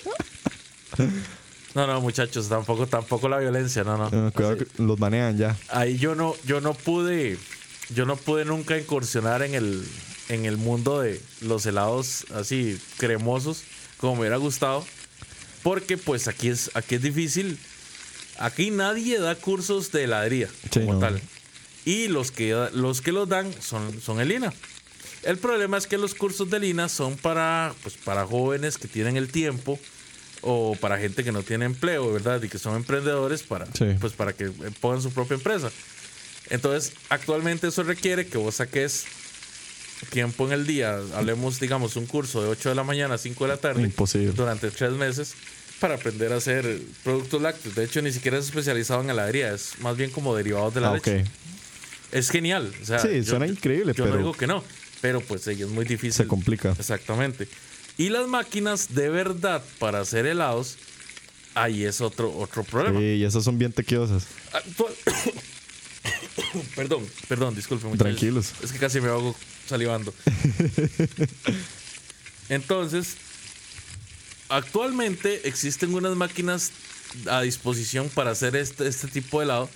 No, 1.75 1.87
no, 1.87 2.01
muchachos, 2.01 2.49
tampoco, 2.49 2.87
tampoco 2.87 3.29
la 3.29 3.39
violencia, 3.39 3.83
no, 3.85 3.97
no. 3.97 4.33
Cuidado 4.33 4.57
Así- 4.57 4.65
que 4.67 4.83
los 4.83 4.99
manejan 4.99 5.39
ya. 5.39 5.57
ahí 5.69 5.97
yo 5.99 6.15
no, 6.15 6.35
yo 6.45 6.61
no 6.61 6.75
pude, 6.75 7.39
yo 7.95 8.05
no 8.05 8.17
pude 8.17 8.45
nunca 8.45 8.79
incursionar 8.79 9.43
en 9.43 9.55
el, 9.55 9.83
en 10.29 10.45
el 10.45 10.59
mundo 10.59 11.01
de 11.01 11.21
los 11.41 11.65
helados 11.65 12.27
así 12.35 12.79
cremosos 12.99 13.63
como 13.97 14.15
me 14.15 14.21
hubiera 14.21 14.37
gustado, 14.37 14.85
porque 15.63 15.97
pues 15.97 16.29
aquí 16.29 16.49
es, 16.49 16.71
aquí 16.75 16.97
es 16.97 17.03
difícil. 17.03 17.59
Aquí 18.39 18.71
nadie 18.71 19.19
da 19.21 19.35
cursos 19.37 19.93
de 19.93 20.05
heladería 20.05 20.49
Sí, 20.73 20.81
como 20.81 20.95
no. 20.95 20.99
tal. 20.99 21.21
Y 21.85 22.09
los 22.09 22.31
que, 22.33 22.69
los 22.73 23.01
que 23.01 23.13
los 23.13 23.29
dan 23.29 23.53
son, 23.63 24.01
son 24.01 24.21
el 24.21 24.33
INA. 24.33 24.53
El 25.23 25.39
problema 25.39 25.77
es 25.79 25.87
que 25.87 25.99
los 25.99 26.15
cursos 26.17 26.51
de 26.51 26.59
Lina 26.59 26.89
son 26.89 27.17
para, 27.17 27.73
pues, 27.85 27.95
para 27.97 28.27
jóvenes 28.27 28.77
que 28.79 28.89
tienen 28.89 29.17
el 29.17 29.31
tiempo 29.31 29.79
o 30.43 30.77
para 30.81 30.99
gente 30.99 31.25
que 31.25 31.33
no 31.33 31.43
tiene 31.43 31.65
empleo, 31.65 32.13
¿verdad? 32.13 32.43
Y 32.43 32.49
que 32.49 32.59
son 32.59 32.77
emprendedores 32.77 33.43
para, 33.43 33.67
Sí. 33.67 33.87
pues, 34.01 34.13
para 34.13 34.33
que 34.33 34.45
eh, 34.47 34.53
pongan 34.81 35.01
su 35.01 35.11
propia 35.13 35.35
empresa. 35.37 35.71
Entonces, 36.51 36.93
actualmente 37.09 37.69
eso 37.69 37.83
requiere 37.85 38.27
que 38.27 38.37
vos 38.39 38.57
saques 38.57 39.05
tiempo 40.11 40.47
en 40.47 40.53
el 40.53 40.67
día, 40.67 40.99
hablemos, 41.15 41.61
digamos, 41.61 41.95
un 41.97 42.07
curso 42.07 42.43
de 42.43 42.49
8 42.49 42.71
de 42.71 42.75
la 42.75 42.83
mañana 42.83 43.15
a 43.15 43.19
5 43.19 43.45
de 43.45 43.49
la 43.49 43.57
tarde 43.57 43.83
Imposible. 43.83 44.33
durante 44.33 44.71
tres 44.73 44.93
meses 44.93 45.35
para 45.79 45.95
aprender 45.95 46.33
a 46.33 46.37
hacer 46.37 46.81
productos 47.05 47.41
lácteos. 47.41 47.75
De 47.77 47.85
hecho, 47.85 48.03
ni 48.03 48.13
siquiera 48.13 48.39
es 48.39 48.47
especializado 48.47 49.01
en 49.03 49.11
heladería, 49.11 49.55
es 49.55 49.79
más 49.81 49.97
bien 49.97 50.11
como 50.11 50.35
derivados 50.35 50.75
de 50.75 50.81
la 50.81 50.91
Ah, 50.91 50.95
leche. 50.95 51.21
ok. 51.23 51.27
Es 52.13 52.31
genial. 52.31 52.73
o 52.83 52.85
sea, 52.85 52.99
Sí, 52.99 53.25
suena 53.25 53.47
increíble, 53.47 53.95
Yo 53.97 54.05
no 54.05 54.11
pero- 54.11 54.19
digo 54.23 54.33
que 54.35 54.47
no, 54.49 54.63
pero 55.01 55.21
pues 55.21 55.43
sí, 55.43 55.53
es 55.53 55.69
muy 55.69 55.85
difícil. 55.85 56.13
Se 56.13 56.27
complica. 56.27 56.73
Exactamente. 56.79 57.47
Y 57.99 58.09
las 58.09 58.27
máquinas 58.27 58.95
de 58.95 59.09
verdad 59.11 59.63
para 59.79 60.01
hacer 60.01 60.27
helados, 60.27 60.77
ahí 61.55 61.85
es 61.85 62.01
otro, 62.01 62.33
otro 62.37 62.65
problema. 62.65 62.99
Sí, 62.99 63.05
y 63.05 63.25
esas 63.25 63.45
son 63.45 63.59
bien 63.59 63.73
tequiosas. 63.73 64.25
Actual- 64.53 64.95
perdón, 66.77 67.07
perdón, 67.29 67.55
disculpe. 67.55 67.87
muchachos. 67.87 68.05
Tranquilos. 68.05 68.53
Es 68.63 68.73
que 68.73 68.79
casi 68.79 69.01
me 69.01 69.09
hago 69.09 69.35
salivando. 69.67 70.13
Entonces, 72.49 73.17
actualmente 74.49 75.47
existen 75.49 75.95
unas 75.95 76.17
máquinas 76.17 76.73
a 77.31 77.43
disposición 77.43 78.09
para 78.09 78.31
hacer 78.31 78.57
este, 78.57 78.89
este 78.89 79.07
tipo 79.09 79.39
de 79.41 79.45
helado 79.45 79.69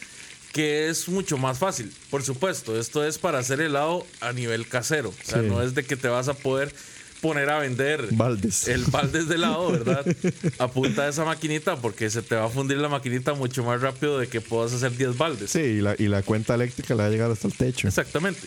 que 0.53 0.89
es 0.89 1.07
mucho 1.09 1.37
más 1.37 1.59
fácil. 1.59 1.93
Por 2.09 2.23
supuesto, 2.23 2.81
esto 2.81 3.05
es 3.05 3.19
para 3.19 3.41
hacer 3.41 3.61
helado 3.61 4.07
a 4.21 4.33
nivel 4.33 4.67
casero. 4.67 5.11
O 5.11 5.31
sea, 5.31 5.43
Sí. 5.43 5.49
no 5.49 5.63
es 5.63 5.75
de 5.75 5.85
que 5.85 5.97
te 5.97 6.09
vas 6.09 6.29
a 6.29 6.35
poder 6.35 6.75
poner 7.21 7.51
a 7.51 7.59
vender 7.59 8.09
Baldes. 8.13 8.69
el 8.69 8.85
baldes 8.85 9.29
de 9.29 9.35
helado, 9.37 9.73
¿verdad? 9.73 10.05
A 10.59 10.69
punta 10.69 11.05
de 11.05 11.11
esa 11.11 11.25
maquinita 11.25 11.77
porque 11.77 12.11
se 12.11 12.23
te 12.23 12.35
va 12.35 12.47
a 12.47 12.49
fundir 12.49 12.79
la 12.79 12.89
maquinita 12.89 13.35
mucho 13.35 13.65
más 13.65 13.81
rápido 13.81 14.19
de 14.19 14.29
que 14.29 14.41
puedas 14.41 14.73
hacer 14.73 14.97
10 14.97 15.17
baldes. 15.17 15.51
Sí, 15.51 15.61
y 15.61 15.81
la, 15.81 15.95
y 15.99 16.09
la 16.09 16.23
cuenta 16.23 16.55
eléctrica 16.55 16.95
le 16.95 17.03
va 17.03 17.09
a 17.09 17.11
llegar 17.11 17.31
hasta 17.31 17.49
el 17.49 17.55
techo. 17.55 17.89
Exactamente. 17.89 18.41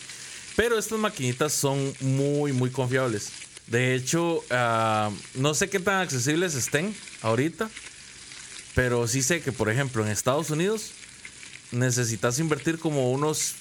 Pero 0.56 0.78
estas 0.78 1.00
maquinitas 1.00 1.54
son 1.54 1.94
muy, 2.02 2.52
muy 2.54 2.70
confiables. 2.70 3.32
De 3.68 3.94
hecho, 3.96 4.44
ah, 4.50 5.12
no 5.36 5.54
sé 5.54 5.70
qué 5.70 5.80
tan 5.80 6.02
accesibles 6.02 6.56
estén 6.56 6.94
ahorita, 7.22 7.70
pero 8.76 9.08
sí 9.08 9.22
sé 9.22 9.42
que, 9.42 9.52
por 9.52 9.70
ejemplo, 9.70 10.04
en 10.04 10.12
Estados 10.12 10.50
Unidos 10.50 10.92
necesitas 11.72 12.40
invertir 12.40 12.80
como 12.80 13.12
unos 13.12 13.54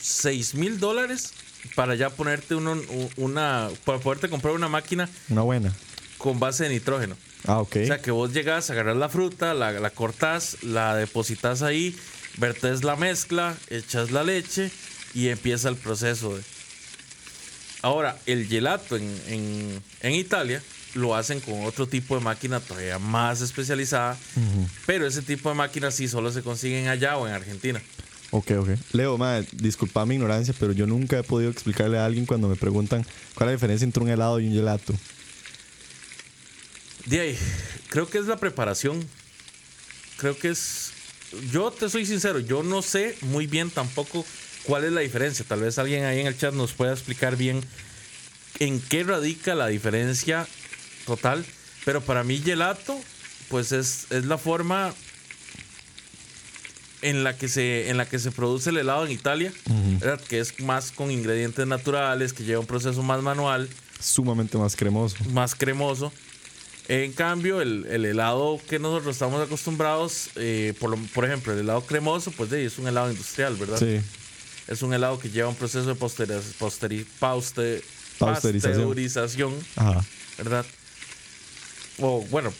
6 0.00 0.54
mil 0.54 0.78
dólares 0.80 1.32
para 1.74 1.94
ya 1.94 2.10
ponerte 2.10 2.54
uno- 2.54 2.80
una, 3.16 3.68
para 3.84 3.98
poderte 3.98 4.28
comprar 4.28 4.54
una 4.54 4.68
máquina 4.68 5.08
Una 5.28 5.42
buena. 5.42 5.72
con 6.18 6.38
base 6.40 6.64
de 6.64 6.70
nitrógeno. 6.70 7.16
Ah, 7.46 7.58
ok. 7.60 7.76
O 7.82 7.86
sea, 7.86 8.02
que 8.02 8.10
vos 8.10 8.32
llegas, 8.32 8.68
agarras 8.70 8.96
la 8.96 9.08
fruta, 9.08 9.54
la, 9.54 9.72
la 9.72 9.90
cortás, 9.90 10.62
la 10.62 10.96
depositas 10.96 11.62
ahí, 11.62 11.96
vertes 12.36 12.82
la 12.84 12.96
mezcla, 12.96 13.56
echas 13.70 14.10
la 14.10 14.24
leche 14.24 14.70
y 15.14 15.28
empieza 15.28 15.68
el 15.68 15.76
proceso. 15.76 16.36
de- 16.36 16.42
Ahora, 17.80 18.18
el 18.26 18.46
gelato 18.48 18.96
en, 18.96 19.04
en- 19.28 19.82
en 20.00 20.12
Italia 20.14 20.62
lo 20.94 21.14
hacen 21.14 21.38
con 21.40 21.64
otro 21.64 21.86
tipo 21.86 22.16
de 22.18 22.24
máquina 22.24 22.58
todavía 22.60 22.98
más 22.98 23.40
especializada, 23.40 24.16
pero 24.86 25.06
ese 25.06 25.22
tipo 25.22 25.48
de 25.48 25.54
máquinas 25.54 25.94
sí 25.94 26.08
solo 26.08 26.32
se 26.32 26.42
consiguen 26.42 26.88
allá 26.88 27.16
o 27.18 27.28
en 27.28 27.34
Argentina. 27.34 27.80
Ok, 28.30 28.50
ok. 28.58 28.68
Leo, 28.92 29.16
madre, 29.16 29.46
disculpa 29.52 30.04
mi 30.04 30.14
ignorancia, 30.14 30.54
pero 30.58 30.72
yo 30.72 30.86
nunca 30.86 31.18
he 31.18 31.22
podido 31.22 31.50
explicarle 31.50 31.98
a 31.98 32.04
alguien 32.04 32.26
cuando 32.26 32.48
me 32.48 32.56
preguntan 32.56 33.04
cuál 33.34 33.48
es 33.48 33.52
la 33.52 33.56
diferencia 33.56 33.84
entre 33.84 34.02
un 34.02 34.10
helado 34.10 34.38
y 34.40 34.48
un 34.48 34.54
gelato. 34.54 34.94
De 37.06 37.20
ahí, 37.20 37.38
creo 37.88 38.08
que 38.08 38.18
es 38.18 38.26
la 38.26 38.36
preparación. 38.36 39.06
Creo 40.18 40.36
que 40.38 40.50
es. 40.50 40.92
Yo 41.52 41.70
te 41.70 41.88
soy 41.88 42.06
sincero, 42.06 42.38
yo 42.38 42.62
no 42.62 42.82
sé 42.82 43.16
muy 43.22 43.46
bien 43.46 43.70
tampoco 43.70 44.24
¿Cuál 44.68 44.84
es 44.84 44.92
la 44.92 45.00
diferencia? 45.00 45.46
Tal 45.48 45.62
vez 45.62 45.78
alguien 45.78 46.04
ahí 46.04 46.20
en 46.20 46.26
el 46.26 46.36
chat 46.36 46.52
nos 46.52 46.72
pueda 46.72 46.92
explicar 46.92 47.36
bien 47.36 47.62
en 48.58 48.80
qué 48.82 49.02
radica 49.02 49.54
la 49.54 49.68
diferencia 49.68 50.46
total. 51.06 51.42
Pero 51.86 52.02
para 52.02 52.22
mí 52.22 52.36
gelato, 52.36 53.00
pues 53.48 53.72
es, 53.72 54.06
es 54.10 54.26
la 54.26 54.36
forma 54.36 54.92
en 57.02 57.22
la 57.24 57.36
que 57.36 57.48
se 57.48 57.88
en 57.90 57.96
la 57.96 58.06
que 58.06 58.18
se 58.18 58.30
produce 58.32 58.70
el 58.70 58.78
helado 58.78 59.06
en 59.06 59.12
Italia, 59.12 59.52
¿verdad? 60.00 60.20
que 60.20 60.40
es 60.40 60.58
más 60.60 60.90
con 60.92 61.10
ingredientes 61.10 61.66
naturales, 61.66 62.32
que 62.32 62.44
lleva 62.44 62.60
un 62.60 62.66
proceso 62.66 63.02
más 63.02 63.22
manual, 63.22 63.68
Sumamente 64.00 64.56
más 64.58 64.74
cremoso. 64.76 65.16
más 65.30 65.54
cremoso. 65.54 66.12
En 66.88 67.12
cambio, 67.12 67.60
el, 67.60 67.84
el 67.90 68.04
helado 68.06 68.58
que 68.68 68.78
nosotros 68.78 69.14
estamos 69.16 69.42
acostumbrados, 69.44 70.30
eh, 70.36 70.72
por, 70.80 70.88
lo- 70.90 70.96
por 71.12 71.24
ejemplo, 71.26 71.52
el 71.52 71.58
helado 71.60 71.82
cremoso, 71.82 72.30
pues 72.30 72.48
de, 72.50 72.64
es 72.64 72.78
un 72.78 72.88
helado 72.88 73.10
industrial, 73.10 73.56
¿verdad? 73.56 73.78
Sí. 73.78 74.00
Es 74.68 74.80
un 74.82 74.94
helado 74.94 75.18
que 75.18 75.28
lleva 75.30 75.48
un 75.50 75.54
proceso 75.54 75.86
de 75.86 75.94
posteri- 75.94 76.40
posteri- 76.58 77.04
pauste- 77.20 77.82
Pasteurización. 78.18 78.74
pasteurización, 78.76 79.54
Ajá. 79.76 80.04
¿verdad? 80.38 80.64
O 81.98 82.22
bueno, 82.30 82.52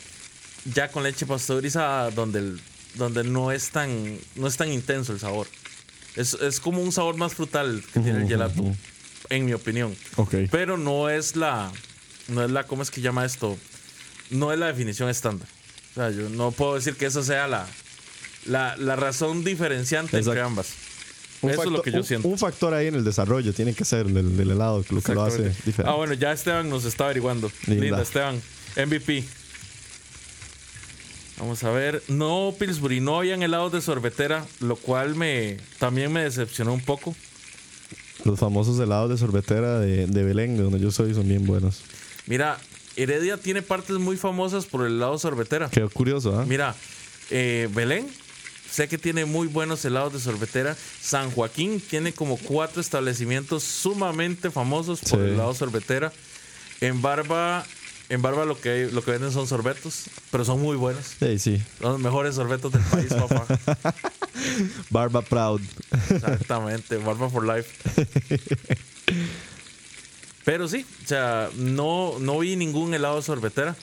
ya 0.75 0.91
con 0.91 1.03
leche 1.05 1.25
pasteurizada, 1.27 2.11
donde, 2.11 2.41
el- 2.41 2.61
donde 2.99 3.25
no, 3.25 3.51
es 3.53 3.71
tan, 3.71 4.19
no 4.35 4.47
es 4.47 4.57
tan 4.57 4.71
intenso 4.73 5.13
el 5.13 5.21
sabor. 5.21 5.47
Es, 6.17 6.35
es 6.35 6.61
como 6.61 6.83
un 6.83 6.93
sabor 6.93 7.17
más 7.17 7.35
frutal 7.35 7.83
que 7.95 8.01
tiene 8.01 8.23
el 8.23 8.29
gelato, 8.29 8.61
ujú. 8.61 8.77
en 9.31 9.47
mi 9.47 9.53
opinión. 9.55 9.97
Ok. 10.17 10.35
Pero 10.51 10.77
no 10.77 11.09
es 11.09 11.37
la. 11.37 11.73
No 12.29 12.45
es 12.45 12.51
la. 12.51 12.65
¿Cómo 12.65 12.83
es 12.83 12.91
que 12.91 13.01
llama 13.01 13.25
esto? 13.25 13.57
No 14.31 14.53
es 14.53 14.59
la 14.59 14.67
definición 14.67 15.09
estándar. 15.09 15.49
O 15.93 15.95
sea, 15.95 16.11
yo 16.11 16.29
no 16.29 16.51
puedo 16.51 16.75
decir 16.75 16.95
que 16.97 17.07
eso 17.07 17.23
sea 17.23 17.47
la. 17.49 17.67
La, 18.47 18.77
la 18.77 18.97
razón 18.97 19.45
diferenciante 19.45 20.17
entre 20.17 20.33
Exacto. 20.33 20.47
ambas. 20.49 20.69
Un 21.41 21.51
eso 21.51 21.63
es 21.63 21.69
lo 21.71 21.77
factor- 21.79 21.85
que 21.85 21.91
yo 21.93 21.99
un- 21.99 22.05
siento. 22.05 22.29
Un 22.29 22.39
factor 22.39 22.75
ahí 22.75 22.89
en 22.89 22.95
el 22.97 23.05
desarrollo 23.05 23.53
tiene 23.53 23.73
que 23.75 23.85
ser 23.85 24.07
del, 24.07 24.37
del 24.37 24.51
helado, 24.51 24.85
lo 24.91 25.01
que 25.03 25.15
lo 25.15 25.23
hace 25.23 25.51
diferente. 25.65 25.85
Ah, 25.87 25.95
bueno, 25.95 26.15
ya 26.15 26.33
Esteban 26.33 26.69
nos 26.69 26.85
está 26.85 27.05
averiguando. 27.05 27.51
Linda. 27.67 27.85
Linda, 27.85 28.03
Esteban. 28.03 28.43
MVP. 28.77 29.25
Vamos 31.39 31.63
a 31.65 31.71
ver. 31.71 32.03
No, 32.09 32.55
Pillsbury, 32.59 33.01
no 33.01 33.19
habían 33.19 33.43
helados 33.43 33.73
de 33.73 33.81
sorbetera, 33.81 34.45
lo 34.61 34.77
cual 34.77 35.15
me 35.15 35.57
también 35.79 36.13
me 36.13 36.23
decepcionó 36.25 36.73
un 36.75 36.81
poco. 36.81 37.15
Los 38.25 38.39
famosos 38.41 38.79
helados 38.81 39.11
de 39.11 39.17
sorbetera 39.17 39.79
de, 39.79 40.07
de 40.07 40.25
Belén, 40.25 40.57
de 40.57 40.65
donde 40.65 40.81
yo 40.81 40.91
soy, 40.91 41.15
son 41.15 41.29
bien 41.29 41.47
buenos. 41.47 41.83
Mira, 42.27 42.59
Heredia 42.97 43.37
tiene 43.37 43.63
partes 43.63 43.97
muy 43.99 44.17
famosas 44.17 44.67
por 44.67 44.85
el 44.85 44.95
helado 44.97 45.17
sorbetera. 45.19 45.69
Qué 45.71 45.83
curioso, 45.83 46.37
¿ah? 46.39 46.45
Mira, 46.47 46.75
eh, 47.31 47.69
Belén, 47.73 48.09
sé 48.69 48.89
que 48.89 48.99
tiene 48.99 49.25
muy 49.25 49.47
buenos 49.47 49.85
helados 49.85 50.13
de 50.15 50.19
sorbetera. 50.19 50.77
San 51.01 51.31
Joaquín 51.31 51.81
tiene 51.81 52.13
como 52.13 52.37
cuatro 52.37 52.81
establecimientos 52.81 53.63
sumamente 53.63 54.51
famosos 54.51 54.99
por 55.01 55.21
Sí. 55.21 55.27
el 55.27 55.35
helado 55.35 55.55
sorbetera. 55.55 56.13
En 56.81 57.01
Barba, 57.01 57.65
en 58.09 58.23
Barba 58.23 58.45
lo 58.45 58.61
que, 58.61 58.89
lo 58.93 59.03
que 59.05 59.13
venden 59.13 59.33
son 59.33 59.47
sorbetos, 59.47 60.05
pero 60.31 60.45
son 60.45 60.61
muy 60.61 60.77
buenos. 60.77 61.05
Sí, 61.19 61.39
sí. 61.39 61.63
Son 61.81 61.93
los 61.93 62.01
mejores 62.01 62.35
sorbetos 62.35 62.73
del 62.73 62.83
país, 62.83 63.09
papá. 63.15 63.47
Barba 64.91 65.23
Proud. 65.23 65.61
Exactamente, 66.11 66.97
Barba 66.97 67.29
for 67.29 67.47
Life. 67.47 67.71
Pero 70.45 70.67
sí, 70.67 70.87
o 71.05 71.09
sea, 71.09 71.51
no, 71.57 72.19
no 72.21 72.39
vi 72.39 72.57
ningún 72.57 72.95
helado 72.95 73.17
de 73.17 73.23
sorbetera. 73.23 73.77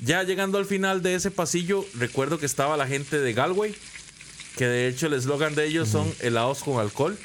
Ya 0.00 0.22
llegando 0.24 0.58
al 0.58 0.66
final 0.66 1.02
de 1.02 1.14
ese 1.14 1.30
pasillo, 1.30 1.86
recuerdo 1.94 2.38
que 2.38 2.44
estaba 2.44 2.76
la 2.76 2.86
gente 2.86 3.18
de 3.18 3.32
Galway, 3.32 3.74
que 4.56 4.66
de 4.66 4.88
hecho 4.88 5.06
el 5.06 5.14
eslogan 5.14 5.54
de 5.54 5.66
ellos 5.66 5.88
son 5.88 6.12
helados 6.20 6.62
con 6.62 6.78
alcohol. 6.78 7.18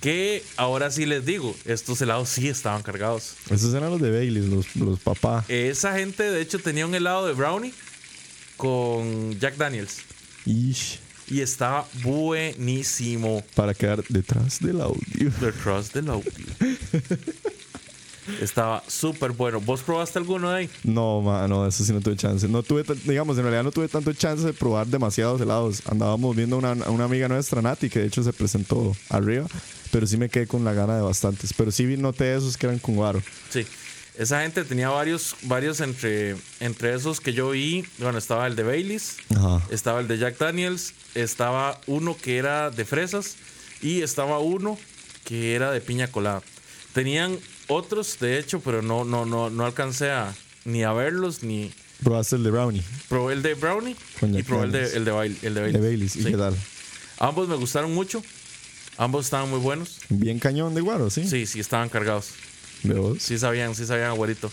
Que 0.00 0.42
ahora 0.56 0.90
sí 0.90 1.04
les 1.04 1.26
digo, 1.26 1.54
estos 1.66 2.00
helados 2.00 2.30
sí 2.30 2.48
estaban 2.48 2.82
cargados. 2.82 3.34
Esos 3.50 3.74
eran 3.74 3.90
los 3.90 4.00
de 4.00 4.10
Baileys, 4.10 4.46
los, 4.46 4.76
los 4.76 4.98
papá. 4.98 5.44
Esa 5.48 5.96
gente 5.96 6.22
de 6.22 6.40
hecho 6.40 6.58
tenía 6.58 6.86
un 6.86 6.94
helado 6.94 7.26
de 7.26 7.34
brownie 7.34 7.74
con 8.56 9.38
Jack 9.38 9.56
Daniels. 9.56 9.98
Ish. 10.46 11.00
Y 11.28 11.42
estaba 11.42 11.86
buenísimo. 12.02 13.44
Para 13.54 13.74
quedar 13.74 14.02
detrás 14.08 14.58
del 14.60 14.80
audio. 14.80 15.30
Detrás 15.40 15.92
del 15.92 16.08
audio. 16.08 16.30
Estaba 18.40 18.82
súper 18.86 19.32
bueno. 19.32 19.60
¿Vos 19.60 19.82
probaste 19.82 20.18
alguno 20.18 20.50
de 20.50 20.56
ahí? 20.56 20.70
No, 20.84 21.20
mano, 21.20 21.66
eso 21.66 21.84
sí 21.84 21.92
no 21.92 22.00
tuve 22.00 22.16
chance. 22.16 22.46
No 22.48 22.62
tuve, 22.62 22.84
digamos, 23.04 23.36
en 23.36 23.42
realidad 23.42 23.64
no 23.64 23.72
tuve 23.72 23.88
tanto 23.88 24.12
chance 24.12 24.44
de 24.44 24.52
probar 24.52 24.86
demasiados 24.86 25.40
helados. 25.40 25.82
Andábamos 25.86 26.36
viendo 26.36 26.58
una, 26.58 26.72
a 26.72 26.90
una 26.90 27.04
amiga 27.04 27.28
nuestra, 27.28 27.62
Nati, 27.62 27.88
que 27.88 28.00
de 28.00 28.06
hecho 28.06 28.22
se 28.22 28.32
presentó 28.32 28.94
arriba, 29.08 29.46
pero 29.90 30.06
sí 30.06 30.16
me 30.16 30.28
quedé 30.28 30.46
con 30.46 30.64
la 30.64 30.72
gana 30.72 30.96
de 30.96 31.02
bastantes. 31.02 31.52
Pero 31.52 31.70
sí 31.72 31.84
noté 31.96 32.34
esos 32.36 32.56
que 32.56 32.66
eran 32.66 32.78
con 32.78 32.96
guaro. 32.96 33.22
Sí. 33.50 33.66
Esa 34.18 34.42
gente 34.42 34.64
tenía 34.64 34.90
varios, 34.90 35.34
varios 35.42 35.80
entre, 35.80 36.36
entre 36.58 36.94
esos 36.94 37.20
que 37.20 37.32
yo 37.32 37.50
vi. 37.50 37.84
Bueno, 37.98 38.18
estaba 38.18 38.46
el 38.46 38.54
de 38.56 38.64
Baileys, 38.64 39.16
Ajá. 39.34 39.62
estaba 39.70 40.00
el 40.00 40.08
de 40.08 40.18
Jack 40.18 40.36
Daniels, 40.38 40.92
estaba 41.14 41.80
uno 41.86 42.16
que 42.20 42.36
era 42.36 42.70
de 42.70 42.84
fresas 42.84 43.36
y 43.80 44.02
estaba 44.02 44.38
uno 44.40 44.78
que 45.24 45.54
era 45.54 45.70
de 45.70 45.80
piña 45.80 46.08
colada. 46.08 46.42
Tenían 46.92 47.38
otros, 47.68 48.18
de 48.18 48.38
hecho, 48.38 48.60
pero 48.60 48.82
no, 48.82 49.04
no, 49.04 49.24
no, 49.24 49.48
no 49.48 49.64
alcancé 49.64 50.10
a, 50.10 50.34
ni 50.64 50.82
a 50.82 50.92
verlos, 50.92 51.42
ni 51.42 51.72
Probaste 52.02 52.36
el 52.36 52.42
de 52.42 52.50
Brownie, 52.50 52.82
probé 53.08 53.34
el 53.34 53.42
de 53.42 53.54
Brownie 53.54 53.94
y 54.22 54.42
probé 54.42 54.64
el 54.64 54.72
de, 54.72 54.96
el 54.96 55.04
de, 55.04 55.12
Bail- 55.12 55.36
el 55.42 55.54
de 55.54 55.60
de 55.60 55.60
Baileys. 55.60 55.82
Baileys. 55.82 56.16
¿Y 56.16 56.22
Sí. 56.24 56.30
qué 56.30 56.36
tal? 56.36 56.56
Ambos 57.18 57.46
me 57.48 57.56
gustaron 57.56 57.94
mucho. 57.94 58.22
Ambos 59.00 59.24
estaban 59.24 59.48
muy 59.48 59.60
buenos. 59.60 59.96
Bien 60.10 60.38
cañón 60.38 60.74
de 60.74 60.82
guaro, 60.82 61.08
¿sí? 61.08 61.26
Sí, 61.26 61.46
sí, 61.46 61.58
estaban 61.58 61.88
cargados. 61.88 62.32
¿De 62.82 62.92
vos? 62.92 63.16
Sí 63.22 63.38
sabían, 63.38 63.74
sí 63.74 63.86
sabían 63.86 64.10
abuelito. 64.10 64.48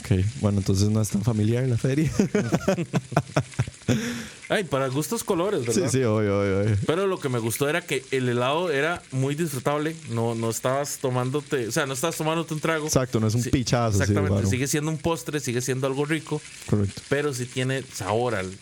Ok, 0.00 0.24
bueno, 0.40 0.58
entonces 0.58 0.90
no 0.90 1.02
es 1.02 1.08
tan 1.08 1.24
familiar 1.24 1.66
la 1.66 1.76
feria. 1.76 2.08
Ay, 4.48 4.62
para 4.62 4.86
gustos 4.88 5.24
colores, 5.24 5.62
sí, 5.62 5.66
¿verdad? 5.80 5.90
sí, 5.90 6.04
obvio, 6.04 6.38
obvio, 6.40 6.60
obvio. 6.60 6.76
Pero 6.86 7.08
lo 7.08 7.18
que 7.18 7.28
me 7.28 7.40
gustó 7.40 7.68
era 7.68 7.80
que 7.80 8.04
el 8.12 8.28
helado 8.28 8.70
era 8.70 9.02
muy 9.10 9.34
disfrutable. 9.34 9.96
No, 10.10 10.36
no 10.36 10.50
estabas 10.50 10.98
tomándote, 10.98 11.66
o 11.66 11.72
sea, 11.72 11.84
no 11.86 11.94
estabas 11.94 12.16
tomándote 12.16 12.54
un 12.54 12.60
trago. 12.60 12.86
Exacto, 12.86 13.18
no 13.18 13.26
es 13.26 13.34
un 13.34 13.42
Sí, 13.42 13.50
pichazo. 13.50 13.98
sí, 13.98 14.04
Exactamente, 14.04 14.48
sigue 14.48 14.68
siendo 14.68 14.92
un 14.92 14.98
postre, 14.98 15.40
sigue 15.40 15.60
siendo 15.60 15.88
algo 15.88 16.04
rico, 16.04 16.40
Correcto. 16.66 17.02
pero 17.08 17.34
sí 17.34 17.46
tiene 17.46 17.82
sabor 17.92 18.36
al, 18.36 18.52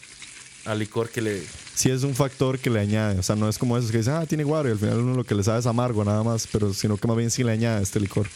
al 0.64 0.78
licor 0.78 1.08
que 1.08 1.20
le. 1.20 1.42
Sí 1.74 1.90
es 1.90 2.02
un 2.02 2.14
factor 2.14 2.58
que 2.58 2.70
le 2.70 2.80
añade. 2.80 3.18
O 3.18 3.22
sea, 3.22 3.36
no 3.36 3.48
es 3.48 3.58
como 3.58 3.76
esos 3.76 3.90
que 3.90 3.98
dicen, 3.98 4.14
ah, 4.14 4.26
tiene 4.26 4.44
guaro 4.44 4.68
y 4.68 4.72
al 4.72 4.78
final 4.78 4.98
uno 4.98 5.14
lo 5.14 5.24
que 5.24 5.34
le 5.34 5.42
sabe 5.42 5.60
es 5.60 5.66
amargo 5.66 6.04
nada 6.04 6.22
más, 6.22 6.46
pero 6.50 6.72
sino 6.74 6.96
que 6.96 7.08
más 7.08 7.16
bien 7.16 7.30
sí 7.30 7.42
le 7.42 7.52
añade 7.52 7.82
este 7.82 8.00
licor. 8.00 8.28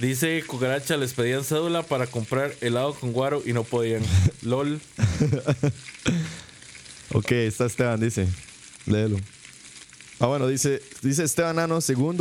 Dice 0.00 0.42
Cucaracha, 0.46 0.96
les 0.96 1.12
pedían 1.12 1.44
cédula 1.44 1.82
para 1.82 2.06
comprar 2.06 2.54
helado 2.62 2.94
con 2.94 3.12
guaro 3.12 3.42
y 3.44 3.52
no 3.52 3.64
podían. 3.64 4.02
LOL. 4.42 4.80
Ok, 7.12 7.32
está 7.32 7.66
Esteban, 7.66 8.00
dice. 8.00 8.26
Léelo. 8.86 9.18
Ah, 10.22 10.26
bueno, 10.26 10.46
dice, 10.48 10.82
dice 11.00 11.24
Esteban 11.24 11.56
Nano, 11.56 11.80
según 11.80 12.18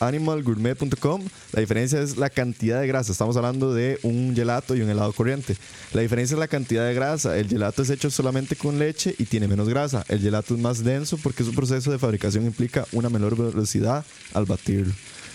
animalgourmet.com, 0.00 1.22
la 1.52 1.60
diferencia 1.60 2.00
es 2.00 2.16
la 2.16 2.30
cantidad 2.30 2.80
de 2.80 2.86
grasa. 2.86 3.12
Estamos 3.12 3.36
hablando 3.36 3.74
de 3.74 3.98
un 4.02 4.34
gelato 4.34 4.74
y 4.74 4.80
un 4.80 4.88
helado 4.88 5.12
corriente. 5.12 5.54
La 5.92 6.00
diferencia 6.00 6.34
es 6.34 6.38
la 6.40 6.48
cantidad 6.48 6.86
de 6.86 6.94
grasa. 6.94 7.36
El 7.36 7.46
gelato 7.48 7.82
es 7.82 7.90
hecho 7.90 8.10
solamente 8.10 8.56
con 8.56 8.78
leche 8.78 9.14
y 9.18 9.26
tiene 9.26 9.48
menos 9.48 9.68
grasa. 9.68 10.02
El 10.08 10.20
gelato 10.20 10.54
es 10.54 10.60
más 10.60 10.82
denso 10.82 11.18
porque 11.22 11.44
su 11.44 11.52
proceso 11.54 11.90
de 11.92 11.98
fabricación 11.98 12.46
implica 12.46 12.86
una 12.92 13.10
menor 13.10 13.36
velocidad 13.36 14.02
al 14.32 14.46
batirlo. 14.46 14.94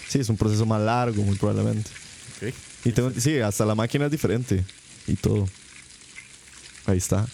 Sí, 0.09 0.17
es 0.19 0.29
un 0.29 0.37
proceso 0.37 0.65
más 0.65 0.81
largo, 0.81 1.21
muy 1.21 1.35
probablemente. 1.37 1.89
Ok. 2.41 2.53
Y 2.83 2.91
tengo- 2.93 3.11
sí, 3.15 3.37
hasta 3.39 3.63
la 3.63 3.75
máquina 3.75 4.05
es 4.05 4.11
diferente 4.11 4.63
y 5.05 5.13
todo. 5.13 5.47
Ahí 6.87 6.97
está. 6.97 7.27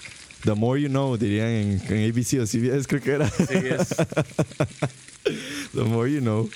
The 0.43 0.53
more 0.53 0.79
you 0.79 0.87
know, 0.89 1.17
dirían 1.17 1.47
en, 1.49 1.81
en 1.89 2.09
ABC 2.11 2.39
o 2.41 2.45
CBS, 2.47 2.87
creo 2.87 3.01
que 3.01 3.11
era. 3.11 3.29
Sí, 3.29 3.45
es. 3.51 3.87
The 5.73 5.81
more 5.83 6.11
you 6.11 6.19
know. 6.21 6.49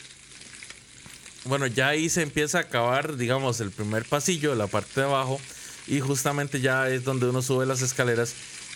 Bueno, 1.46 1.66
ya 1.68 1.90
ahí 1.90 2.10
se 2.10 2.22
empieza 2.22 2.60
a 2.60 2.62
acabar, 2.62 3.18
digamos, 3.18 3.60
el 3.62 3.72
primer 3.72 4.06
pasillo, 4.06 4.54
la 4.56 4.68
parte 4.68 5.02
de 5.02 5.08
abajo, 5.08 5.42
y 5.88 6.00
justamente 6.00 6.62
ya 6.62 6.88
es 6.90 7.04
donde 7.04 7.28
uno 7.28 7.42
sube 7.42 7.66
las 7.66 7.82
escaleras. 7.82 8.34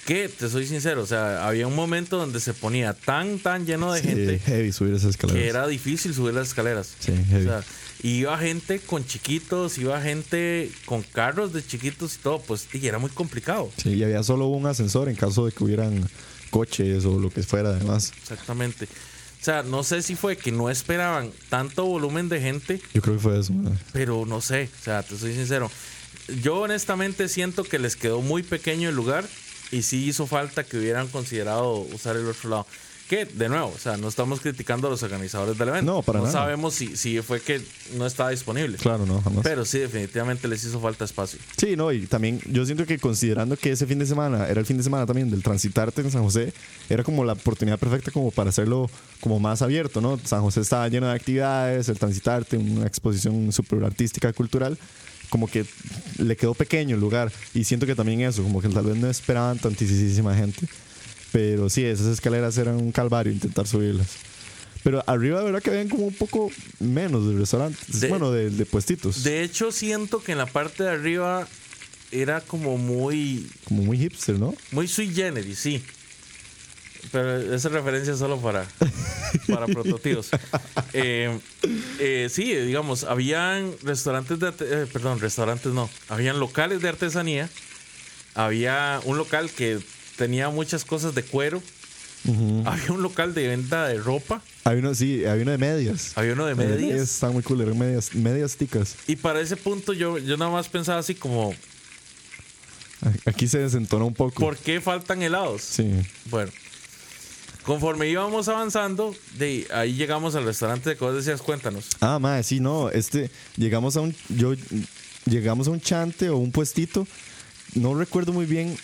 Que, 0.07 0.29
te 0.29 0.49
soy 0.49 0.67
sincero, 0.67 1.01
o 1.01 1.07
sea, 1.07 1.47
había 1.47 1.65
un 1.65 1.75
momento 1.75 2.17
donde 2.17 2.39
se 2.39 2.53
ponía 2.53 2.93
tan, 2.93 3.39
tan 3.39 3.65
lleno 3.65 3.91
de 3.91 4.01
Sí, 4.01 4.07
gente 4.07 4.39
heavy 4.39 4.71
subir 4.71 4.93
esas 4.93 5.11
escaleras. 5.11 5.41
que 5.41 5.49
era 5.49 5.67
difícil 5.67 6.13
subir 6.13 6.33
las 6.35 6.49
escaleras. 6.49 6.93
Sí, 6.99 7.11
O 7.11 7.25
heavy. 7.29 7.49
Sea, 8.01 8.09
iba 8.09 8.37
gente 8.37 8.79
con 8.79 9.05
chiquitos, 9.05 9.77
iba 9.77 9.99
gente 10.01 10.71
con 10.85 11.03
carros 11.03 11.53
de 11.53 11.65
chiquitos 11.65 12.15
y 12.15 12.17
todo, 12.19 12.39
pues, 12.39 12.67
y 12.73 12.87
era 12.87 12.99
muy 12.99 13.09
complicado. 13.09 13.69
Sí, 13.77 13.93
y 13.93 14.03
había 14.03 14.23
solo 14.23 14.47
un 14.47 14.65
ascensor 14.65 15.09
en 15.09 15.15
caso 15.15 15.45
de 15.45 15.51
que 15.51 15.63
hubieran 15.63 16.07
coches 16.49 17.05
o 17.05 17.19
lo 17.19 17.29
que 17.29 17.43
fuera 17.43 17.69
además. 17.69 18.13
Exactamente. 18.21 18.85
O 18.85 19.43
sea, 19.45 19.61
no 19.61 19.83
sé 19.83 20.01
si 20.01 20.15
fue 20.15 20.37
que 20.37 20.51
no 20.51 20.69
esperaban 20.69 21.31
tanto 21.49 21.85
volumen 21.85 22.29
de 22.29 22.41
gente, 22.41 22.81
Yo 22.93 23.01
creo 23.01 23.15
que 23.15 23.21
fue 23.21 23.39
eso. 23.39 23.53
¿no? 23.53 23.77
pero 23.93 24.25
no 24.25 24.41
sé, 24.41 24.69
o 24.79 24.83
sea, 24.83 25.03
te 25.03 25.17
soy 25.17 25.35
sincero. 25.35 25.69
Yo 26.41 26.61
honestamente 26.61 27.27
siento 27.27 27.63
que 27.63 27.77
les 27.77 27.95
quedó 27.95 28.21
muy 28.21 28.41
pequeño 28.41 28.89
el 28.89 28.95
lugar 28.95 29.23
y 29.71 29.83
sí 29.83 30.05
hizo 30.07 30.25
falta 30.25 30.63
que 30.63 30.77
hubieran 30.77 31.07
considerado 31.09 31.75
usar 31.75 32.15
el 32.15 32.27
otro 32.27 32.49
lado. 32.49 32.67
Que, 33.09 33.25
de 33.25 33.49
nuevo, 33.49 33.71
o 33.75 33.77
sea, 33.77 33.97
no 33.97 34.07
estamos 34.07 34.39
criticando 34.39 34.87
a 34.87 34.89
los 34.89 35.03
organizadores 35.03 35.57
del 35.57 35.69
evento. 35.69 35.93
No, 35.93 36.01
para 36.01 36.19
nada. 36.19 36.31
sabemos 36.31 36.73
si, 36.73 36.97
si 36.97 37.21
fue 37.21 37.39
que 37.39 37.61
no 37.97 38.07
estaba 38.07 38.31
disponible. 38.31 38.77
Claro, 38.77 39.05
no, 39.05 39.21
jamás. 39.21 39.43
Pero 39.43 39.63
sí, 39.63 39.77
definitivamente 39.77 40.47
les 40.47 40.63
hizo 40.63 40.79
falta 40.79 41.05
espacio. 41.05 41.37
Sí, 41.55 41.75
no, 41.75 41.91
y 41.91 42.07
también 42.07 42.41
yo 42.45 42.65
siento 42.65 42.85
que 42.87 42.97
considerando 42.97 43.57
que 43.57 43.71
ese 43.71 43.85
fin 43.85 43.99
de 43.99 44.07
semana 44.07 44.47
era 44.47 44.59
el 44.59 44.65
fin 44.65 44.77
de 44.77 44.83
semana 44.83 45.05
también 45.05 45.29
del 45.29 45.43
transitarte 45.43 46.01
en 46.01 46.09
San 46.09 46.23
José, 46.23 46.51
era 46.89 47.03
como 47.03 47.23
la 47.23 47.33
oportunidad 47.33 47.77
perfecta 47.77 48.09
como 48.09 48.31
para 48.31 48.49
hacerlo 48.49 48.89
como 49.19 49.39
más 49.39 49.61
abierto, 49.61 50.01
¿no? 50.01 50.19
San 50.23 50.41
José 50.41 50.61
estaba 50.61 50.87
lleno 50.87 51.07
de 51.07 51.13
actividades, 51.13 51.87
el 51.89 51.99
transitarte, 51.99 52.57
una 52.57 52.87
exposición 52.87 53.51
súper 53.51 53.83
artística, 53.83 54.33
cultural, 54.33 54.79
como 55.29 55.47
que 55.47 55.65
le 56.17 56.35
quedó 56.35 56.53
pequeño 56.53 56.95
el 56.95 57.01
lugar. 57.01 57.31
Y 57.53 57.65
siento 57.65 57.85
que 57.85 57.95
también 57.95 58.21
eso, 58.21 58.41
como 58.41 58.61
que 58.61 58.69
tal 58.69 58.85
vez 58.85 58.97
no 58.97 59.09
esperaban 59.09 59.59
tantísima 59.59 60.35
gente. 60.35 60.67
Pero 61.35 61.69
sí, 61.69 61.83
esas 61.83 62.07
escaleras 62.07 62.57
eran 62.57 62.75
un 62.75 62.93
calvario 62.93 63.33
intentar 63.33 63.67
subirlas. 63.67 64.07
Pero 64.85 65.03
arriba, 65.05 65.39
de 65.39 65.45
verdad 65.45 65.61
que 65.61 65.69
habían 65.71 65.89
como 65.89 66.05
un 66.05 66.13
poco 66.13 66.49
menos 66.79 67.27
de 67.27 67.37
restaurantes. 67.37 67.99
De- 67.99 68.07
bueno, 68.07 68.31
de, 68.31 68.49
de 68.51 68.65
puestitos. 68.65 69.21
De 69.23 69.43
hecho, 69.43 69.73
siento 69.73 70.23
que 70.23 70.31
en 70.31 70.37
la 70.37 70.45
parte 70.45 70.83
de 70.83 70.91
arriba 70.91 71.45
era 72.11 72.39
como 72.39 72.77
muy, 72.77 73.49
como 73.65 73.83
muy 73.83 73.97
hipster, 73.97 74.39
¿no? 74.39 74.55
muy 74.71 74.87
sui 74.87 75.13
generis, 75.13 75.59
sí. 75.59 75.83
Pero 77.11 77.53
esa 77.53 77.67
referencia 77.67 78.13
es 78.13 78.19
solo 78.19 78.39
para, 78.39 78.65
para 79.47 79.65
prototipos. 79.67 80.29
Eh, 80.97 81.37
eh, 81.99 82.29
sí, 82.31 82.53
digamos, 82.55 83.03
habían 83.03 83.73
restaurantes 83.83 84.39
de... 84.39 84.47
eh, 84.61 84.87
perdón, 84.93 85.19
restaurantes 85.19 85.73
no. 85.73 85.89
Habían 86.07 86.39
locales 86.39 86.81
de 86.81 86.87
artesanía. 86.87 87.49
Había 88.33 89.01
un 89.03 89.17
local 89.17 89.49
que 89.49 89.79
tenía 90.17 90.49
muchas 90.49 90.85
cosas 90.85 91.13
de 91.15 91.23
cuero. 91.23 91.61
Había 92.65 92.91
un 92.91 93.03
local 93.03 93.35
de 93.35 93.47
venta 93.49 93.87
de 93.87 93.99
ropa. 93.99 94.41
Hay 94.63 94.79
uno, 94.79 94.95
sí, 94.95 95.25
hay 95.25 95.41
uno 95.41 95.51
de 95.51 95.59
medias. 95.59 96.11
Había 96.15 96.33
uno 96.33 96.45
de 96.47 96.53
Eh, 96.53 96.55
medias. 96.55 97.01
Están 97.01 97.33
muy 97.33 97.43
cool, 97.43 97.61
eran 97.61 97.77
medias, 97.77 98.15
medias 98.15 98.55
ticas. 98.57 98.95
Y 99.05 99.15
para 99.15 99.39
ese 99.41 99.55
punto 99.55 99.93
yo, 99.93 100.17
yo 100.17 100.35
nada 100.35 100.49
más 100.49 100.67
pensaba 100.67 100.97
así 100.99 101.13
como, 101.13 101.53
Aquí 103.25 103.47
se 103.47 103.59
desentona 103.59 104.05
un 104.05 104.13
poco. 104.13 104.39
¿por 104.41 104.57
qué 104.57 104.81
faltan 104.81 105.21
helados? 105.21 105.61
Sí. 105.61 105.87
Bueno, 106.31 106.51
conforme 107.63 108.09
íbamos 108.09 108.47
avanzando, 108.47 109.15
de 109.37 109.67
ahí 109.71 109.93
llegamos 109.93 110.33
al 110.35 110.45
restaurante 110.45 110.89
de 110.91 110.95
vos 110.95 111.13
decías, 111.15 111.41
cuéntanos. 111.41 111.85
Ah, 111.99 112.17
madre, 112.17 112.41
sí, 112.43 112.59
no. 112.59 112.89
Este, 112.89 113.29
llegamos 113.57 113.95
a 113.97 114.01
un. 114.01 114.15
Yo, 114.29 114.53
llegamos 115.25 115.67
a 115.67 115.71
un 115.71 115.81
chante 115.81 116.29
o 116.29 116.37
un 116.37 116.51
puestito. 116.51 117.07
No 117.75 117.93
recuerdo 117.93 118.33
muy 118.33 118.45
bien. 118.47 118.75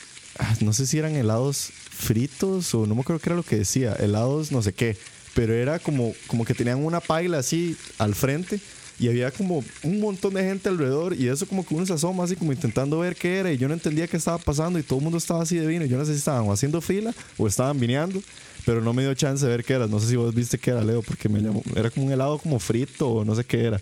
Ah, 0.41 0.55
No 0.61 0.73
sé 0.73 0.85
si 0.87 0.97
eran 0.97 1.15
helados 1.15 1.69
fritos 1.89 2.73
o 2.75 2.85
no 2.85 2.95
me 2.95 3.01
acuerdo 3.01 3.21
qué 3.21 3.29
era 3.29 3.35
lo 3.35 3.43
que 3.43 3.57
decía. 3.57 3.93
Helados, 3.93 4.51
no 4.51 4.61
sé 4.61 4.73
qué. 4.73 4.97
Pero 5.33 5.53
era 5.53 5.79
como, 5.79 6.13
como 6.27 6.43
que 6.43 6.53
tenían 6.53 6.83
una 6.83 6.99
paila 6.99 7.37
así 7.39 7.77
al 7.97 8.15
frente. 8.15 8.59
Y 8.99 9.07
había 9.07 9.31
como 9.31 9.63
un 9.81 9.99
montón 9.99 10.33
de 10.35 10.43
gente 10.43 10.69
alrededor. 10.69 11.15
Y 11.15 11.27
eso 11.27 11.47
como 11.47 11.65
que 11.65 11.73
uno 11.73 11.85
se 11.85 11.93
asoma 11.93 12.23
así 12.23 12.35
como 12.35 12.51
intentando 12.51 12.99
ver 12.99 13.15
qué 13.15 13.37
era. 13.39 13.51
Y 13.51 13.57
yo 13.57 13.67
no 13.67 13.73
entendía 13.73 14.07
qué 14.07 14.17
estaba 14.17 14.37
pasando. 14.37 14.77
Y 14.77 14.83
todo 14.83 14.99
el 14.99 15.03
mundo 15.03 15.17
estaba 15.17 15.41
así 15.41 15.55
de 15.57 15.65
vino. 15.65 15.85
Yo 15.85 15.97
no 15.97 16.05
sé 16.05 16.11
si 16.13 16.19
estaban 16.19 16.47
haciendo 16.51 16.81
fila 16.81 17.13
o 17.37 17.47
estaban 17.47 17.79
vineando. 17.79 18.21
Pero 18.65 18.81
no 18.81 18.93
me 18.93 19.01
dio 19.01 19.13
chance 19.15 19.43
de 19.43 19.49
ver 19.49 19.63
qué 19.63 19.73
era. 19.73 19.87
No 19.87 19.99
sé 19.99 20.07
si 20.07 20.15
vos 20.15 20.35
viste 20.35 20.59
qué 20.59 20.71
era, 20.71 20.83
Leo. 20.83 21.01
Porque 21.01 21.29
me 21.29 21.39
llamó. 21.39 21.63
Era 21.75 21.89
como 21.89 22.05
un 22.07 22.11
helado 22.11 22.37
como 22.37 22.59
frito 22.59 23.07
o 23.09 23.25
no 23.25 23.33
sé 23.35 23.43
qué 23.43 23.63
era. 23.65 23.81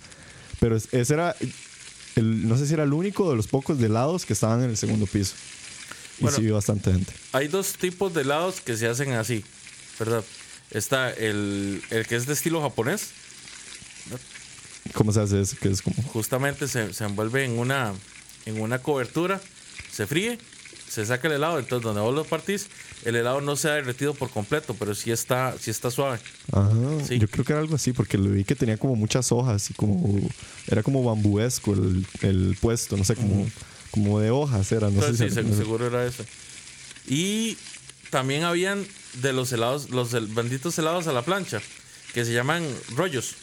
Pero 0.62 0.78
es- 0.78 0.88
ese 0.94 1.14
era. 1.16 1.36
No 2.16 2.58
sé 2.58 2.68
si 2.68 2.74
era 2.74 2.84
el 2.84 2.94
único 2.94 3.30
de 3.30 3.36
los 3.36 3.48
pocos 3.48 3.82
helados 3.82 4.26
que 4.26 4.34
estaban 4.34 4.64
en 4.64 4.70
el 4.70 4.78
segundo 4.78 5.06
piso. 5.06 5.34
Y 6.20 6.24
Bueno. 6.24 6.38
sí 6.38 6.44
vi 6.44 6.52
bastante 6.52 6.92
gente. 6.92 7.14
Hay 7.32 7.48
dos 7.48 7.74
tipos 7.74 8.14
de 8.14 8.22
helados 8.22 8.62
que 8.62 8.76
se 8.78 8.88
hacen 8.88 9.14
así, 9.14 9.44
¿verdad? 9.98 10.24
Está 10.72 11.10
el, 11.12 11.82
el 11.90 12.06
que 12.06 12.16
es 12.16 12.26
de 12.28 12.34
estilo 12.34 12.62
japonés, 12.62 13.10
¿Cómo 14.94 15.12
se 15.12 15.22
hace 15.22 15.42
eso? 15.42 15.56
Que 15.62 15.70
es 15.70 15.82
como. 15.82 15.96
justamente 16.04 16.68
se, 16.68 16.94
se 16.94 17.04
envuelve 17.04 17.46
en 17.46 17.60
una, 17.60 17.94
en 18.46 18.60
una 18.60 18.80
cobertura, 18.80 19.40
se 19.92 20.08
fríe, 20.08 20.40
se 20.90 21.06
saca 21.06 21.28
el 21.28 21.36
helado, 21.36 21.60
entonces 21.60 21.84
donde 21.84 22.02
vos 22.02 22.14
lo 22.16 22.24
partís, 22.24 22.68
el 23.06 23.16
helado 23.16 23.40
no 23.42 23.56
se 23.56 23.70
ha 23.70 23.74
derretido 23.74 24.14
por 24.16 24.30
completo, 24.32 24.76
pero 24.80 24.96
sí 24.96 25.12
está, 25.12 25.56
sí 25.60 25.70
está 25.70 25.92
suave. 25.92 26.20
Ajá. 26.52 26.72
Sí. 27.08 27.20
Yo 27.20 27.28
creo 27.28 27.46
que 27.46 27.54
era 27.54 27.62
algo 27.62 27.76
así, 27.76 27.94
porque 27.94 28.18
lo 28.18 28.32
vi 28.32 28.44
que 28.44 28.56
tenía 28.56 28.78
como 28.78 28.96
muchas 28.96 29.32
hojas 29.32 29.70
y 29.70 29.74
como. 29.74 30.20
Era 30.68 30.82
como 30.82 31.04
bambuesco 31.04 31.74
el, 31.74 32.06
el 32.22 32.58
puesto, 32.60 32.98
no 32.98 33.04
sé, 33.04 33.16
como, 33.16 33.48
como 33.92 34.20
de 34.20 34.32
hojas 34.32 34.72
era. 34.72 34.90
No 34.90 35.00
Entonces, 35.00 35.34
sé 35.34 35.44
sí, 35.44 35.54
seguro 35.56 35.88
era 35.88 36.06
eso. 36.06 36.24
Y 37.08 37.58
también 38.10 38.44
habían 38.44 38.86
de 39.22 39.34
los 39.34 39.52
helados, 39.52 39.90
los 39.90 40.12
benditos 40.34 40.78
helados 40.78 41.08
a 41.08 41.14
la 41.14 41.24
plancha, 41.24 41.62
que 42.14 42.26
se 42.26 42.34
llaman 42.34 42.68
rollos, 42.96 43.36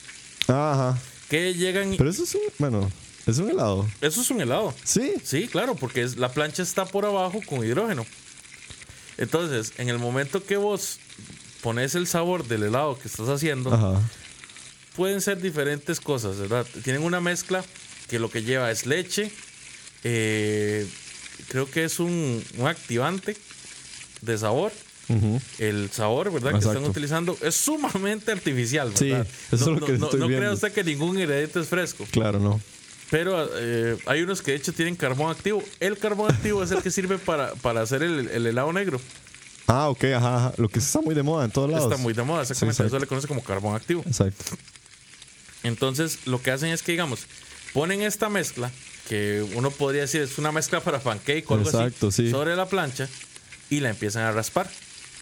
Ajá. 0.48 0.98
que 1.28 1.54
llegan... 1.54 1.94
Pero 1.96 2.10
eso 2.10 2.24
es 2.24 2.34
un. 2.34 2.42
Bueno, 2.58 2.90
es 3.26 3.38
un 3.38 3.50
helado. 3.50 3.88
Eso 4.00 4.20
es 4.20 4.30
un 4.30 4.40
helado. 4.40 4.72
Sí. 4.84 5.14
Sí, 5.24 5.48
claro, 5.48 5.74
porque 5.74 6.02
es, 6.02 6.16
la 6.16 6.30
plancha 6.30 6.62
está 6.62 6.84
por 6.84 7.04
abajo 7.04 7.40
con 7.44 7.64
hidrógeno. 7.64 8.06
Entonces, 9.18 9.72
en 9.78 9.88
el 9.88 9.98
momento 9.98 10.44
que 10.44 10.56
vos 10.56 10.98
pones 11.62 11.94
el 11.94 12.06
sabor 12.06 12.46
del 12.46 12.62
helado 12.64 12.98
que 12.98 13.08
estás 13.08 13.28
haciendo, 13.28 13.72
Ajá. 13.74 14.00
pueden 14.94 15.20
ser 15.20 15.40
diferentes 15.40 15.98
cosas, 16.00 16.36
¿verdad? 16.36 16.66
Tienen 16.84 17.02
una 17.02 17.20
mezcla 17.20 17.64
que 18.08 18.18
lo 18.20 18.30
que 18.30 18.42
lleva 18.42 18.70
es 18.70 18.86
leche, 18.86 19.32
eh, 20.08 20.86
creo 21.48 21.68
que 21.68 21.84
es 21.84 21.98
un, 21.98 22.42
un 22.58 22.66
activante 22.68 23.36
de 24.22 24.38
sabor. 24.38 24.72
El 25.58 25.88
sabor, 25.92 26.32
¿verdad? 26.32 26.50
Que 26.52 26.58
están 26.66 26.84
utilizando 26.84 27.38
es 27.40 27.54
sumamente 27.54 28.32
artificial, 28.32 28.90
Sí, 28.96 29.10
¿verdad? 29.10 29.26
eso 29.52 29.54
es 29.54 29.60
no, 29.66 29.78
lo 29.78 29.86
que 29.86 29.92
no- 29.92 29.98
no- 29.98 30.04
estoy 30.06 30.20
no 30.20 30.26
viendo. 30.26 30.42
crea 30.46 30.52
usted 30.52 30.72
que 30.72 30.82
ningún 30.82 31.10
ingrediente 31.18 31.60
es 31.60 31.68
fresco. 31.68 32.04
Claro, 32.10 32.40
no. 32.40 32.60
Pero 33.10 33.48
eh, 33.54 33.96
hay 34.06 34.22
unos 34.22 34.42
que 34.42 34.50
de 34.50 34.56
hecho 34.56 34.72
tienen 34.72 34.96
carbón 34.96 35.30
activo. 35.30 35.62
El 35.78 35.96
carbón 35.96 36.32
activo 36.32 36.62
es 36.64 36.72
el 36.72 36.82
que 36.82 36.90
sirve 36.90 37.18
para, 37.18 37.54
para 37.54 37.82
hacer 37.82 38.02
el, 38.02 38.28
el 38.30 38.46
helado 38.48 38.72
negro. 38.72 39.00
Ah, 39.68 39.88
ok, 39.90 40.04
ajá, 40.16 40.36
ajá. 40.36 40.54
Lo 40.56 40.68
que 40.68 40.80
está 40.80 41.00
muy 41.00 41.14
de 41.14 41.22
moda 41.22 41.44
en 41.44 41.52
todos 41.52 41.70
lados. 41.70 41.90
Está 41.92 42.02
muy 42.02 42.12
de 42.12 42.22
moda, 42.24 42.42
exactamente. 42.42 42.74
exacto. 42.82 42.96
Eso 42.96 43.00
le 43.00 43.06
conoce 43.06 43.28
como 43.28 43.44
carbón 43.44 43.76
activo. 43.76 44.02
Exacto. 44.06 44.44
Entonces, 45.62 46.18
lo 46.26 46.42
que 46.42 46.50
hacen 46.50 46.70
es 46.70 46.82
que, 46.82 46.92
digamos, 46.92 47.26
ponen 47.72 48.02
esta 48.02 48.28
mezcla, 48.28 48.70
que 49.08 49.44
uno 49.54 49.70
podría 49.70 50.02
decir 50.02 50.22
es 50.22 50.38
una 50.38 50.52
mezcla 50.52 50.80
para 50.80 51.00
pancake 51.00 51.44
o 51.50 51.54
algo 51.54 51.68
Exacto, 51.68 52.08
así, 52.08 52.26
sí. 52.26 52.30
sobre 52.30 52.56
la 52.56 52.66
plancha 52.66 53.08
y 53.70 53.80
la 53.80 53.90
empiezan 53.90 54.22
a 54.24 54.32
raspar, 54.32 54.68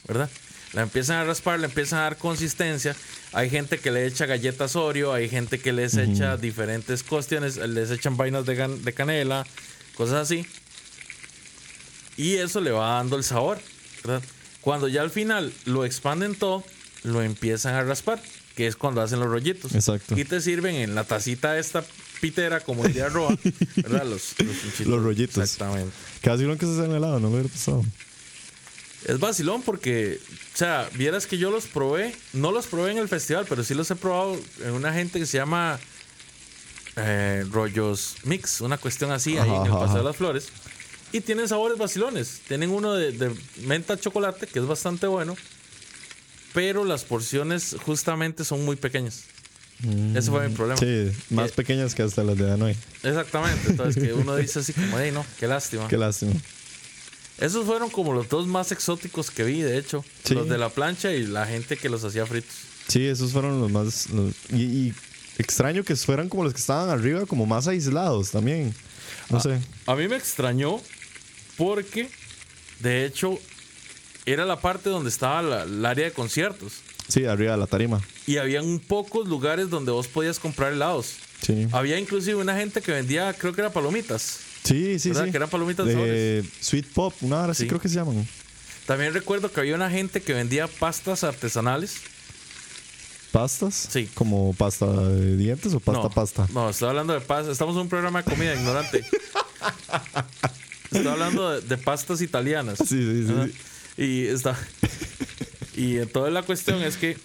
¿verdad? 0.07 0.31
La 0.73 0.83
empiezan 0.83 1.19
a 1.19 1.25
raspar, 1.25 1.61
le 1.61 1.67
empiezan 1.67 2.01
a 2.01 2.03
dar 2.03 2.19
consistencia. 2.19 2.97
Hay 3.33 3.49
gente 3.49 3.79
que 3.79 3.93
le 3.93 4.07
echa 4.07 4.27
galletas 4.27 4.75
Oreo, 4.75 5.13
hay 5.13 5.29
gente 5.29 5.61
que 5.61 5.73
les 5.73 5.97
echa 5.97 6.37
diferentes 6.37 7.05
cuestiones, 7.05 7.57
les 7.57 7.91
echan 7.93 8.17
vainas 8.17 8.45
de, 8.45 8.57
de 8.69 8.93
canela, 8.93 9.47
cosas 9.95 10.17
así. 10.17 10.45
Y 12.17 12.37
eso 12.37 12.61
le 12.61 12.73
va 12.73 12.95
dando 12.95 13.17
el 13.17 13.23
sabor, 13.23 13.61
¿verdad? 14.03 14.23
Cuando 14.61 14.89
ya 14.89 15.03
al 15.03 15.11
final 15.11 15.53
lo 15.65 15.85
expanden 15.85 16.35
todo, 16.35 16.65
lo 17.05 17.23
empiezan 17.23 17.75
a 17.75 17.83
raspar, 17.85 18.21
que 18.57 18.67
es 18.67 18.75
cuando 18.77 19.01
hacen 19.01 19.21
los 19.21 19.29
rollitos. 19.29 19.75
Exacto. 19.75 20.19
Y 20.19 20.25
te 20.25 20.41
sirven 20.41 20.75
en 20.77 20.95
la 20.95 21.05
tacita 21.05 21.59
esta 21.59 21.85
pitera 22.21 22.61
como 22.61 22.85
el 22.85 22.93
de 22.93 23.03
arroba, 23.03 23.37
¿verdad? 23.77 24.05
Los, 24.07 24.35
los. 24.39 24.87
Los 24.87 25.03
rollitos. 25.03 25.39
Exactamente. 25.39 25.93
Casi 26.21 26.45
lo 26.45 26.57
que 26.57 26.67
se 26.67 26.73
hace 26.73 26.85
en 26.85 26.93
helado, 26.93 27.21
no 27.21 27.29
lo 27.29 27.35
hubiera 27.35 27.49
pasado. 27.49 27.85
Es 29.05 29.21
vacilón 29.21 29.63
porque, 29.63 30.19
o 30.55 30.57
sea, 30.57 30.89
vieras 30.95 31.27
que 31.27 31.37
yo 31.37 31.51
los 31.51 31.67
probé, 31.67 32.15
no 32.33 32.53
los 32.53 32.67
probé 32.67 32.93
en 32.93 32.99
el 32.99 33.09
festival, 33.09 33.45
pero 33.49 33.63
sí 33.63 33.75
los 33.75 33.91
he 33.91 33.97
probado 33.97 34.39
en 34.63 34.73
una 34.73 34.95
gente 34.95 35.19
que 35.19 35.27
se 35.27 35.37
llama 35.37 35.79
eh, 36.97 37.45
Rollos 37.51 38.17
Mix, 38.25 38.63
una 38.63 38.79
cuestión 38.79 39.13
así 39.13 39.37
ahí 39.37 39.51
en 39.51 39.67
el 39.67 39.73
ajá, 39.73 39.81
Paseo 39.81 39.99
de 39.99 40.05
las 40.05 40.17
Flores. 40.17 40.49
Y 41.13 41.21
tienen 41.21 41.49
sabores 41.49 41.77
vacilones. 41.77 42.41
Tienen 42.49 42.71
uno 42.71 42.95
de, 42.95 43.13
de 43.13 43.37
menta 43.67 43.99
chocolate, 43.99 44.47
que 44.47 44.59
es 44.59 44.67
bastante 44.67 45.07
bueno, 45.07 45.37
pero 46.55 46.85
las 46.85 47.05
porciones 47.05 47.77
justamente 47.85 48.45
son 48.45 48.65
muy 48.65 48.77
pequeñas. 48.77 49.25
Ese 50.15 50.31
fue 50.31 50.49
mi 50.49 50.55
problema. 50.55 50.79
Sí, 50.79 51.11
más 51.31 51.51
Que- 51.51 51.57
pequeñas 51.57 51.95
que 51.95 52.03
hasta 52.03 52.23
las 52.25 52.37
de 52.39 52.51
Hanoi. 52.51 52.77
Exactamente. 53.03 53.71
Entonces, 53.71 54.03
que 54.03 54.13
uno 54.13 54.37
dice 54.37 54.59
así 54.61 54.73
como, 54.73 54.99
hey, 54.99 55.11
no, 55.13 55.25
qué 55.39 55.47
lástima. 55.47 55.89
Qué 55.89 55.97
lástima. 55.99 56.33
Esos 57.39 57.67
fueron 57.67 57.91
como 57.91 58.13
los 58.13 58.29
dos 58.29 58.47
más 58.47 58.71
exóticos 58.73 59.31
que 59.31 59.43
vi, 59.45 59.61
de 59.63 59.77
hecho. 59.79 60.05
Sí. 60.25 60.35
Los 60.35 60.49
de 60.49 60.57
la 60.59 60.69
plancha 60.69 61.13
y 61.13 61.27
la 61.27 61.47
gente 61.47 61.77
que 61.77 61.89
los 61.89 62.05
hacía 62.05 62.25
fritos. 62.27 62.55
Sí, 62.89 63.07
esos 63.07 63.33
fueron 63.33 63.61
los 63.61 63.71
más. 63.71 64.11
los- 64.11 64.35
y, 64.51 64.63
y 64.63 64.95
extraño 65.39 65.83
que 65.85 65.97
fueran 65.97 66.29
como 66.29 66.45
los 66.45 66.53
que 66.55 66.61
estaban 66.61 66.91
arriba, 66.91 67.27
como 67.27 67.45
más 67.47 67.67
aislados 67.67 68.31
también. 68.31 68.73
No 69.31 69.41
sé. 69.41 69.59
A 69.87 69.95
mí 69.97 70.07
me 70.07 70.17
extrañó 70.17 70.81
porque, 71.57 72.09
de 72.81 73.05
hecho, 73.05 73.39
era 74.27 74.45
la 74.45 74.61
parte 74.61 74.89
donde 74.91 75.11
estaba 75.11 75.43
la- 75.43 75.63
el 75.65 75.85
área 75.85 76.05
de 76.05 76.13
conciertos. 76.13 76.75
Sí, 77.09 77.25
arriba 77.27 77.53
de 77.53 77.59
la 77.59 77.67
tarima. 77.67 78.01
Y 78.27 78.39
habían 78.39 78.79
pocos 78.79 79.29
lugares 79.29 79.69
donde 79.71 79.93
vos 79.93 80.09
podías 80.09 80.39
comprar 80.39 80.73
helados. 80.73 81.17
Sí. 81.43 81.69
Había 81.73 81.99
inclusive 81.99 82.37
una 82.37 82.57
gente 82.57 82.81
que 82.81 82.93
vendía, 82.93 83.33
creo 83.35 83.53
que 83.53 83.61
era 83.61 83.71
palomitas. 83.73 84.39
Sí, 84.65 84.99
sí, 84.99 85.11
¿Verdad? 85.11 85.27
sí. 85.27 85.31
Que 85.31 85.37
eran 85.37 85.51
palomitas 85.51 85.87
de 85.87 85.93
sabores. 85.93 86.47
Sweet 86.61 86.87
Pop, 86.95 87.15
una 87.21 87.43
hora 87.43 87.53
sí 87.55 87.65
Sí. 87.65 87.69
creo 87.69 87.81
que 87.81 87.89
se 87.89 87.97
llaman. 87.97 88.27
También 88.87 89.13
recuerdo 89.13 89.53
que 89.53 89.61
había 89.61 89.75
una 89.75 89.91
gente 89.91 90.23
que 90.23 90.33
vendía 90.33 90.67
pastas 90.67 91.23
artesanales. 91.25 91.97
¿Pastas? 93.33 93.89
Sí. 93.91 94.09
¿Como 94.15 94.55
pasta 94.55 94.87
de 94.87 95.37
dientes 95.37 95.75
o 95.75 95.81
pasta 95.81 96.03
no, 96.05 96.11
pasta? 96.11 96.49
No, 96.53 96.71
estoy 96.71 96.89
hablando 96.89 97.13
de 97.13 97.21
pastas. 97.21 97.53
Estamos 97.53 97.75
en 97.75 97.83
un 97.83 97.89
programa 97.89 98.23
de 98.23 98.31
comida 98.31 98.55
ignorante. 98.55 99.05
estoy 100.93 101.07
hablando 101.09 101.51
de, 101.51 101.61
de 101.63 101.77
pastas 101.79 102.21
italianas. 102.23 102.79
Sí, 102.79 102.87
sí, 102.87 103.27
sí, 103.27 103.35
sí. 103.97 104.03
Y 104.03 104.27
está. 104.27 104.57
Y 105.77 105.99
entonces 105.99 106.33
la 106.33 106.43
cuestión 106.43 106.83
es 106.83 106.97
que 106.97 107.17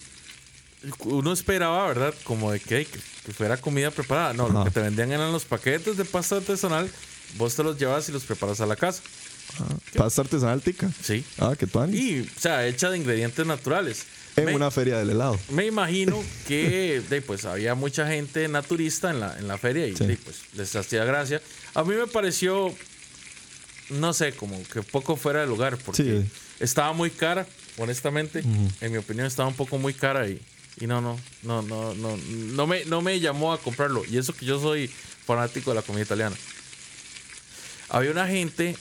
uno 0.99 1.33
esperaba, 1.33 1.87
¿verdad? 1.87 2.13
Como 2.23 2.51
de 2.51 2.59
que, 2.59 2.85
que, 2.85 2.99
que 3.25 3.33
fuera 3.33 3.57
comida 3.57 3.91
preparada. 3.91 4.33
No, 4.33 4.47
lo 4.49 4.63
que 4.63 4.71
te 4.71 4.79
vendían 4.81 5.11
eran 5.11 5.31
los 5.31 5.45
paquetes 5.45 5.97
de 5.97 6.05
pasta 6.05 6.37
artesanal. 6.37 6.89
Vos 7.37 7.55
te 7.55 7.63
los 7.63 7.77
llevas 7.77 8.07
y 8.09 8.11
los 8.11 8.23
preparas 8.23 8.61
a 8.61 8.65
la 8.65 8.75
casa. 8.75 9.01
Pasta 9.95 10.21
artesanal 10.21 10.61
tica. 10.61 10.89
Sí. 11.03 11.23
Ah, 11.37 11.53
qué 11.57 11.67
tuani. 11.67 11.97
Y, 11.97 12.21
o 12.21 12.39
sea, 12.39 12.65
hecha 12.65 12.89
de 12.89 12.97
ingredientes 12.97 13.45
naturales. 13.45 14.05
En 14.35 14.45
Me- 14.45 14.55
una 14.55 14.71
feria 14.71 14.97
del 14.99 15.09
helado. 15.09 15.37
Me 15.49 15.65
imagino 15.65 16.23
que 16.47 17.01
de, 17.09 17.21
pues 17.21 17.43
había 17.45 17.75
mucha 17.75 18.07
gente 18.07 18.47
naturista 18.47 19.09
en 19.09 19.19
la, 19.19 19.37
en 19.37 19.47
la 19.47 19.57
feria 19.57 19.85
y 19.87 19.95
Sí. 19.97 20.05
de, 20.05 20.15
pues 20.17 20.37
les 20.53 20.73
hacía 20.75 21.03
gracia. 21.03 21.41
A 21.73 21.83
mí 21.83 21.93
me 21.93 22.07
pareció, 22.07 22.73
no 23.89 24.13
sé, 24.13 24.31
como 24.33 24.61
que 24.71 24.81
poco 24.81 25.17
fuera 25.17 25.41
de 25.41 25.47
lugar 25.47 25.77
porque 25.77 26.03
Sí. 26.03 26.29
estaba 26.59 26.93
muy 26.93 27.09
cara, 27.09 27.45
honestamente. 27.79 28.43
En 28.81 28.91
mi 28.91 28.97
opinión 28.97 29.25
estaba 29.25 29.47
un 29.47 29.55
poco 29.55 29.77
muy 29.77 29.93
cara 29.93 30.27
y, 30.27 30.39
y 30.79 30.87
no, 30.87 31.01
no, 31.01 31.19
no, 31.43 31.61
no, 31.61 31.95
no, 31.95 32.17
no 32.17 32.67
me, 32.67 32.85
no 32.85 33.01
me 33.01 33.19
llamó 33.19 33.53
a 33.53 33.59
comprarlo. 33.59 34.03
Y 34.05 34.17
eso 34.17 34.33
que 34.33 34.45
yo 34.45 34.59
soy 34.61 34.87
fanático 35.25 35.71
de 35.71 35.75
la 35.75 35.81
comida 35.81 36.03
italiana. 36.03 36.35
Había 37.89 38.11
una 38.11 38.27
gente 38.27 38.75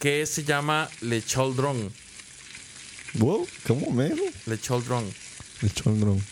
que 0.00 0.24
se 0.26 0.44
llama 0.44 0.88
Le 1.00 1.24
Choldron. 1.24 1.92
Wow, 3.14 3.48
¿cómo 3.66 3.90
me 3.90 4.12
Le 4.46 4.60
Choldron. 4.60 5.04
El 5.62 5.72
chondrón. 5.72 6.22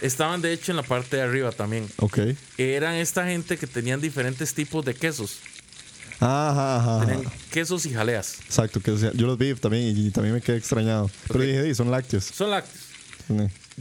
Estaban 0.00 0.42
de 0.42 0.52
hecho 0.52 0.72
en 0.72 0.76
la 0.76 0.82
parte 0.82 1.16
de 1.16 1.22
arriba 1.22 1.52
también. 1.52 1.88
Ok. 1.98 2.18
eran 2.58 2.94
esta 2.94 3.24
gente 3.26 3.56
que 3.56 3.66
tenían 3.66 4.00
diferentes 4.00 4.52
tipos 4.52 4.84
de 4.84 4.94
quesos. 4.94 5.38
Ajá, 6.20 6.76
ajá. 6.78 6.96
ajá. 7.02 7.06
Tenían 7.06 7.32
quesos 7.50 7.86
y 7.86 7.92
jaleas. 7.94 8.36
Exacto, 8.46 8.80
que 8.80 8.90
o 8.90 8.98
sea, 8.98 9.12
yo 9.14 9.26
los 9.26 9.36
vi 9.38 9.54
también 9.54 9.96
y, 9.96 10.10
también 10.10 10.34
me 10.34 10.40
quedé 10.40 10.56
extrañado. 10.58 11.10
Pero 11.28 11.40
Ok. 11.40 11.46
dije, 11.46 11.62
"Di, 11.62 11.74
son 11.74 11.90
lácteos. 11.90 12.24
Son 12.24 12.50
lácteos. 12.50 12.84
Sí. 13.28 13.34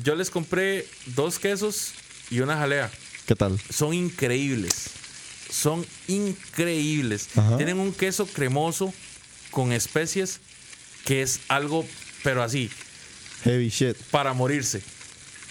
Yo 0.04 0.16
les 0.16 0.30
compré 0.30 0.86
dos 1.08 1.38
quesos 1.40 1.92
y 2.32 2.40
una 2.40 2.56
jalea. 2.58 2.90
¿Qué 3.28 3.36
tal? 3.36 3.60
Son 3.70 3.94
increíbles. 3.94 4.74
Son 5.50 5.86
increíbles. 6.08 7.30
Ajá. 7.38 7.58
Tienen 7.58 7.80
un 7.80 7.94
queso 7.94 8.26
cremoso 8.26 8.94
con 9.52 9.72
especies 9.72 10.40
que 11.06 11.22
es 11.22 11.42
algo, 11.48 11.86
pero 12.24 12.42
así, 12.42 12.70
Heavy 13.44 13.70
shit. 13.70 13.96
para 14.12 14.34
morirse. 14.34 14.82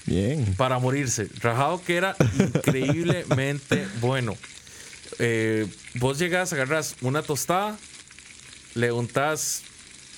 Bien. 0.05 0.55
para 0.57 0.81
morirse. 0.81 1.29
Rajado 1.41 1.81
que 1.85 1.95
era 1.97 2.17
increíblemente 2.39 3.87
bueno. 4.01 4.37
Eh, 5.19 5.67
vos 5.95 6.19
llegas, 6.19 6.53
agarras 6.53 6.97
una 7.01 7.23
tostada, 7.23 7.77
le 8.75 8.93
untás 8.93 9.63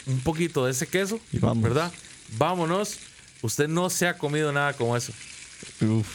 un 0.06 0.20
poquito 0.20 0.64
de 0.64 0.72
ese 0.72 0.86
queso, 0.86 1.20
Y 1.32 1.38
vamos. 1.38 1.62
¿verdad? 1.62 1.92
Vámonos. 2.38 2.98
Usted 3.42 3.68
no 3.68 3.90
se 3.90 4.06
ha 4.06 4.16
comido 4.16 4.52
nada 4.52 4.72
como 4.72 4.96
eso. 4.96 5.12
Uf. 5.80 6.06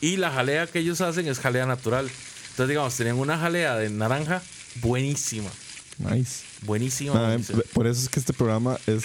Y 0.00 0.16
la 0.16 0.30
jalea 0.30 0.66
que 0.66 0.80
ellos 0.80 1.00
hacen 1.00 1.26
es 1.28 1.38
jalea 1.38 1.66
natural. 1.66 2.10
Entonces, 2.50 2.68
digamos, 2.68 2.94
tenían 2.96 3.18
una 3.18 3.38
jalea 3.38 3.76
de 3.76 3.90
naranja 3.90 4.42
buenísima. 4.76 5.50
Nice. 5.98 6.42
Buenísima. 6.62 7.12
Ah, 7.14 7.28
buenísima. 7.28 7.62
por 7.72 7.86
eso 7.86 8.02
es 8.02 8.08
que 8.08 8.20
este 8.20 8.32
programa 8.32 8.78
es. 8.86 9.04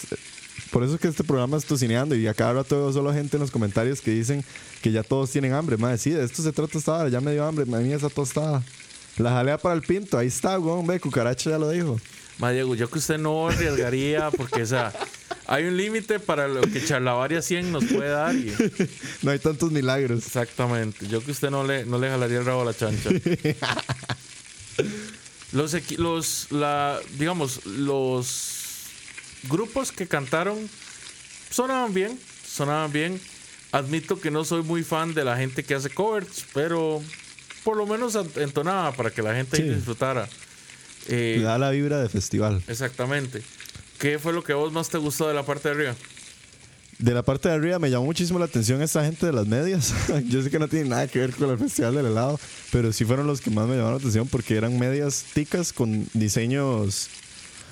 Por 0.71 0.84
eso 0.84 0.95
es 0.95 0.99
que 0.99 1.07
este 1.07 1.23
programa 1.23 1.57
es 1.57 1.65
tocineando 1.65 2.15
y 2.15 2.27
a 2.27 2.34
cada 2.34 2.53
rato 2.53 2.75
veo 2.75 2.93
solo 2.93 3.13
gente 3.13 3.38
en 3.38 3.41
los 3.41 3.49
comentarios 3.49 4.01
que 4.01 4.11
dicen 4.11 4.43
que 4.82 4.91
ya 4.91 5.01
todos 5.03 5.32
tienen 5.32 5.53
hambre. 5.53 5.77
Madre, 5.77 5.97
sí, 5.97 6.11
de 6.11 6.23
esto 6.23 6.43
se 6.43 6.51
trata 6.51 6.77
esta 6.77 6.93
hora. 6.93 7.09
Ya 7.09 7.21
me 7.21 7.32
dio 7.32 7.45
hambre. 7.45 7.65
Madre 7.65 7.86
mía, 7.86 7.95
esa 7.95 8.09
tostada. 8.09 8.61
La 9.20 9.32
jalea 9.32 9.57
para 9.57 9.76
el 9.76 9.82
pinto. 9.82 10.17
Ahí 10.17 10.28
está, 10.28 10.57
weón. 10.57 10.88
Ve, 10.88 10.99
cucaracha 10.99 11.51
ya 11.51 11.59
lo 11.59 11.70
dijo. 11.70 11.99
Ma, 12.39 12.51
Diego, 12.51 12.74
yo 12.74 12.89
que 12.89 12.99
usted 12.99 13.17
no 13.17 13.49
arriesgaría 13.49 14.32
porque, 14.32 14.63
o 14.63 14.65
sea, 14.65 14.93
hay 15.45 15.65
un 15.65 15.76
límite 15.76 16.20
para 16.20 16.47
lo 16.47 16.61
que 16.61 16.84
Charlavaria 16.84 17.41
100 17.41 17.72
nos 17.72 17.84
puede 17.84 18.09
dar. 18.09 18.34
Y, 18.34 18.53
No 19.22 19.32
hay 19.32 19.39
tantos 19.39 19.72
milagros. 19.72 20.26
exactamente. 20.26 21.07
Yo 21.07 21.24
que 21.24 21.32
usted 21.32 21.49
no 21.49 21.65
le, 21.65 21.86
no 21.86 21.97
le 21.97 22.09
jalaría 22.09 22.39
el 22.39 22.45
rabo 22.45 22.61
a 22.61 22.65
la 22.65 22.74
chancha. 22.74 23.09
Los, 25.51 25.76
los, 25.97 26.51
la, 26.51 26.99
digamos, 27.17 27.65
los 27.65 28.86
grupos 29.49 29.91
que 29.91 30.07
cantaron 30.07 30.70
sonaban 31.49 31.91
bien, 31.91 32.20
sonaban 32.47 32.91
bien. 32.91 33.20
Admito 33.72 34.20
que 34.22 34.30
no 34.30 34.45
soy 34.45 34.61
muy 34.61 34.84
fan 34.84 35.15
de 35.15 35.24
la 35.24 35.38
gente 35.38 35.63
que 35.63 35.74
hace 35.74 35.89
covers, 35.89 36.45
pero 36.53 37.01
por 37.64 37.78
lo 37.78 37.86
menos 37.86 38.18
entonaba 38.36 38.91
para 38.93 39.12
que 39.12 39.22
la 39.22 39.34
gente 39.36 39.57
Sí. 39.57 39.64
disfrutara. 39.64 40.28
Eh, 41.07 41.36
Le 41.39 41.43
da 41.43 41.57
la 41.57 41.70
vibra 41.72 42.01
de 42.01 42.10
festival. 42.10 42.62
Exactamente. 42.68 43.41
¿Qué 43.97 44.20
fue 44.20 44.32
lo 44.34 44.43
que 44.43 44.53
a 44.53 44.55
vos 44.55 44.72
más 44.72 44.89
te 44.89 44.97
gustó 44.97 45.28
de 45.28 45.34
la 45.34 45.43
parte 45.43 45.70
de 45.70 45.76
arriba? 45.76 45.95
De 46.99 47.14
la 47.14 47.24
parte 47.24 47.47
de 47.49 47.55
arriba 47.55 47.80
me 47.80 47.89
llamó 47.89 48.05
muchísimo 48.05 48.39
la 48.39 48.45
atención 48.45 48.82
esta 48.82 49.03
gente 49.05 49.26
de 49.26 49.32
las 49.32 49.47
medias. 49.47 49.93
Yo 50.28 50.41
sé 50.43 50.49
que 50.49 50.60
no 50.60 50.68
tiene 50.68 50.89
nada 50.89 51.07
que 51.07 51.20
ver 51.20 51.34
con 51.34 51.49
el 51.49 51.57
festival 51.57 51.95
del 51.95 52.07
helado, 52.07 52.39
pero 52.72 52.91
sí 52.91 53.05
fueron 53.05 53.26
los 53.26 53.39
que 53.41 53.49
más 53.49 53.68
me 53.68 53.76
llamaron 53.76 53.93
la 53.93 53.99
atención 53.99 54.28
porque 54.28 54.55
eran 54.55 54.78
medias 54.78 55.24
ticas 55.34 55.72
con 55.74 56.07
diseños. 56.14 57.10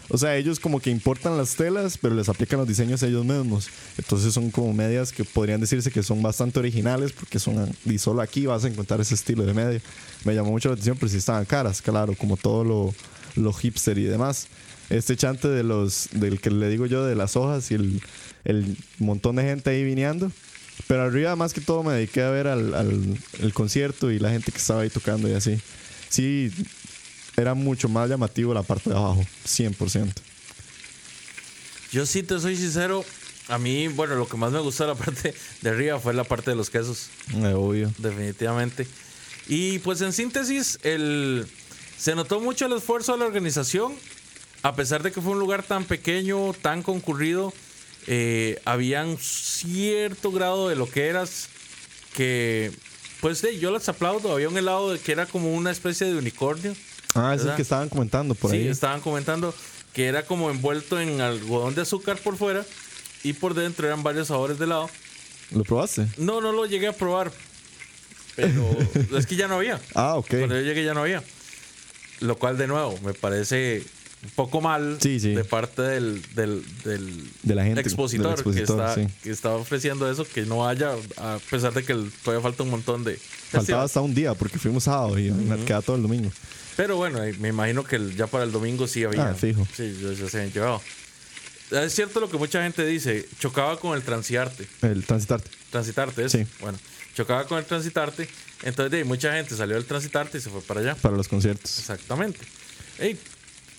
O 0.09 0.17
sea, 0.17 0.37
ellos 0.37 0.59
como 0.59 0.79
que 0.79 0.89
importan 0.89 1.37
las 1.37 1.55
telas, 1.55 1.97
pero 1.97 2.15
les 2.15 2.29
aplican 2.29 2.59
los 2.59 2.67
diseños 2.67 3.03
ellos 3.03 3.25
mismos. 3.25 3.67
Entonces 3.97 4.33
son 4.33 4.51
como 4.51 4.71
medias 4.73 5.11
que 5.11 5.23
podrían 5.25 5.59
decirse 5.59 5.91
que 5.91 6.01
son 6.03 6.21
bastante 6.21 6.59
originales 6.59 7.11
porque 7.11 7.39
son 7.39 7.69
y 7.85 7.97
solo 7.97 8.21
aquí 8.21 8.45
vas 8.45 8.63
a 8.63 8.67
encontrar 8.69 9.01
ese 9.01 9.15
estilo 9.15 9.45
de 9.45 9.53
media. 9.53 9.81
Me 10.23 10.33
llamó 10.33 10.51
mucho 10.51 10.69
la 10.69 10.73
atención, 10.73 10.97
pero 10.97 11.09
sí 11.09 11.17
estaban 11.17 11.43
caras, 11.45 11.81
claro, 11.81 12.13
como 12.17 12.37
todo 12.37 12.63
lo, 12.63 12.95
lo 13.35 13.51
hipster 13.53 13.97
y 13.97 14.03
demás. 14.03 14.47
Este 14.89 15.17
chante 15.17 15.49
de 15.49 15.63
los 15.63 16.07
del 16.13 16.39
que 16.39 16.49
le 16.51 16.69
digo 16.69 16.85
yo 16.85 17.05
de 17.05 17.15
las 17.15 17.35
hojas 17.35 17.69
y 17.71 17.73
el, 17.73 18.01
el 18.45 18.77
montón 18.99 19.35
de 19.35 19.43
gente 19.43 19.69
ahí 19.71 19.83
viniendo. 19.83 20.31
Pero 20.87 21.01
arriba 21.03 21.35
más 21.35 21.53
que 21.53 21.59
todo 21.59 21.83
me 21.83 21.91
dediqué 21.93 22.21
a 22.21 22.29
ver 22.29 22.47
al, 22.47 22.73
al- 22.75 23.17
el 23.41 23.53
concierto 23.53 24.09
y 24.11 24.19
la 24.19 24.29
gente 24.29 24.51
que 24.53 24.57
estaba 24.59 24.81
ahí 24.81 24.89
tocando 24.89 25.27
y 25.27 25.33
así. 25.33 25.59
Sí, 26.07 26.49
era 27.39 27.53
mucho 27.53 27.87
más 27.87 28.09
llamativo 28.09 28.51
la 28.51 28.63
parte 28.63 28.89
de 28.89 28.95
abajo, 28.95 29.23
100%. 29.45 30.11
Yo 31.91 32.05
sí 32.07 32.23
te 32.23 32.39
soy 32.39 32.57
sincero. 32.57 33.05
A 33.47 33.59
mí, 33.59 33.87
bueno, 33.89 34.15
lo 34.15 34.27
que 34.27 34.35
más 34.37 34.51
me 34.51 34.59
gustó 34.59 34.83
de 34.85 34.89
la 34.89 34.95
parte 34.95 35.35
de 35.61 35.69
arriba 35.69 35.99
fue 35.99 36.15
la 36.15 36.23
parte 36.23 36.49
de 36.49 36.55
los 36.57 36.71
quesos, 36.71 37.09
Eh, 37.35 37.53
obvio. 37.53 37.93
definitivamente. 37.99 38.87
Y 39.47 39.77
pues 39.79 40.01
en 40.01 40.13
síntesis, 40.13 40.79
el, 40.81 41.47
se 41.97 42.15
notó 42.15 42.39
mucho 42.39 42.65
el 42.65 42.73
esfuerzo 42.73 43.13
de 43.13 43.19
la 43.19 43.25
organización. 43.25 43.93
A 44.63 44.75
pesar 44.75 45.03
de 45.03 45.11
que 45.11 45.21
fue 45.21 45.33
un 45.33 45.39
lugar 45.39 45.61
tan 45.61 45.85
pequeño, 45.85 46.53
tan 46.53 46.81
concurrido, 46.81 47.53
eh, 48.07 48.59
había 48.65 49.05
un 49.05 49.17
cierto 49.19 50.31
grado 50.31 50.69
de 50.69 50.75
lo 50.75 50.89
que 50.89 51.05
eras 51.05 51.49
que, 52.15 52.71
pues 53.21 53.37
sí, 53.37 53.59
yo 53.59 53.71
les 53.71 53.87
aplaudo. 53.87 54.31
Había 54.33 54.49
un 54.49 54.57
helado 54.57 54.91
de 54.91 54.97
que 54.99 55.11
era 55.11 55.27
como 55.27 55.53
una 55.53 55.69
especie 55.69 56.07
de 56.07 56.17
unicornio. 56.17 56.75
Ah, 57.15 57.33
es 57.35 57.43
el 57.45 57.55
que 57.55 57.61
estaban 57.61 57.89
comentando 57.89 58.35
por 58.35 58.51
sí, 58.51 58.57
ahí. 58.57 58.67
estaban 58.67 59.01
comentando 59.01 59.53
que 59.93 60.05
era 60.07 60.25
como 60.25 60.49
envuelto 60.51 60.99
en 60.99 61.21
algodón 61.21 61.73
de 61.75 61.81
azúcar 61.81 62.17
por 62.17 62.37
fuera 62.37 62.63
y 63.23 63.33
por 63.33 63.53
dentro 63.53 63.87
eran 63.87 64.03
varios 64.03 64.27
sabores 64.27 64.59
de 64.59 64.65
helado. 64.65 64.89
¿Lo 65.51 65.63
probaste? 65.63 66.07
No, 66.17 66.41
no 66.41 66.51
lo 66.51 66.65
llegué 66.65 66.87
a 66.87 66.93
probar. 66.93 67.31
Pero 68.35 68.77
es 69.17 69.25
que 69.25 69.35
ya 69.35 69.47
no 69.47 69.55
había. 69.55 69.81
Ah, 69.95 70.15
ok. 70.15 70.27
Cuando 70.29 70.55
yo 70.55 70.61
llegué 70.61 70.83
ya 70.83 70.93
no 70.93 71.01
había. 71.01 71.23
Lo 72.19 72.37
cual, 72.37 72.57
de 72.57 72.67
nuevo, 72.67 72.97
me 73.03 73.13
parece 73.13 73.83
un 74.23 74.29
poco 74.31 74.61
mal 74.61 74.97
Sí, 75.01 75.19
sí. 75.19 75.33
de 75.33 75.43
parte 75.43 75.81
del, 75.81 76.21
del, 76.33 76.63
del 76.83 77.29
De 77.43 77.55
la 77.55 77.63
gente, 77.63 77.81
expositor, 77.81 78.25
del 78.25 78.33
expositor, 78.33 78.77
que, 78.77 78.83
está, 78.83 78.95
sí. 78.95 79.07
que 79.23 79.29
está 79.29 79.49
ofreciendo 79.51 80.09
eso, 80.11 80.25
que 80.25 80.45
no 80.45 80.67
haya, 80.67 80.93
a 81.17 81.37
pesar 81.49 81.73
de 81.73 81.83
que 81.83 81.93
todavía 82.23 82.41
falta 82.41 82.63
un 82.63 82.69
montón 82.71 83.03
de... 83.03 83.17
Faltaba 83.17 83.83
hasta 83.83 84.01
un 84.01 84.13
día 84.13 84.33
porque 84.33 84.57
fuimos 84.57 84.85
sábado 84.85 85.17
y 85.19 85.31
me 85.31 85.63
queda 85.65 85.81
todo 85.81 85.95
el 85.95 86.01
domingo. 86.01 86.31
Pero 86.75 86.95
bueno, 86.97 87.23
eh, 87.23 87.35
me 87.39 87.49
imagino 87.49 87.83
que 87.83 88.13
ya 88.15 88.27
para 88.27 88.43
el 88.43 88.51
domingo 88.51 88.87
sí 88.87 89.03
había. 89.03 89.29
Ah, 89.29 89.33
fijo. 89.33 89.65
Sí, 89.75 89.97
ya, 90.01 90.13
ya 90.13 90.29
se 90.29 90.37
habían 90.37 90.53
llevado. 90.53 90.81
Es 91.71 91.93
cierto 91.93 92.19
lo 92.19 92.29
que 92.29 92.37
mucha 92.37 92.61
gente 92.63 92.85
dice, 92.85 93.27
chocaba 93.39 93.79
con 93.79 93.95
el 93.95 94.03
transiarte. 94.03 94.67
El 94.83 95.03
transitarte. 95.03 95.49
Transitarte, 95.71 96.25
¿es? 96.25 96.31
Sí. 96.31 96.45
Bueno, 96.61 96.77
chocaba 97.15 97.45
con 97.45 97.57
el 97.57 97.65
transitarte. 97.65 98.29
Entonces, 98.63 98.91
de 98.91 98.97
ahí, 98.99 99.03
mucha 99.03 99.33
gente 99.33 99.55
salió 99.55 99.75
del 99.75 99.85
transitarte 99.85 100.37
y 100.37 100.41
se 100.41 100.49
fue 100.49 100.61
para 100.61 100.79
allá. 100.81 100.95
Para 100.95 101.17
los 101.17 101.27
conciertos. 101.27 101.79
Exactamente. 101.79 102.39
Ey, 102.99 103.17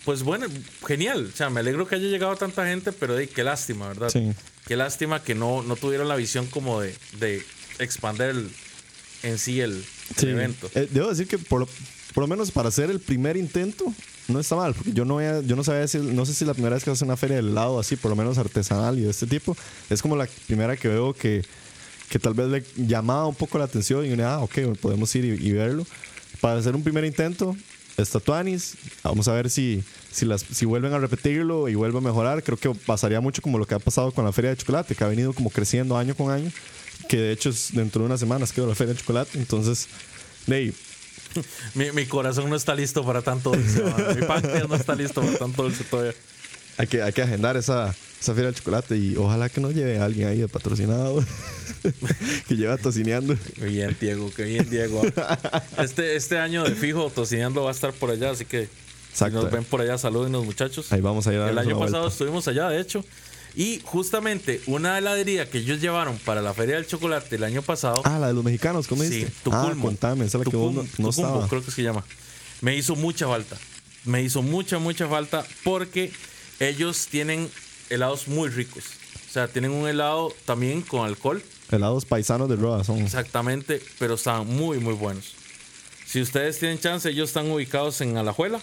pues 0.08 0.22
bueno, 0.22 0.46
genial. 0.86 1.30
O 1.34 1.36
sea, 1.36 1.50
me 1.50 1.60
alegro 1.60 1.86
que 1.86 1.96
haya 1.96 2.08
llegado 2.08 2.34
tanta 2.34 2.66
gente, 2.66 2.92
pero 2.92 3.18
ey, 3.18 3.26
qué 3.26 3.44
lástima, 3.44 3.88
¿verdad? 3.88 4.08
Sí. 4.08 4.32
Qué 4.66 4.74
lástima 4.74 5.22
que 5.22 5.34
no, 5.34 5.62
no 5.62 5.76
tuvieron 5.76 6.08
la 6.08 6.16
visión 6.16 6.46
como 6.46 6.80
de, 6.80 6.94
de 7.20 7.42
expander 7.78 8.30
el- 8.30 8.48
en 9.22 9.36
sí 9.38 9.60
el, 9.60 9.72
el 9.72 9.84
Sí. 10.16 10.28
evento. 10.28 10.70
Eh, 10.74 10.88
debo 10.90 11.10
decir 11.10 11.26
que 11.28 11.36
por 11.36 11.60
lo, 11.60 11.66
por 12.14 12.22
lo 12.22 12.26
menos 12.26 12.50
para 12.50 12.70
hacer 12.70 12.90
el 12.90 13.00
primer 13.00 13.36
intento, 13.36 13.84
no 14.28 14.40
está 14.40 14.56
mal, 14.56 14.72
porque 14.72 14.94
yo 14.94 15.04
no, 15.04 15.12
voy 15.12 15.24
a- 15.26 15.42
yo 15.42 15.56
no 15.56 15.62
sabía 15.62 15.82
decir, 15.82 16.00
no 16.00 16.24
sé 16.24 16.32
si 16.32 16.46
la 16.46 16.54
primera 16.54 16.76
vez 16.76 16.84
que 16.84 16.90
hace 16.90 17.04
una 17.04 17.18
feria 17.18 17.36
del 17.36 17.48
helado 17.48 17.78
así, 17.78 17.96
por 17.96 18.08
lo 18.10 18.16
menos 18.16 18.38
artesanal 18.38 18.98
y 18.98 19.02
de 19.02 19.10
este 19.10 19.26
tipo, 19.26 19.54
es 19.90 20.00
como 20.00 20.16
la 20.16 20.26
primera 20.46 20.74
que 20.78 20.88
veo 20.88 21.12
que, 21.12 21.44
que 22.08 22.18
tal 22.18 22.32
vez 22.32 22.48
le 22.48 22.64
llamaba 22.86 23.26
un 23.26 23.34
poco 23.34 23.58
la 23.58 23.64
atención 23.66 24.06
y 24.06 24.12
uno, 24.12 24.26
ah, 24.26 24.38
ok, 24.40 24.74
podemos 24.80 25.14
ir 25.16 25.26
y, 25.26 25.48
y 25.48 25.52
verlo. 25.52 25.86
Para 26.40 26.60
hacer 26.60 26.74
un 26.74 26.82
primer 26.82 27.04
intento, 27.04 27.54
está 27.98 28.20
Tuanis, 28.20 28.76
vamos 29.02 29.26
a 29.26 29.32
ver 29.32 29.50
si, 29.50 29.82
si, 30.18 30.26
las, 30.26 30.42
si 30.42 30.66
vuelven 30.66 30.92
a 30.92 30.98
repetirlo 30.98 31.68
y 31.68 31.74
vuelve 31.74 31.98
a 31.98 32.00
mejorar. 32.00 32.42
Creo 32.42 32.58
que 32.58 32.70
pasaría 32.74 33.20
mucho 33.20 33.42
como 33.42 33.58
lo 33.58 33.66
que 33.66 33.74
ha 33.74 33.78
pasado 33.78 34.12
con 34.12 34.24
la 34.24 34.32
feria 34.32 34.50
de 34.50 34.56
chocolate, 34.56 34.94
que 34.94 35.04
ha 35.04 35.08
venido 35.08 35.32
como 35.32 35.50
creciendo 35.50 35.96
año 35.96 36.14
con 36.14 36.30
año, 36.30 36.50
que 37.08 37.16
de 37.16 37.32
hecho 37.32 37.50
es 37.50 37.70
dentro 37.72 38.02
de 38.02 38.06
unas 38.06 38.20
semanas 38.20 38.52
quedó 38.52 38.66
la 38.66 38.74
feria 38.74 38.94
de 38.94 39.00
chocolate, 39.00 39.38
entonces, 39.38 39.88
de 40.46 40.56
ahí, 40.56 40.74
Mi, 41.74 41.92
mi 41.92 42.06
corazón 42.06 42.48
no 42.50 42.56
está 42.56 42.74
listo 42.74 43.04
para 43.04 43.22
tanto 43.22 43.50
dulce. 43.50 43.82
Mi 44.16 44.26
páncreas 44.26 44.68
no 44.68 44.74
está 44.74 44.94
listo 44.94 45.20
para 45.20 45.38
tanto 45.38 45.62
dulce 45.62 45.84
todavía. 45.84 46.14
Hay 46.76 46.86
que, 46.86 47.02
hay 47.02 47.12
que 47.12 47.22
agendar 47.22 47.56
esa, 47.56 47.94
esa 48.20 48.34
feria 48.34 48.50
de 48.50 48.56
chocolate 48.56 48.96
y 48.96 49.16
ojalá 49.16 49.48
que 49.48 49.60
nos 49.60 49.74
lleve 49.74 49.98
alguien 49.98 50.28
ahí 50.28 50.38
de 50.38 50.48
patrocinado 50.48 51.24
que 52.48 52.56
lleva 52.56 52.76
tocineando. 52.76 53.36
Bien, 53.60 53.96
Diego, 54.00 54.30
qué 54.34 54.44
bien, 54.44 54.70
Diego. 54.70 55.02
Este, 55.78 56.16
este 56.16 56.38
año 56.38 56.64
de 56.64 56.74
fijo, 56.74 57.10
tocineando 57.10 57.64
va 57.64 57.70
a 57.70 57.72
estar 57.72 57.92
por 57.92 58.10
allá, 58.10 58.30
así 58.30 58.44
que 58.44 58.68
si 59.12 59.24
Exacto. 59.24 59.42
nos 59.42 59.50
ven 59.50 59.64
por 59.64 59.80
allá, 59.80 59.98
salúdenos, 59.98 60.44
muchachos. 60.44 60.92
Ahí 60.92 61.00
vamos 61.00 61.26
a 61.26 61.32
ir 61.32 61.40
a 61.40 61.50
El 61.50 61.58
año 61.58 61.78
pasado 61.78 62.02
vuelta. 62.02 62.08
estuvimos 62.12 62.46
allá, 62.48 62.68
de 62.68 62.80
hecho. 62.80 63.04
Y 63.56 63.80
justamente 63.84 64.60
una 64.66 64.98
heladería 64.98 65.48
que 65.50 65.58
ellos 65.58 65.80
llevaron 65.80 66.16
para 66.18 66.40
la 66.42 66.54
Feria 66.54 66.76
del 66.76 66.86
Chocolate 66.86 67.34
el 67.36 67.44
año 67.44 67.62
pasado. 67.62 68.02
Ah, 68.04 68.18
la 68.18 68.28
de 68.28 68.34
los 68.34 68.44
mexicanos, 68.44 68.86
¿cómo 68.86 69.02
sí? 69.02 69.26
Tucumbo. 69.42 69.66
Ah, 69.66 69.74
contame, 69.80 70.26
esa 70.26 70.38
es 70.38 70.44
la 70.44 70.50
que 70.50 70.56
vos 70.56 70.72
no, 70.74 70.86
no 70.98 71.10
estaba. 71.10 71.48
creo 71.48 71.64
que 71.64 71.70
se 71.70 71.82
llama. 71.82 72.04
Me 72.60 72.76
hizo 72.76 72.94
mucha 72.94 73.26
falta. 73.26 73.56
Me 74.04 74.22
hizo 74.22 74.42
mucha, 74.42 74.78
mucha 74.78 75.08
falta 75.08 75.44
porque 75.64 76.12
ellos 76.60 77.08
tienen 77.10 77.50
helados 77.90 78.28
muy 78.28 78.48
ricos. 78.48 78.84
O 79.28 79.32
sea, 79.32 79.48
tienen 79.48 79.72
un 79.72 79.88
helado 79.88 80.32
también 80.44 80.82
con 80.82 81.06
alcohol, 81.06 81.42
Helados 81.70 82.06
paisanos 82.06 82.48
de 82.48 82.56
Roa 82.56 82.82
son. 82.82 82.98
exactamente, 82.98 83.82
pero 83.98 84.14
están 84.14 84.46
muy, 84.46 84.78
muy 84.78 84.94
buenos. 84.94 85.34
Si 86.06 86.20
ustedes 86.22 86.58
tienen 86.58 86.78
chance, 86.78 87.10
ellos 87.10 87.28
están 87.28 87.50
ubicados 87.50 88.00
en 88.00 88.16
Alajuela. 88.16 88.58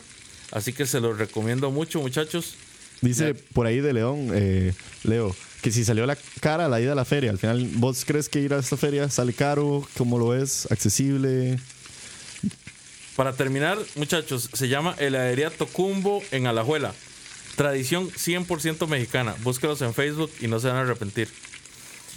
Así 0.51 0.73
que 0.73 0.85
se 0.85 0.99
los 0.99 1.17
recomiendo 1.17 1.71
mucho, 1.71 2.01
muchachos. 2.01 2.55
Dice 3.01 3.33
por 3.33 3.67
ahí 3.67 3.81
de 3.81 3.93
León, 3.93 4.29
eh, 4.33 4.73
Leo, 5.03 5.35
que 5.61 5.71
si 5.71 5.83
salió 5.83 6.05
la 6.05 6.17
cara 6.39 6.69
la 6.69 6.79
ida 6.79 6.93
a 6.93 6.95
la 6.95 7.05
feria, 7.05 7.31
al 7.31 7.37
final, 7.37 7.67
¿vos 7.75 8.05
crees 8.05 8.29
que 8.29 8.39
ir 8.39 8.53
a 8.53 8.59
esta 8.59 8.77
feria 8.77 9.09
sale 9.09 9.33
caro? 9.33 9.87
¿Cómo 9.97 10.17
lo 10.17 10.29
ves? 10.29 10.67
¿Accesible? 10.71 11.59
Para 13.15 13.33
terminar, 13.33 13.77
muchachos, 13.95 14.49
se 14.53 14.67
llama 14.67 14.95
Heladería 14.97 15.49
Tocumbo 15.49 16.21
en 16.31 16.47
Alajuela. 16.47 16.93
Tradición 17.55 18.09
100% 18.09 18.87
mexicana. 18.87 19.35
Búsquelos 19.43 19.81
en 19.81 19.93
Facebook 19.93 20.31
y 20.41 20.47
no 20.47 20.59
se 20.59 20.67
van 20.67 20.77
a 20.77 20.81
arrepentir. 20.81 21.29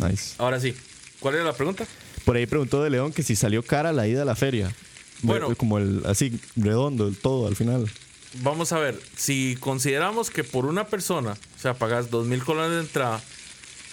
Nice. 0.00 0.34
Ahora 0.38 0.58
sí, 0.58 0.74
¿cuál 1.20 1.36
era 1.36 1.44
la 1.44 1.52
pregunta? 1.52 1.86
Por 2.24 2.36
ahí 2.36 2.46
preguntó 2.46 2.82
de 2.82 2.90
León 2.90 3.12
que 3.12 3.22
si 3.22 3.36
salió 3.36 3.62
cara 3.62 3.92
la 3.92 4.08
ida 4.08 4.22
a 4.22 4.24
la 4.24 4.34
feria. 4.34 4.74
Bueno. 5.22 5.54
Como 5.54 5.78
el 5.78 6.02
así, 6.06 6.38
redondo, 6.56 7.06
el 7.06 7.16
todo 7.16 7.46
al 7.46 7.56
final. 7.56 7.88
Vamos 8.34 8.72
a 8.72 8.78
ver, 8.78 9.00
si 9.16 9.56
consideramos 9.58 10.30
que 10.30 10.44
por 10.44 10.66
una 10.66 10.86
persona, 10.86 11.32
o 11.32 11.60
sea, 11.60 11.74
pagas 11.74 12.10
dos 12.10 12.26
mil 12.26 12.44
colones 12.44 12.72
de 12.72 12.80
entrada, 12.80 13.22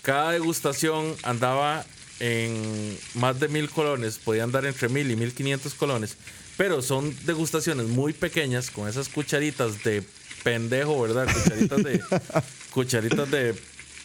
cada 0.02 0.32
degustación 0.32 1.16
andaba 1.24 1.86
en 2.20 2.98
más 3.16 3.40
de 3.40 3.48
mil 3.48 3.70
colones, 3.70 4.18
podía 4.18 4.44
andar 4.44 4.66
entre 4.66 4.90
mil 4.90 5.10
y 5.10 5.16
mil 5.16 5.34
quinientos 5.34 5.74
colones, 5.74 6.18
pero 6.58 6.82
son 6.82 7.16
degustaciones 7.26 7.88
muy 7.88 8.14
pequeñas 8.14 8.72
con 8.72 8.88
esas 8.88 9.10
cucharitas 9.10 9.84
de 9.84 10.04
pendejo, 10.44 11.02
¿verdad? 11.02 11.28
Cucharitas 11.34 11.84
de, 11.84 12.02
cucharitas 12.72 13.32
de 13.32 13.56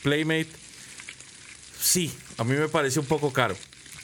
Playmate. 0.02 0.48
Sí, 1.80 2.12
a 2.38 2.44
mí 2.44 2.54
me 2.54 2.68
pareció 2.68 3.02
un 3.02 3.08
poco 3.08 3.32
caro. 3.32 3.56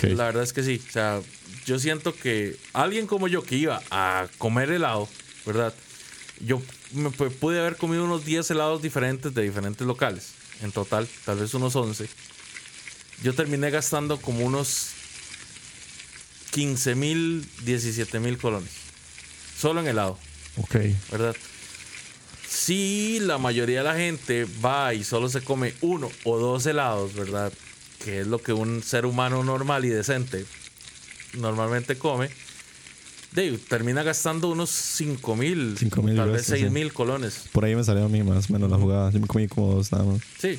La 0.03 0.25
verdad 0.25 0.43
es 0.43 0.53
que 0.53 0.63
sí. 0.63 0.81
O 0.87 0.93
sea, 0.93 1.21
yo 1.65 1.79
siento 1.79 2.15
que 2.15 2.57
alguien 2.73 3.07
como 3.07 3.29
yo 3.29 3.43
que 3.43 3.57
iba 3.57 3.83
a 3.91 4.29
comer 4.39 4.71
helado, 4.71 5.09
¿verdad? 5.47 5.75
Yo 6.41 6.61
me 6.93 7.09
pu- 7.11 7.31
pude 7.31 7.59
haber 7.61 7.77
comido 7.77 8.05
unos 8.05 8.25
10 8.25 8.51
helados 8.51 8.83
diferentes 8.83 9.35
de 9.35 9.43
diferentes 9.43 9.87
locales. 9.87 10.33
En 10.63 10.73
total, 10.73 11.09
tal 11.25 11.39
vez 11.39 11.53
unos 11.55 11.75
11. 11.77 12.09
Yo 13.23 13.35
terminé 13.35 13.71
gastando 13.71 14.21
como 14.21 14.45
unos 14.45 14.89
15 16.51 16.95
mil, 16.95 17.47
17 17.65 18.21
mil 18.21 18.39
colones. 18.39 18.71
Solo 19.59 19.81
en 19.81 19.87
helado, 19.89 20.19
Ok. 20.59 20.77
¿verdad? 21.11 21.37
Si 22.49 23.19
la 23.21 23.39
mayoría 23.39 23.79
de 23.79 23.85
la 23.85 23.95
gente 23.97 24.47
va 24.65 24.95
y 24.95 25.05
solo 25.05 25.29
se 25.29 25.43
come 25.43 25.75
uno 25.81 26.11
o 26.25 26.39
dos 26.39 26.65
helados, 26.67 27.15
¿verdad? 27.15 27.53
Que 28.05 28.21
es 28.21 28.27
lo 28.27 28.41
que 28.43 28.53
un 28.53 28.83
ser 28.83 29.05
humano 29.07 29.43
normal 29.45 29.85
y 29.85 29.89
decente 29.89 30.47
normalmente 31.35 31.99
come, 31.99 32.31
de, 33.37 33.57
termina 33.59 34.03
gastando 34.03 34.49
unos 34.49 34.71
5 34.71 35.37
mil, 35.37 35.77
5,000 35.79 36.17
tal 36.17 36.27
vez 36.31 36.37
restos, 36.39 36.59
6 36.59 36.65
sí. 36.65 36.71
mil 36.71 36.93
colones. 36.93 37.43
Por 37.53 37.65
ahí 37.65 37.77
me 37.77 37.85
salió 37.85 38.05
a 38.05 38.09
mí 38.09 38.23
más 38.25 38.51
o 38.51 38.53
menos 38.55 38.69
la 38.71 38.77
jugada. 38.79 39.11
Yo 39.13 39.21
me 39.21 39.29
comí 39.29 39.47
como 39.47 39.75
dos 39.75 39.93
nada 39.93 40.05
más. 40.05 40.21
Sí, 40.41 40.59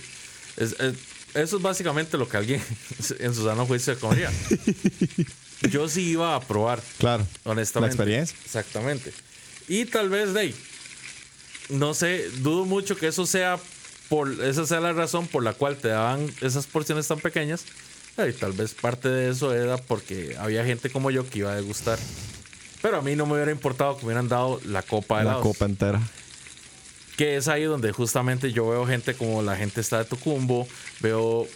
Es- 0.56 0.80
es- 0.80 0.96
eso 1.34 1.58
es 1.58 1.62
básicamente 1.62 2.18
lo 2.18 2.28
que 2.30 2.38
alguien 2.38 2.62
en 3.20 3.36
su 3.36 3.44
sano 3.44 3.66
juicio 3.66 4.00
comería. 4.00 4.32
Yo 5.72 5.90
sí 5.90 6.02
iba 6.12 6.36
a 6.36 6.40
probar, 6.40 6.82
Claro. 7.00 7.28
honestamente. 7.44 7.96
La 7.98 8.04
experiencia. 8.04 8.38
Exactamente. 8.46 9.12
Y 9.68 9.86
tal 9.86 10.10
vez, 10.10 10.36
ahí, 10.36 10.56
no 11.70 11.94
sé, 11.94 12.30
dudo 12.40 12.66
mucho 12.66 12.96
que 12.96 13.08
eso 13.08 13.26
sea 13.26 13.60
por 14.08 14.32
esa 14.44 14.66
sea 14.66 14.80
la 14.80 14.94
razón 14.94 15.28
por 15.28 15.44
la 15.44 15.54
cual 15.54 15.76
te 15.78 15.90
daban 15.90 16.32
esas 16.42 16.66
porciones 16.66 17.08
tan 17.08 17.20
pequeñas. 17.20 17.66
Y 18.18 18.32
tal 18.34 18.54
vez 18.54 18.74
parte 18.74 19.10
de 19.10 19.30
eso 19.30 19.54
era 19.54 19.78
porque 19.78 20.36
había 20.40 20.64
gente 20.66 20.90
como 20.90 21.12
yo 21.12 21.28
que 21.30 21.40
iba 21.40 21.52
a 21.52 21.56
degustar. 21.56 22.00
Pero 22.82 22.98
a 22.98 23.02
mí 23.02 23.16
no 23.16 23.26
me 23.26 23.34
hubiera 23.34 23.52
importado 23.52 23.96
que 23.96 24.02
me 24.04 24.08
hubieran 24.08 24.28
dado 24.28 24.60
la 24.66 24.82
copa 24.84 25.20
de 25.20 25.26
La 25.26 25.40
copa 25.40 25.66
entera. 25.66 26.02
Que 27.18 27.36
es 27.38 27.48
ahí 27.48 27.64
donde 27.64 27.92
justamente 27.92 28.52
yo 28.52 28.70
veo 28.70 28.86
gente 28.86 29.16
como 29.16 29.42
la 29.42 29.56
gente 29.56 29.82
está 29.82 29.98
de 30.00 30.06
Tucumbo, 30.06 30.68
veo 31.00 31.48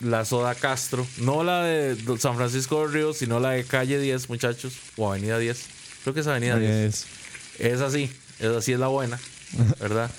la 0.00 0.24
Soda 0.24 0.54
Castro, 0.54 1.04
no 1.18 1.42
la 1.42 1.64
de 1.64 1.96
San 2.20 2.36
Francisco 2.36 2.82
del 2.82 2.92
Río, 2.92 3.12
sino 3.12 3.40
la 3.40 3.50
de 3.52 3.64
calle 3.64 3.98
10, 3.98 4.28
muchachos, 4.28 4.74
o 4.96 5.10
Avenida 5.10 5.38
10. 5.38 5.64
Creo 6.02 6.14
que 6.14 6.20
es 6.20 6.26
Avenida 6.26 6.58
10. 6.58 6.70
Es- 6.70 7.06
Es 7.58 7.80
así, 7.80 8.10
es 8.38 8.48
así 8.48 8.72
es 8.74 8.78
la 8.78 8.88
buena, 8.88 9.18
¿verdad? 9.80 10.10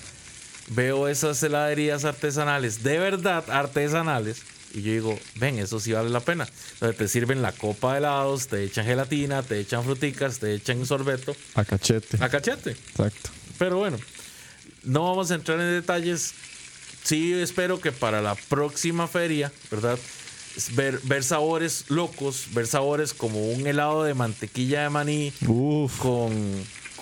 Veo 0.69 1.07
esas 1.07 1.41
heladerías 1.43 2.03
artesanales, 2.03 2.83
de 2.83 2.97
verdad 2.99 3.49
artesanales, 3.49 4.41
y 4.73 4.81
yo 4.81 4.91
digo, 4.91 5.19
ven, 5.35 5.59
eso 5.59 5.79
sí 5.79 5.91
vale 5.91 6.09
la 6.09 6.19
pena. 6.19 6.47
Donde 6.79 6.95
te 6.95 7.07
sirven 7.07 7.41
la 7.41 7.51
copa 7.51 7.93
de 7.93 7.99
helados, 7.99 8.47
te 8.47 8.63
echan 8.63 8.85
gelatina, 8.85 9.43
te 9.43 9.59
echan 9.59 9.83
fruticas, 9.83 10.39
te 10.39 10.53
echan 10.53 10.85
sorbeto, 10.85 11.35
a 11.55 11.65
cachete. 11.65 12.17
a 12.23 12.29
cachete. 12.29 12.71
Exacto. 12.71 13.29
Pero 13.57 13.77
bueno, 13.77 13.97
no 14.83 15.03
vamos 15.03 15.31
a 15.31 15.35
entrar 15.35 15.59
en 15.59 15.71
detalles. 15.71 16.33
Sí, 17.03 17.33
espero 17.33 17.79
que 17.79 17.91
para 17.91 18.21
la 18.21 18.35
próxima 18.35 19.07
feria, 19.07 19.51
¿verdad? 19.71 19.97
Ver, 20.73 20.99
ver 21.03 21.23
sabores 21.23 21.85
locos, 21.89 22.47
ver 22.53 22.67
sabores 22.67 23.13
como 23.13 23.51
un 23.51 23.67
helado 23.67 24.03
de 24.03 24.13
mantequilla 24.13 24.83
de 24.83 24.89
maní 24.89 25.33
Uf. 25.47 25.99
con, 25.99 26.33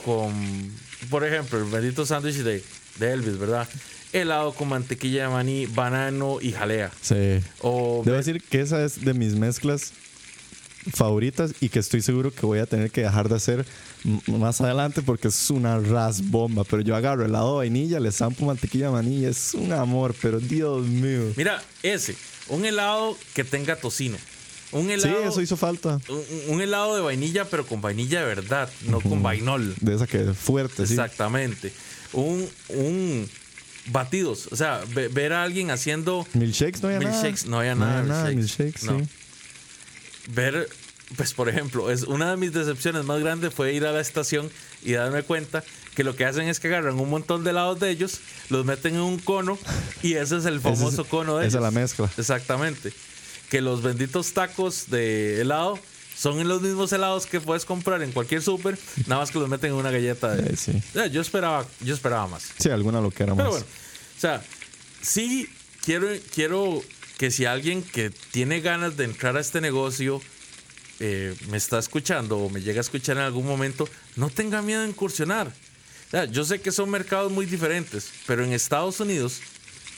con 0.03 0.71
por 1.09 1.23
ejemplo, 1.25 1.59
el 1.59 1.65
bendito 1.65 2.05
sándwich 2.05 2.37
de, 2.37 2.63
de 2.99 3.11
Elvis, 3.13 3.37
¿verdad? 3.37 3.67
Helado 4.15 4.53
con 4.53 4.69
mantequilla 4.69 5.23
de 5.23 5.29
maní, 5.29 5.65
banano 5.65 6.37
y 6.41 6.51
jalea. 6.53 6.91
Sí. 7.01 7.39
O 7.61 8.01
Debo 8.05 8.17
decir 8.17 8.41
que 8.41 8.61
esa 8.61 8.83
es 8.83 9.03
de 9.03 9.13
mis 9.13 9.35
mezclas 9.35 9.91
favoritas 10.93 11.51
y 11.61 11.69
que 11.69 11.79
estoy 11.79 12.01
seguro 12.01 12.31
que 12.33 12.45
voy 12.45 12.59
a 12.59 12.65
tener 12.65 12.91
que 12.91 13.01
dejar 13.01 13.27
de 13.27 13.35
hacer 13.35 13.65
más 14.27 14.61
adelante 14.61 15.01
porque 15.01 15.29
es 15.29 15.49
una 15.49 15.79
ras 15.79 16.29
bomba. 16.29 16.63
Pero 16.63 16.81
yo 16.81 16.95
agarro 16.95 17.25
helado 17.25 17.53
de 17.59 17.67
vainilla, 17.67 17.99
le 17.99 18.11
zampo 18.11 18.45
mantequilla 18.45 18.85
de 18.87 18.91
manilla, 18.93 19.29
es 19.29 19.53
un 19.55 19.73
amor, 19.73 20.15
pero 20.21 20.39
Dios 20.39 20.85
mío. 20.85 21.33
mira, 21.35 21.61
ese, 21.83 22.15
un 22.49 22.65
helado 22.65 23.17
que 23.33 23.43
tenga 23.43 23.75
tocino. 23.75 24.17
Un 24.71 24.85
Sí, 24.87 24.91
helado, 24.93 25.29
eso 25.29 25.41
hizo 25.41 25.57
falta. 25.57 25.99
un, 26.09 26.23
un 26.55 26.61
helado 26.61 26.95
de 26.95 27.01
vainilla, 27.01 27.45
pero 27.45 27.65
con 27.65 27.81
vainilla 27.81 28.19
de 28.21 28.25
verdad, 28.27 28.69
no 28.87 28.99
con 29.01 29.23
vainol. 29.23 29.73
De 29.81 29.95
esa 29.95 30.05
que 30.07 30.21
es 30.29 30.37
fuerte, 30.37 30.85
sí. 30.85 30.93
Exactamente. 30.93 31.71
Un, 32.13 32.47
un 32.69 33.29
batidos. 33.87 34.47
O 34.51 34.55
sea, 34.55 34.81
ve- 34.93 35.07
ver 35.09 35.33
a 35.33 35.43
alguien 35.43 35.71
haciendo 35.71 36.27
Milkshakes 36.33 36.81
no 36.81 36.87
había 36.89 36.99
nada. 36.99 37.31
No 37.45 37.59
había 37.59 37.75
nada. 37.75 38.01
de 38.01 38.07
nada, 38.07 38.29
milkshakes. 38.31 38.83
milkshakes, 38.83 38.83
No. 38.85 38.99
sí. 38.99 39.05
Ver, 40.33 40.67
pues 41.17 41.33
por 41.33 41.49
ejemplo, 41.49 41.91
es 41.91 42.03
una 42.03 42.31
de 42.31 42.37
mis 42.37 42.51
decepciones 42.53 43.05
más 43.05 43.19
grandes 43.19 43.53
fue 43.53 43.73
ir 43.73 43.85
a 43.85 43.91
la 43.91 44.01
estación 44.01 44.49
y 44.83 44.93
darme 44.93 45.23
cuenta 45.23 45.63
que 45.95 46.03
lo 46.03 46.15
que 46.15 46.25
hacen 46.25 46.47
es 46.47 46.59
que 46.59 46.67
agarran 46.67 46.99
un 46.99 47.09
montón 47.09 47.43
de 47.43 47.51
helados 47.51 47.79
de 47.79 47.89
ellos, 47.91 48.19
los 48.49 48.65
meten 48.65 48.95
en 48.95 49.01
un 49.01 49.19
cono 49.19 49.57
y 50.01 50.13
ese 50.15 50.37
es 50.37 50.45
el 50.45 50.55
es- 50.57 50.61
famoso 50.61 51.05
cono 51.05 51.37
de 51.37 51.47
esa 51.47 51.57
ellos. 51.59 51.67
es 51.67 51.73
la 51.73 51.79
mezcla. 51.79 52.09
Exactamente. 52.17 52.91
Que 53.49 53.61
los 53.61 53.83
benditos 53.83 54.33
tacos 54.33 54.89
de 54.89 55.41
helado 55.41 55.79
Son 56.15 56.47
los 56.47 56.61
mismos 56.61 56.91
helados 56.93 57.25
que 57.25 57.41
puedes 57.41 57.65
comprar 57.65 58.01
en 58.01 58.11
cualquier 58.11 58.41
súper, 58.41 58.79
nada 59.07 59.21
más 59.21 59.31
que 59.31 59.39
los 59.39 59.49
meten 59.49 59.71
en 59.71 59.75
una 59.75 59.91
galleta. 59.91 60.35
De, 60.35 60.55
sí. 60.55 60.71
Eh, 60.95 61.09
yo, 61.11 61.21
esperaba, 61.21 61.65
yo 61.81 61.93
esperaba 61.93 62.27
más. 62.27 62.43
Sí, 62.57 62.69
alguna 62.69 63.01
lo 63.01 63.11
que 63.11 63.23
era 63.23 63.35
más. 63.35 63.43
Pero 63.43 63.51
bueno, 63.51 63.65
o 63.65 64.19
sea, 64.19 64.41
sí 65.01 65.49
quiero, 65.83 66.07
quiero 66.33 66.81
que 67.17 67.31
si 67.31 67.45
alguien 67.45 67.83
que 67.83 68.09
tiene 68.31 68.61
ganas 68.61 68.95
de 68.97 69.03
entrar 69.03 69.35
a 69.35 69.41
este 69.41 69.59
negocio 69.61 70.21
eh, 70.99 71.35
me 71.49 71.57
está 71.57 71.79
escuchando 71.79 72.37
o 72.37 72.49
me 72.49 72.61
llega 72.61 72.79
a 72.79 72.81
escuchar 72.81 73.17
en 73.17 73.23
algún 73.23 73.45
momento, 73.45 73.87
no 74.15 74.29
tenga 74.29 74.61
miedo 74.61 74.81
de 74.81 74.89
incursionar. 74.89 75.47
O 75.47 76.11
sea, 76.11 76.25
yo 76.25 76.45
sé 76.45 76.61
que 76.61 76.71
son 76.71 76.89
mercados 76.89 77.31
muy 77.31 77.45
diferentes, 77.45 78.09
pero 78.25 78.45
en 78.45 78.53
Estados 78.53 78.99
Unidos 79.01 79.41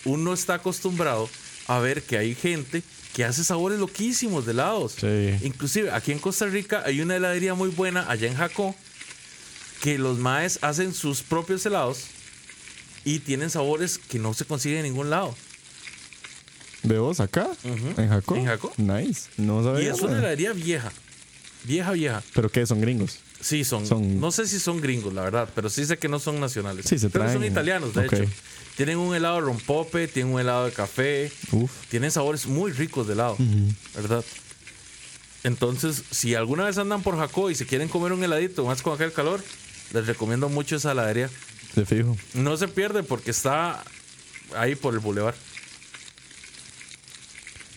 uno 0.05 0.34
está 0.34 0.55
acostumbrado 0.55 1.30
a 1.68 1.80
ver 1.80 2.01
que 2.01 2.18
hay 2.18 2.34
gente 2.34 2.82
que 3.18 3.26
hace 3.26 3.43
sabores 3.43 3.80
loquísimos 3.80 4.45
de 4.45 4.51
helados. 4.51 4.91
Sí. 4.91 5.39
Inclusive 5.41 5.89
aquí 5.89 6.11
en 6.11 6.20
Costa 6.20 6.45
Rica 6.45 6.84
hay 6.86 7.01
una 7.01 7.15
heladería 7.15 7.55
muy 7.55 7.70
buena 7.70 8.07
allá 8.11 8.28
en 8.28 8.36
Jacó 8.36 8.76
que 9.82 9.97
los 9.97 10.20
maes 10.20 10.59
hacen 10.61 10.93
sus 10.93 11.24
propios 11.24 11.65
helados 11.65 12.03
y 13.03 13.18
tienen 13.18 13.49
sabores 13.49 13.97
que 13.97 14.20
no 14.20 14.36
se 14.36 14.45
consiguen 14.45 14.86
en 14.86 14.91
ningún 14.91 15.09
lado. 15.09 15.36
¿De 16.84 16.99
vos 16.99 17.20
acá? 17.20 17.47
¿En 17.63 18.07
Jaco? 18.07 18.36
En 18.36 18.45
Jacó. 18.45 18.72
Nice. 18.78 19.32
No 19.38 19.63
sabía. 19.63 19.86
Y 19.86 19.88
es 19.88 19.99
una 19.99 20.20
heladería 20.20 20.53
vieja. 20.53 20.91
Vieja, 21.63 21.93
vieja. 21.93 22.22
¿Pero 22.36 22.51
qué? 22.51 22.68
¿Son 22.68 22.80
gringos? 22.82 23.18
Sí, 23.39 23.63
son, 23.63 23.85
Son- 23.85 24.19
No 24.19 24.31
sé 24.31 24.47
si 24.47 24.59
son 24.59 24.81
gringos, 24.81 25.13
la 25.13 25.21
verdad, 25.21 25.49
pero 25.55 25.69
sí 25.69 25.85
sé 25.85 25.97
que 25.97 26.09
no 26.09 26.19
son 26.19 26.39
nacionales. 26.39 26.85
Sí, 26.88 26.97
se 26.97 27.09
pero 27.09 27.31
son 27.31 27.41
traen- 27.43 27.51
italianos, 27.51 27.93
de 27.93 28.05
hecho. 28.05 28.25
Tienen 28.75 28.97
un 28.97 29.15
helado 29.15 29.35
de 29.35 29.41
rompope, 29.41 30.07
tienen 30.07 30.33
un 30.33 30.39
helado 30.39 30.65
de 30.65 30.71
café. 30.71 31.31
Uf. 31.51 31.71
Tienen 31.89 32.11
sabores 32.11 32.45
muy 32.47 32.71
ricos 32.71 33.07
de 33.07 33.13
helado, 33.13 33.38
¿verdad? 33.95 34.23
Entonces, 35.43 36.03
si 36.11 36.35
alguna 36.35 36.65
vez 36.65 36.77
andan 36.77 37.01
por 37.03 37.15
Jacó 37.17 37.49
y 37.49 37.55
se 37.55 37.65
quieren 37.65 37.88
comer 37.89 38.11
un 38.11 38.23
heladito, 38.23 38.65
más 38.65 38.81
con 38.81 38.93
aquel 38.95 39.13
calor, 39.13 39.43
les 39.93 40.05
recomiendo 40.07 40.49
mucho 40.49 40.75
esa 40.75 40.91
heladería. 40.91 41.29
De 41.75 41.85
fijo. 41.85 42.17
No 42.33 42.57
se 42.57 42.67
pierde 42.67 43.03
porque 43.03 43.31
está 43.31 43.83
ahí 44.55 44.75
por 44.75 44.93
el 44.93 44.99
bulevar. 44.99 45.35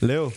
Leo, 0.01 0.33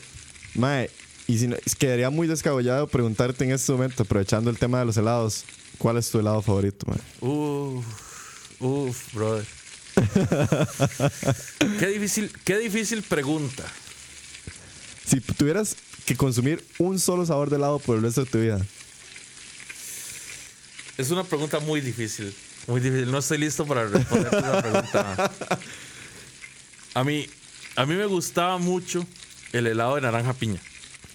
Mae, 0.55 0.89
y 1.27 1.37
si 1.37 1.47
no, 1.47 1.55
quedaría 1.77 2.09
muy 2.09 2.27
descabollado 2.27 2.87
preguntarte 2.87 3.43
en 3.45 3.51
este 3.51 3.71
momento, 3.71 4.03
aprovechando 4.03 4.49
el 4.49 4.57
tema 4.57 4.79
de 4.79 4.85
los 4.85 4.97
helados, 4.97 5.45
¿cuál 5.77 5.97
es 5.97 6.09
tu 6.09 6.19
helado 6.19 6.41
favorito, 6.41 6.85
mae? 6.87 6.99
Uf, 7.21 7.85
uf, 8.59 9.13
brother. 9.13 9.45
qué 11.79 11.87
difícil, 11.87 12.31
qué 12.43 12.57
difícil 12.57 13.03
pregunta. 13.03 13.63
Si 15.05 15.19
tuvieras 15.21 15.75
que 16.05 16.15
consumir 16.15 16.65
un 16.79 16.99
solo 16.99 17.25
sabor 17.25 17.49
de 17.49 17.57
helado 17.57 17.79
por 17.79 17.97
el 17.97 18.03
resto 18.03 18.23
de 18.25 18.31
tu 18.31 18.39
vida, 18.39 18.59
Es 20.97 21.09
una 21.09 21.23
pregunta 21.23 21.59
muy 21.59 21.81
difícil. 21.81 22.33
Muy 22.67 22.79
difícil. 22.79 23.11
No 23.11 23.17
estoy 23.17 23.39
listo 23.39 23.65
para 23.65 23.87
responder 23.87 24.27
esa 24.27 24.61
pregunta. 24.61 25.31
A 26.95 27.03
mí, 27.03 27.27
a 27.75 27.87
mí 27.87 27.95
me 27.95 28.05
gustaba 28.05 28.59
mucho 28.59 29.03
el 29.51 29.65
helado 29.65 29.95
de 29.95 30.01
naranja 30.01 30.33
piña. 30.33 30.61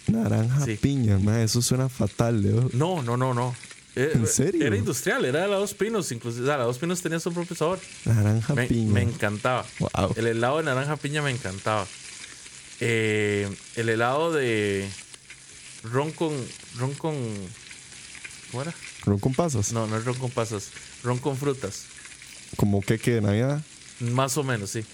Naranja 0.08 0.64
Sí. 0.64 0.76
piña, 0.76 1.18
mae, 1.18 1.44
eso 1.44 1.62
suena 1.62 1.88
fatal, 1.88 2.42
Leo. 2.42 2.70
No, 2.72 3.02
no, 3.02 3.16
no, 3.16 3.34
no. 3.34 3.54
Eh, 3.96 4.12
¿En 4.14 4.26
serio? 4.26 4.64
Era 4.64 4.76
industrial, 4.76 5.24
era 5.24 5.42
de 5.42 5.48
la 5.48 5.56
Dos 5.56 5.74
Pinos, 5.74 6.12
inclusive. 6.12 6.44
O 6.44 6.46
sea, 6.46 6.56
la 6.58 6.64
Dos 6.64 6.78
Pinos 6.78 7.00
tenía 7.02 7.18
su 7.18 7.32
propio 7.32 7.56
sabor. 7.56 7.80
Naranja 8.04 8.54
Me, 8.54 8.66
piña. 8.66 8.92
me 8.92 9.02
encantaba. 9.02 9.64
Wow. 9.80 10.12
El 10.16 10.26
helado 10.28 10.58
de 10.58 10.64
naranja 10.64 10.96
piña 10.96 11.20
me 11.22 11.30
encantaba. 11.30 11.86
Eh, 12.80 13.48
el 13.76 13.88
helado 13.88 14.32
de 14.32 14.88
ron 15.82 16.12
con. 16.12 16.32
ron 16.78 16.94
con. 16.94 17.14
¿Cómo 18.50 18.62
era? 18.62 18.72
¿Ron 19.04 19.18
con 19.18 19.34
pasas? 19.34 19.72
No, 19.72 19.86
no 19.86 19.96
es 19.96 20.04
ron 20.04 20.14
con 20.16 20.30
pasas. 20.30 20.70
Ron 21.02 21.18
con 21.18 21.36
frutas. 21.36 21.84
Como 22.56 22.80
queque 22.80 23.12
de 23.14 23.20
Navidad, 23.20 23.62
Más 24.00 24.36
o 24.38 24.44
menos, 24.44 24.70
sí. 24.70 24.84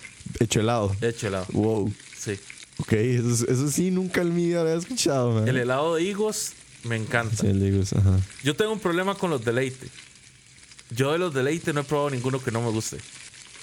hecho 0.40 0.60
helado. 0.60 0.96
Hecho 1.02 1.28
helado. 1.28 1.46
Wow. 1.52 1.92
Sí. 2.18 2.38
Ok, 2.78 2.92
eso, 2.92 3.46
eso 3.48 3.70
sí 3.70 3.90
nunca 3.90 4.22
en 4.22 4.34
mi 4.34 4.46
vida 4.46 4.62
había 4.62 4.74
escuchado, 4.74 5.32
mae. 5.32 5.48
El 5.48 5.56
helado 5.58 5.94
de 5.94 6.02
higos 6.02 6.52
me 6.84 6.96
encanta. 6.96 7.36
Sí, 7.36 7.46
el 7.46 7.60
Ligos, 7.60 7.92
ajá. 7.92 8.18
Yo 8.42 8.56
tengo 8.56 8.72
un 8.72 8.80
problema 8.80 9.14
con 9.14 9.30
los 9.30 9.44
deleite. 9.44 9.88
Yo 10.90 11.12
de 11.12 11.18
los 11.18 11.32
deleite 11.32 11.72
no 11.72 11.80
he 11.80 11.84
probado 11.84 12.10
ninguno 12.10 12.42
que 12.42 12.50
no 12.50 12.60
me 12.60 12.70
guste. 12.70 12.98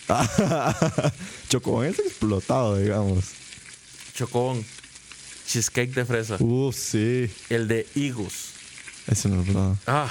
Chocobón 1.49 1.85
es 1.85 1.99
explotado, 1.99 2.77
digamos. 2.77 3.25
Chocón, 4.15 4.65
cheesecake 5.47 5.93
de 5.93 6.05
fresa, 6.05 6.37
Uf, 6.39 6.75
sí. 6.75 7.29
el 7.49 7.67
de 7.67 7.87
higos. 7.95 8.49
Ese 9.07 9.29
no 9.29 9.37
lo 9.37 9.41
he 9.43 9.45
probado. 9.45 9.77
Ah, 9.87 10.09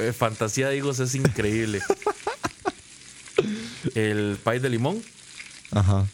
eh, 0.00 0.12
fantasía 0.12 0.68
de 0.68 0.76
higos 0.76 0.98
es 1.00 1.14
increíble. 1.14 1.80
el 3.94 4.36
pie 4.44 4.60
de 4.60 4.68
limón 4.68 5.02
Ajá. 5.70 6.06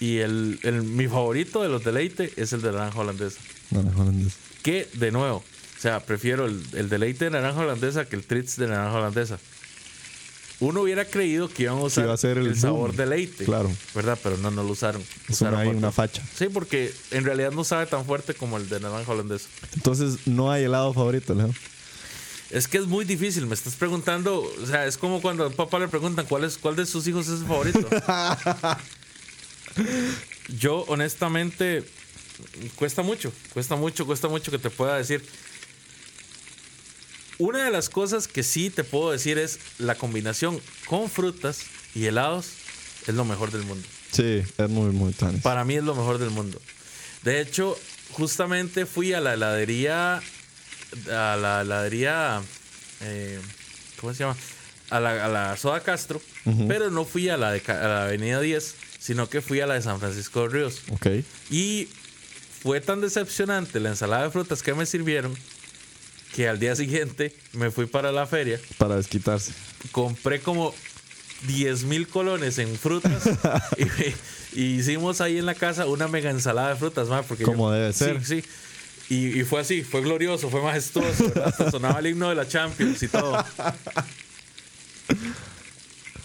Y 0.00 0.18
el, 0.18 0.58
el- 0.62 0.82
mi 0.82 1.06
favorito 1.06 1.62
de 1.62 1.68
los 1.68 1.84
deleite 1.84 2.32
es 2.36 2.52
el 2.52 2.62
de 2.62 2.72
naranja 2.72 2.98
holandesa. 3.00 3.38
Naranja 3.70 4.00
holandés. 4.02 4.32
Que 4.62 4.88
de 4.94 5.10
nuevo, 5.12 5.36
o 5.38 5.80
sea, 5.80 6.00
prefiero 6.00 6.46
el, 6.46 6.62
el 6.74 6.88
deleite 6.88 7.26
de 7.26 7.30
naranja 7.30 7.60
holandesa 7.60 8.04
que 8.06 8.16
el 8.16 8.24
tritz 8.24 8.56
de 8.56 8.66
naranja 8.68 8.98
holandesa. 8.98 9.38
Uno 10.58 10.82
hubiera 10.82 11.06
creído 11.06 11.48
que 11.48 11.62
iban 11.62 11.78
a 11.78 11.82
usar 11.84 12.04
iba 12.04 12.12
a 12.12 12.18
ser 12.18 12.36
el 12.36 12.48
el, 12.48 12.58
sabor 12.58 12.94
deleite. 12.94 13.44
Claro. 13.46 13.72
¿Verdad? 13.94 14.18
Pero 14.22 14.36
no, 14.36 14.50
no 14.50 14.62
lo 14.62 14.72
usaron. 14.72 15.02
Usaron 15.30 15.54
una, 15.54 15.62
hay 15.62 15.68
una 15.74 15.90
facha. 15.90 16.22
Sí, 16.36 16.48
porque 16.52 16.92
en 17.12 17.24
realidad 17.24 17.52
no 17.52 17.64
sabe 17.64 17.86
tan 17.86 18.04
fuerte 18.04 18.34
como 18.34 18.58
el 18.58 18.68
de 18.68 18.78
naranja 18.78 19.10
holandesa. 19.10 19.48
Entonces, 19.74 20.26
no 20.26 20.50
hay 20.50 20.64
helado 20.64 20.92
favorito, 20.92 21.34
Leo. 21.34 21.48
Es 22.50 22.68
que 22.68 22.76
es 22.76 22.86
muy 22.86 23.06
difícil. 23.06 23.46
Me 23.46 23.54
estás 23.54 23.74
preguntando, 23.76 24.42
o 24.62 24.66
sea, 24.66 24.84
es 24.84 24.98
como 24.98 25.22
cuando 25.22 25.46
al 25.46 25.52
papá 25.52 25.78
le 25.78 25.88
preguntan 25.88 26.26
cuál 26.26 26.44
es 26.44 26.58
cuál 26.58 26.76
de 26.76 26.84
sus 26.84 27.06
hijos 27.06 27.26
es 27.28 27.38
su 27.40 27.46
favorito. 27.46 27.88
Yo, 30.58 30.84
honestamente, 30.88 31.84
cuesta 32.76 33.02
mucho, 33.02 33.32
cuesta 33.52 33.76
mucho, 33.76 34.06
cuesta 34.06 34.28
mucho 34.28 34.50
que 34.50 34.58
te 34.58 34.70
pueda 34.70 34.96
decir. 34.96 35.24
Una 37.38 37.64
de 37.64 37.70
las 37.70 37.88
cosas 37.88 38.28
que 38.28 38.42
sí 38.42 38.68
te 38.70 38.84
puedo 38.84 39.10
decir 39.12 39.38
es 39.38 39.58
la 39.78 39.94
combinación 39.94 40.60
con 40.86 41.08
frutas 41.08 41.62
y 41.94 42.04
helados 42.06 42.48
es 43.06 43.14
lo 43.14 43.24
mejor 43.24 43.50
del 43.50 43.62
mundo. 43.62 43.86
Sí, 44.12 44.42
es 44.58 44.68
muy, 44.68 44.90
muy 44.90 45.12
tan. 45.12 45.40
Para 45.40 45.64
mí 45.64 45.74
es 45.76 45.84
lo 45.84 45.94
mejor 45.94 46.18
del 46.18 46.30
mundo. 46.30 46.60
De 47.22 47.40
hecho, 47.40 47.78
justamente 48.12 48.84
fui 48.84 49.14
a 49.14 49.20
la 49.20 49.34
heladería, 49.34 50.20
a 51.10 51.36
la 51.40 51.62
heladería, 51.62 52.42
eh, 53.02 53.40
¿cómo 54.00 54.12
se 54.12 54.20
llama? 54.24 54.36
A 54.90 55.00
la, 55.00 55.24
a 55.24 55.28
la 55.28 55.56
Soda 55.56 55.80
Castro, 55.82 56.20
pero 56.68 56.90
no 56.90 57.04
fui 57.06 57.28
a 57.30 57.36
la, 57.38 57.52
de, 57.52 57.60
Ca- 57.62 57.82
a 57.84 57.88
la 57.88 58.02
Avenida 58.04 58.40
10, 58.40 58.74
sino 59.00 59.28
que 59.28 59.40
fui 59.40 59.58
a 59.60 59.66
la 59.66 59.74
de 59.74 59.82
San 59.82 59.98
Francisco 59.98 60.42
de 60.42 60.48
Ríos. 60.50 60.82
Ok. 60.92 61.06
Y 61.50 61.88
fue 62.62 62.80
tan 62.80 63.00
decepcionante 63.00 63.80
la 63.80 63.88
ensalada 63.88 64.22
de 64.24 64.30
frutas 64.30 64.62
que 64.62 64.74
me 64.74 64.86
sirvieron 64.86 65.34
que 66.36 66.48
al 66.48 66.60
día 66.60 66.76
siguiente 66.76 67.34
me 67.54 67.72
fui 67.72 67.86
para 67.86 68.12
la 68.12 68.26
feria, 68.26 68.60
Para 68.78 68.94
desquitarse. 68.96 69.52
compré 69.90 70.40
como 70.40 70.72
10 71.48 71.84
mil 71.84 72.06
colones 72.06 72.58
en 72.58 72.76
frutas 72.76 73.24
y, 74.54 74.60
y 74.60 74.64
hicimos 74.78 75.20
ahí 75.22 75.38
en 75.38 75.46
la 75.46 75.54
casa 75.54 75.86
una 75.86 76.06
mega 76.06 76.30
ensalada 76.30 76.68
de 76.68 76.76
frutas, 76.76 77.08
ma, 77.08 77.22
porque 77.22 77.42
Como 77.44 77.70
debe 77.72 77.92
ser. 77.92 78.24
Sí, 78.24 78.42
sí. 78.42 78.48
Y, 79.12 79.40
y 79.40 79.44
fue 79.44 79.60
así, 79.62 79.82
fue 79.82 80.02
glorioso, 80.02 80.50
fue 80.50 80.62
majestuoso. 80.62 81.32
sonaba 81.72 81.98
el 81.98 82.06
himno 82.08 82.28
de 82.28 82.36
la 82.36 82.46
Champions 82.46 83.02
y 83.02 83.08
todo. 83.08 83.44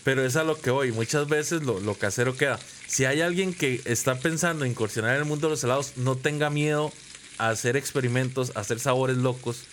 Pero 0.06 0.24
es 0.24 0.36
a 0.36 0.43
lo 0.43 0.62
que 0.62 0.70
voy. 0.70 0.91
Muchas 0.91 1.28
veces 1.28 1.64
lo, 1.64 1.80
lo 1.80 1.95
casero 1.95 2.38
queda. 2.38 2.60
Si 2.88 3.06
hay 3.06 3.22
alguien 3.22 3.56
que 3.56 3.82
está 3.86 4.20
pensando 4.20 4.64
en 4.64 4.72
incursionar 4.72 5.16
en 5.16 5.24
el 5.24 5.26
mundo 5.26 5.47
de 5.47 5.51
los 5.51 5.64
helados, 5.64 5.93
no 5.97 6.16
tenga 6.16 6.51
miedo 6.51 6.93
a 7.39 7.49
hacer 7.49 7.76
experimentos, 7.76 8.51
a 8.56 8.60
hacer 8.60 8.80
sabores 8.80 9.18
locos. 9.18 9.64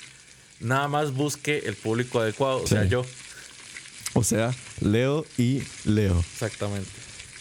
Nada 0.59 0.89
más 0.89 1.13
busque 1.13 1.63
el 1.67 1.77
público 1.77 2.19
adecuado. 2.19 2.63
O 2.63 2.67
sea, 2.67 2.85
yo. 2.85 3.05
O 4.15 4.25
sea, 4.25 4.55
Leo 4.81 5.27
y 5.37 5.63
Leo. 5.85 6.19
Exactamente. 6.33 6.89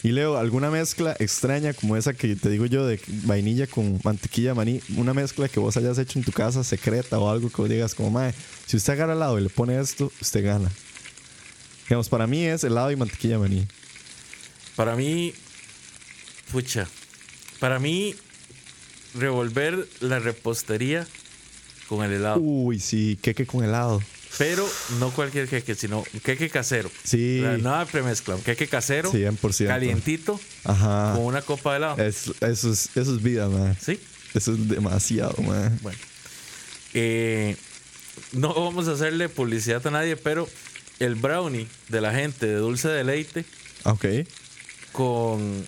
Y 0.03 0.11
Leo, 0.11 0.37
¿alguna 0.37 0.69
mezcla 0.69 1.15
extraña 1.17 1.73
como 1.73 1.95
esa 1.95 2.13
que 2.13 2.35
te 2.35 2.49
digo 2.49 2.65
yo 2.65 2.85
de 2.85 2.99
vainilla 3.23 3.67
con 3.67 4.01
mantequilla 4.03 4.53
maní? 4.53 4.81
Una 4.97 5.13
mezcla 5.13 5.47
que 5.47 5.61
vos 5.61 5.77
hayas 5.77 5.97
hecho 5.97 6.19
en 6.19 6.25
tu 6.25 6.33
casa 6.33 6.65
secreta 6.65 7.19
o 7.19 7.29
algo 7.29 7.49
que 7.49 7.61
vos 7.61 7.69
digas 7.69 7.95
como, 7.95 8.09
mae, 8.09 8.33
si 8.65 8.75
usted 8.75 8.93
agarra 8.93 9.13
helado 9.13 9.39
y 9.39 9.43
le 9.43 9.49
pone 9.49 9.79
esto, 9.79 10.11
usted 10.19 10.43
gana. 10.43 10.69
Digamos, 11.91 12.07
para 12.07 12.25
mí 12.25 12.45
es 12.45 12.63
helado 12.63 12.89
y 12.89 12.95
mantequilla 12.95 13.37
maní. 13.37 13.67
Para 14.77 14.95
mí, 14.95 15.33
pucha, 16.49 16.87
para 17.59 17.79
mí, 17.79 18.15
revolver 19.13 19.85
la 19.99 20.19
repostería 20.19 21.05
con 21.89 22.05
el 22.05 22.13
helado. 22.13 22.39
Uy, 22.39 22.79
sí, 22.79 23.19
queque 23.21 23.45
con 23.45 23.65
helado. 23.65 24.01
Pero 24.37 24.65
no 24.99 25.11
cualquier 25.11 25.49
queque, 25.49 25.75
sino 25.75 26.05
un 26.13 26.19
queque 26.21 26.49
casero. 26.49 26.89
Sí. 27.03 27.41
Sea, 27.41 27.57
Nada 27.57 27.83
premezcla, 27.83 28.35
un 28.35 28.41
queque 28.41 28.69
casero, 28.69 29.11
100%. 29.11 29.67
calientito, 29.67 30.39
Ajá. 30.63 31.11
con 31.17 31.25
una 31.25 31.41
copa 31.41 31.71
de 31.71 31.77
helado. 31.77 31.97
Es- 32.01 32.31
eso, 32.39 32.71
es, 32.71 32.89
eso 32.95 33.15
es 33.15 33.21
vida, 33.21 33.49
man. 33.49 33.75
¿Sí? 33.81 33.99
Eso 34.33 34.53
es 34.53 34.69
demasiado, 34.69 35.35
man. 35.43 35.77
Bueno. 35.81 35.99
Eh, 36.93 37.57
no 38.31 38.53
vamos 38.53 38.87
a 38.87 38.93
hacerle 38.93 39.27
publicidad 39.27 39.85
a 39.85 39.91
nadie, 39.91 40.15
pero 40.15 40.47
el 41.03 41.15
brownie 41.15 41.67
de 41.89 42.01
la 42.01 42.13
gente 42.13 42.45
de 42.47 42.55
Dulce 42.55 42.87
de 42.89 43.03
Leite 43.03 43.45
Ok. 43.83 44.05
con, 44.91 45.65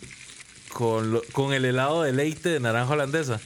con, 0.73 1.21
con 1.31 1.53
el 1.53 1.65
helado 1.65 2.03
de 2.03 2.13
leite 2.13 2.49
de 2.49 2.59
naranja 2.59 2.93
holandesa. 2.93 3.39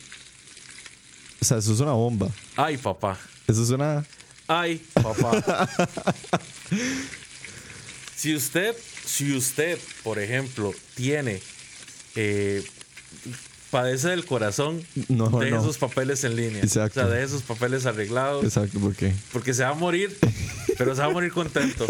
O 1.42 1.46
sea, 1.46 1.58
eso 1.58 1.74
es 1.74 1.80
una 1.80 1.92
bomba. 1.94 2.30
Ay, 2.56 2.78
papá. 2.78 3.18
Eso 3.48 3.64
es 3.64 3.70
una. 3.70 4.06
Ay, 4.48 4.82
papá. 4.94 5.70
si 8.16 8.36
usted, 8.36 8.76
si 9.06 9.36
usted, 9.36 9.78
por 10.04 10.20
ejemplo, 10.20 10.74
tiene 10.96 11.42
eh, 12.16 12.64
padece 13.70 14.10
del 14.10 14.26
corazón, 14.26 14.84
No, 15.10 15.30
deje 15.40 15.52
no. 15.52 15.64
sus 15.64 15.78
papeles 15.78 16.24
en 16.24 16.36
línea. 16.36 16.62
Exacto. 16.64 17.02
O 17.02 17.04
sea, 17.04 17.14
deje 17.14 17.28
sus 17.30 17.44
papeles 17.44 17.86
arreglados. 17.86 18.44
Exacto, 18.44 18.80
¿por 18.80 18.96
qué? 18.96 19.14
Porque 19.32 19.54
se 19.54 19.64
va 19.64 19.70
a 19.70 19.74
morir, 19.76 20.18
pero 20.78 20.96
se 20.96 21.02
va 21.02 21.08
a 21.08 21.12
morir 21.12 21.32
contento. 21.32 21.86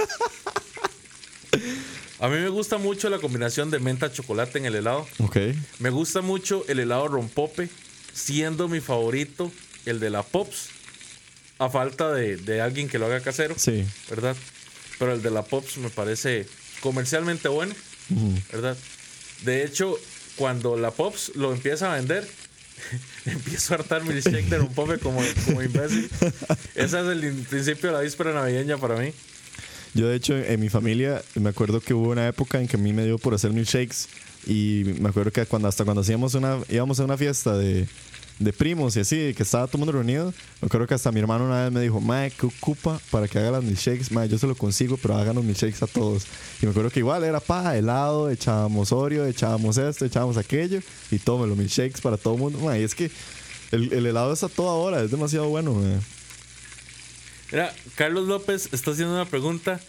A 2.19 2.27
mí 2.29 2.35
me 2.37 2.49
gusta 2.49 2.77
mucho 2.77 3.09
la 3.09 3.19
combinación 3.19 3.69
de 3.69 3.79
menta 3.79 4.11
chocolate 4.11 4.57
en 4.57 4.65
el 4.65 4.75
helado. 4.75 5.07
Ok. 5.19 5.37
Me 5.79 5.89
gusta 5.91 6.21
mucho 6.21 6.65
el 6.67 6.79
helado 6.79 7.07
rompope, 7.07 7.69
siendo 8.13 8.67
mi 8.67 8.79
favorito 8.79 9.51
el 9.85 9.99
de 9.99 10.09
la 10.09 10.23
Pops, 10.23 10.69
a 11.59 11.69
falta 11.69 12.11
de, 12.13 12.37
de 12.37 12.61
alguien 12.61 12.89
que 12.89 12.97
lo 12.99 13.05
haga 13.05 13.21
casero, 13.21 13.55
Sí. 13.57 13.85
¿verdad? 14.09 14.35
Pero 14.99 15.13
el 15.13 15.21
de 15.21 15.29
la 15.31 15.43
Pops 15.43 15.77
me 15.77 15.89
parece 15.89 16.47
comercialmente 16.81 17.47
bueno. 17.49 17.73
¿verdad? 18.51 18.75
De 19.43 19.63
hecho, 19.63 19.95
cuando 20.37 20.75
la 20.77 20.91
Pops 20.91 21.33
lo 21.35 21.53
empieza 21.53 21.91
a 21.91 21.95
vender, 21.97 22.27
empiezo 23.25 23.73
a 23.73 23.77
hartar 23.77 24.03
milkshake 24.03 24.49
de 24.49 24.57
rompope 24.57 24.99
como, 24.99 25.21
como 25.45 25.61
imbécil. 25.61 26.09
Ese 26.75 26.99
es 26.99 27.07
el 27.07 27.33
principio 27.49 27.89
de 27.89 27.95
la 27.95 28.01
víspera 28.01 28.33
navideña 28.33 28.77
para 28.77 28.97
mí. 28.97 29.11
Yo, 29.93 30.07
de 30.07 30.15
hecho, 30.15 30.37
en 30.37 30.59
mi 30.59 30.69
familia, 30.69 31.21
me 31.35 31.49
acuerdo 31.49 31.81
que 31.81 31.93
hubo 31.93 32.09
una 32.09 32.27
época 32.27 32.59
en 32.59 32.67
que 32.67 32.77
a 32.77 32.79
mí 32.79 32.93
me 32.93 33.05
dio 33.05 33.17
por 33.17 33.33
hacer 33.33 33.51
milkshakes. 33.51 34.07
Y 34.45 34.83
me 34.99 35.09
acuerdo 35.09 35.31
que 35.31 35.45
cuando 35.45 35.67
hasta 35.67 35.83
cuando 35.83 36.01
hacíamos 36.01 36.33
una, 36.35 36.59
íbamos 36.69 36.99
a 36.99 37.03
una 37.03 37.17
fiesta 37.17 37.57
de, 37.57 37.87
de 38.39 38.53
primos 38.53 38.95
y 38.95 38.99
así, 38.99 39.33
que 39.33 39.43
estaba 39.43 39.65
todo 39.67 39.77
el 39.77 39.79
mundo 39.79 39.93
reunido, 39.93 40.33
me 40.61 40.67
acuerdo 40.67 40.85
que 40.85 40.93
hasta 40.93 41.11
mi 41.11 41.19
hermano 41.19 41.45
una 41.45 41.63
vez 41.63 41.71
me 41.71 41.81
dijo, 41.81 41.99
Mae, 41.99 42.31
¿qué 42.31 42.45
ocupa 42.45 42.99
para 43.09 43.27
que 43.27 43.39
haga 43.39 43.51
las 43.51 43.63
milkshakes? 43.63 44.11
Mae, 44.11 44.29
yo 44.29 44.37
se 44.37 44.47
lo 44.47 44.55
consigo, 44.55 44.97
pero 44.97 45.15
hagan 45.15 45.35
los 45.35 45.43
milkshakes 45.43 45.83
a 45.83 45.87
todos. 45.87 46.25
Y 46.61 46.65
me 46.65 46.71
acuerdo 46.71 46.91
que 46.91 46.99
igual 46.99 47.23
era 47.23 47.39
pa, 47.39 47.75
helado, 47.75 48.29
echábamos 48.29 48.91
Oreo, 48.91 49.25
echábamos 49.25 49.77
esto, 49.77 50.05
echábamos 50.05 50.37
aquello, 50.37 50.81
y 51.09 51.17
tomen 51.19 51.49
los 51.49 51.57
milkshakes 51.57 52.01
para 52.01 52.17
todo 52.17 52.35
el 52.35 52.39
mundo. 52.39 52.59
Mae, 52.59 52.83
es 52.83 52.93
que 52.93 53.09
el, 53.71 53.91
el 53.91 54.05
helado 54.05 54.33
es 54.33 54.43
a 54.43 54.49
toda 54.49 54.73
hora, 54.73 55.01
es 55.01 55.11
demasiado 55.11 55.49
bueno, 55.49 55.73
mae. 55.73 55.99
Mira, 57.51 57.73
Carlos 57.95 58.27
López 58.27 58.69
está 58.71 58.91
haciendo 58.91 59.13
una 59.13 59.25
pregunta. 59.25 59.79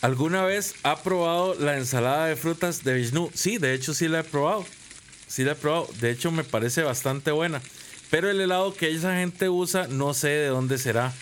¿Alguna 0.00 0.44
vez 0.44 0.76
ha 0.82 1.02
probado 1.02 1.54
la 1.54 1.76
ensalada 1.76 2.26
de 2.26 2.36
frutas 2.36 2.84
de 2.84 2.94
Vishnu? 2.94 3.30
Sí, 3.34 3.58
de 3.58 3.74
hecho 3.74 3.94
sí 3.94 4.08
la 4.08 4.20
he 4.20 4.24
probado. 4.24 4.64
Sí 5.28 5.44
la 5.44 5.52
he 5.52 5.54
probado. 5.54 5.88
De 6.00 6.10
hecho 6.10 6.30
me 6.32 6.44
parece 6.44 6.82
bastante 6.82 7.30
buena. 7.30 7.62
Pero 8.10 8.30
el 8.30 8.40
helado 8.40 8.74
que 8.74 8.90
esa 8.90 9.16
gente 9.16 9.48
usa 9.48 9.86
no 9.88 10.14
sé 10.14 10.28
de 10.28 10.46
dónde 10.48 10.78
será. 10.78 11.12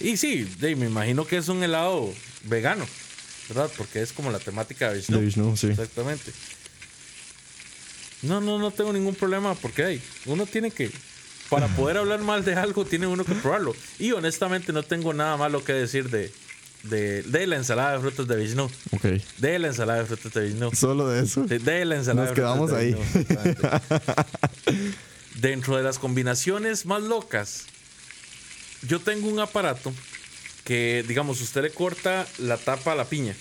Y 0.00 0.16
sí, 0.16 0.48
me 0.60 0.86
imagino 0.86 1.26
que 1.26 1.36
es 1.36 1.48
un 1.48 1.62
helado 1.62 2.12
vegano, 2.44 2.86
¿verdad? 3.48 3.70
Porque 3.76 4.02
es 4.02 4.12
como 4.12 4.30
la 4.30 4.38
temática 4.38 4.90
de 4.90 4.96
Vishnu. 4.96 5.18
De 5.18 5.24
Vishnu, 5.24 5.56
sí. 5.56 5.68
Exactamente. 5.68 6.32
No, 8.22 8.40
no, 8.40 8.58
no 8.58 8.70
tengo 8.70 8.92
ningún 8.92 9.14
problema 9.14 9.54
porque 9.56 9.84
hey, 9.84 10.02
uno 10.26 10.46
tiene 10.46 10.70
que, 10.70 10.90
para 11.48 11.66
poder 11.68 11.98
hablar 11.98 12.20
mal 12.20 12.44
de 12.44 12.54
algo, 12.54 12.84
tiene 12.84 13.06
uno 13.06 13.24
que 13.24 13.34
probarlo. 13.34 13.74
Y 13.98 14.12
honestamente 14.12 14.72
no 14.72 14.82
tengo 14.84 15.12
nada 15.12 15.36
malo 15.36 15.64
que 15.64 15.72
decir 15.72 16.08
de, 16.08 16.32
de, 16.84 17.22
de 17.22 17.46
la 17.46 17.56
ensalada 17.56 17.92
de 17.92 18.00
frutas 18.00 18.26
de 18.28 18.36
Vishnu. 18.36 18.70
Ok. 18.92 19.04
De 19.38 19.58
la 19.58 19.68
ensalada 19.68 20.00
de 20.00 20.06
frutas 20.06 20.32
de 20.32 20.40
Vishnu. 20.48 20.70
Solo 20.74 21.08
de 21.08 21.22
eso. 21.22 21.44
De, 21.44 21.58
de 21.58 21.84
la 21.84 21.96
ensalada 21.96 22.28
Nos 22.28 22.36
de 22.36 22.42
frutas 22.42 22.52
quedamos 22.52 22.70
de 22.70 22.76
ahí. 22.76 22.94
Vishnu. 22.94 24.82
Dentro 25.40 25.76
de 25.76 25.82
las 25.82 25.98
combinaciones 25.98 26.84
más 26.86 27.02
locas, 27.02 27.62
yo 28.86 29.00
tengo 29.00 29.28
un 29.28 29.40
aparato 29.40 29.92
que, 30.64 31.04
digamos, 31.08 31.40
usted 31.40 31.62
le 31.62 31.70
corta 31.70 32.26
la 32.38 32.56
tapa 32.58 32.92
a 32.92 32.94
la 32.94 33.04
piña. 33.06 33.34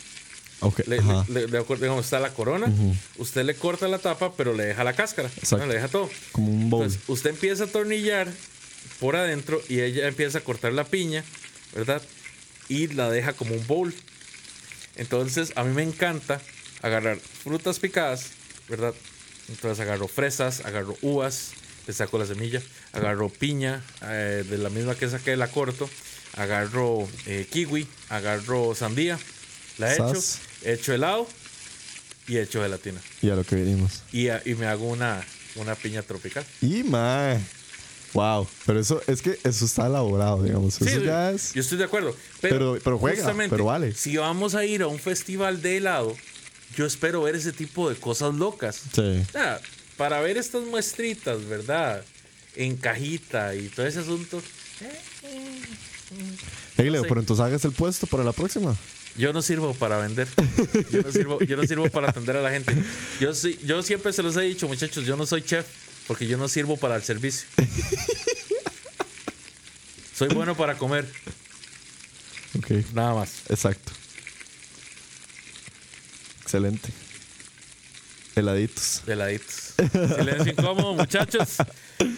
Ok. 0.61 0.81
Le, 0.87 0.97
le- 1.01 1.03
le- 1.27 1.47
le- 1.47 1.75
digamos, 1.77 2.05
está 2.05 2.19
la 2.19 2.29
corona, 2.33 2.71
usted 3.17 3.43
le 3.43 3.55
corta 3.55 3.87
la 3.87 3.97
tapa, 3.99 4.33
pero 4.35 4.53
le 4.53 4.65
deja 4.65 4.83
la 4.83 4.93
cáscara, 4.93 5.29
Exacto. 5.37 5.65
le 5.65 5.73
deja 5.75 5.87
todo. 5.87 6.09
Como 6.31 6.51
un 6.51 6.69
bowl. 6.69 6.83
Entonces, 6.83 7.01
usted 7.09 7.31
empieza 7.31 7.63
a 7.63 7.67
atornillar 7.67 8.27
por 8.99 9.15
adentro 9.15 9.61
y 9.67 9.81
ella 9.81 10.07
empieza 10.07 10.37
a 10.37 10.41
cortar 10.41 10.73
la 10.73 10.83
piña, 10.85 11.23
¿verdad? 11.75 12.01
Y 12.71 12.87
la 12.87 13.09
deja 13.09 13.33
como 13.33 13.53
un 13.53 13.67
bowl. 13.67 13.93
Entonces, 14.95 15.51
a 15.55 15.63
mí 15.63 15.73
me 15.73 15.83
encanta 15.83 16.41
agarrar 16.81 17.17
frutas 17.19 17.79
picadas, 17.79 18.27
¿verdad? 18.69 18.93
Entonces, 19.49 19.79
agarro 19.81 20.07
fresas, 20.07 20.61
agarro 20.65 20.97
uvas, 21.01 21.51
le 21.85 21.93
saco 21.93 22.17
la 22.17 22.25
semilla, 22.25 22.61
agarro 22.93 23.27
piña, 23.29 23.83
eh, 24.03 24.45
de 24.49 24.57
la 24.57 24.69
misma 24.69 24.95
que 24.95 25.09
saqué, 25.09 25.35
la 25.35 25.47
corto, 25.49 25.89
agarro 26.37 27.09
eh, 27.25 27.45
kiwi, 27.51 27.87
agarro 28.09 28.73
sandía, 28.73 29.19
la 29.77 29.93
echo, 29.93 30.03
echo 30.63 30.93
helado 30.93 31.27
y 32.27 32.37
echo 32.37 32.61
gelatina. 32.63 33.01
Y 33.21 33.29
a 33.31 33.35
lo 33.35 33.43
que 33.43 33.55
venimos. 33.55 34.03
Y, 34.13 34.29
a- 34.29 34.41
y 34.45 34.55
me 34.55 34.67
hago 34.67 34.87
una, 34.87 35.21
una 35.55 35.75
piña 35.75 36.03
tropical. 36.03 36.45
Y 36.61 36.83
mae. 36.83 37.39
Wow. 38.13 38.47
Pero 38.65 38.79
eso 38.79 39.01
es 39.07 39.21
que 39.21 39.39
eso 39.43 39.65
está 39.65 39.87
elaborado, 39.87 40.43
digamos. 40.43 40.73
Sí, 40.75 40.85
eso 40.87 41.01
ya 41.01 41.31
es. 41.31 41.53
Yo 41.53 41.61
estoy 41.61 41.77
de 41.77 41.85
acuerdo. 41.85 42.15
Pero, 42.41 42.57
Pero- 42.57 42.79
pero 42.83 42.97
juega, 42.99 43.33
pero 43.49 43.65
vale. 43.65 43.93
Si 43.93 44.17
vamos 44.17 44.53
a 44.55 44.65
ir 44.65 44.81
a 44.81 44.87
un 44.87 44.99
festival 44.99 45.61
de 45.61 45.77
helado, 45.77 46.15
yo 46.75 46.85
espero 46.85 47.21
ver 47.23 47.35
ese 47.35 47.53
tipo 47.53 47.89
de 47.89 47.95
cosas 47.95 48.33
locas. 48.35 48.81
Sí. 48.93 49.01
O 49.27 49.31
sea, 49.31 49.59
para 49.97 50.19
ver 50.21 50.37
estas 50.37 50.63
muestritas, 50.65 51.45
¿verdad? 51.47 52.03
En 52.55 52.75
cajita 52.75 53.55
y 53.55 53.69
todo 53.69 53.85
ese 53.85 53.99
asunto. 53.99 54.41
Hey, 56.77 56.89
Leo, 56.89 57.03
sé. 57.03 57.07
pero 57.07 57.19
entonces 57.21 57.45
hagas 57.45 57.63
el 57.65 57.71
puesto 57.71 58.07
para 58.07 58.23
la 58.23 58.33
próxima. 58.33 58.75
Yo 59.17 59.33
no 59.33 59.41
sirvo 59.41 59.73
para 59.73 59.97
vender. 59.97 60.27
Yo 60.89 61.01
no 61.01 61.11
sirvo, 61.11 61.39
yo 61.41 61.57
no 61.57 61.63
sirvo 61.63 61.89
para 61.89 62.09
atender 62.09 62.37
a 62.37 62.41
la 62.41 62.49
gente. 62.51 62.73
Yo, 63.19 63.33
sí- 63.33 63.59
yo 63.65 63.83
siempre 63.83 64.13
se 64.13 64.23
los 64.23 64.35
he 64.37 64.41
dicho, 64.41 64.67
muchachos, 64.67 65.05
yo 65.05 65.15
no 65.17 65.25
soy 65.25 65.41
chef 65.41 65.65
porque 66.11 66.27
yo 66.27 66.37
no 66.37 66.49
sirvo 66.49 66.75
para 66.75 66.97
el 66.97 67.03
servicio. 67.03 67.47
Soy 70.13 70.27
bueno 70.27 70.57
para 70.57 70.77
comer, 70.77 71.09
Ok. 72.57 72.69
nada 72.93 73.13
más. 73.13 73.43
Exacto. 73.47 73.93
Excelente. 76.41 76.89
Heladitos. 78.35 79.03
Heladitos. 79.07 79.73
Silencio 80.17 80.51
incómodo, 80.51 80.95
muchachos. 80.95 81.55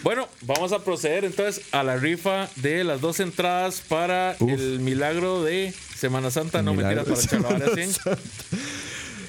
Bueno, 0.01 0.27
vamos 0.41 0.71
a 0.71 0.83
proceder 0.83 1.23
entonces 1.25 1.63
a 1.71 1.83
la 1.83 1.95
rifa 1.97 2.49
de 2.55 2.83
las 2.83 2.99
dos 2.99 3.19
entradas 3.19 3.79
para 3.87 4.35
Uf. 4.39 4.49
el 4.53 4.79
milagro 4.79 5.43
de 5.43 5.71
Semana 5.95 6.31
Santa. 6.31 6.63
No 6.63 6.73
mentiras, 6.73 7.05
para 7.05 7.19
de 7.21 7.27
Charlavaria 7.27 7.75
100. 7.75 7.95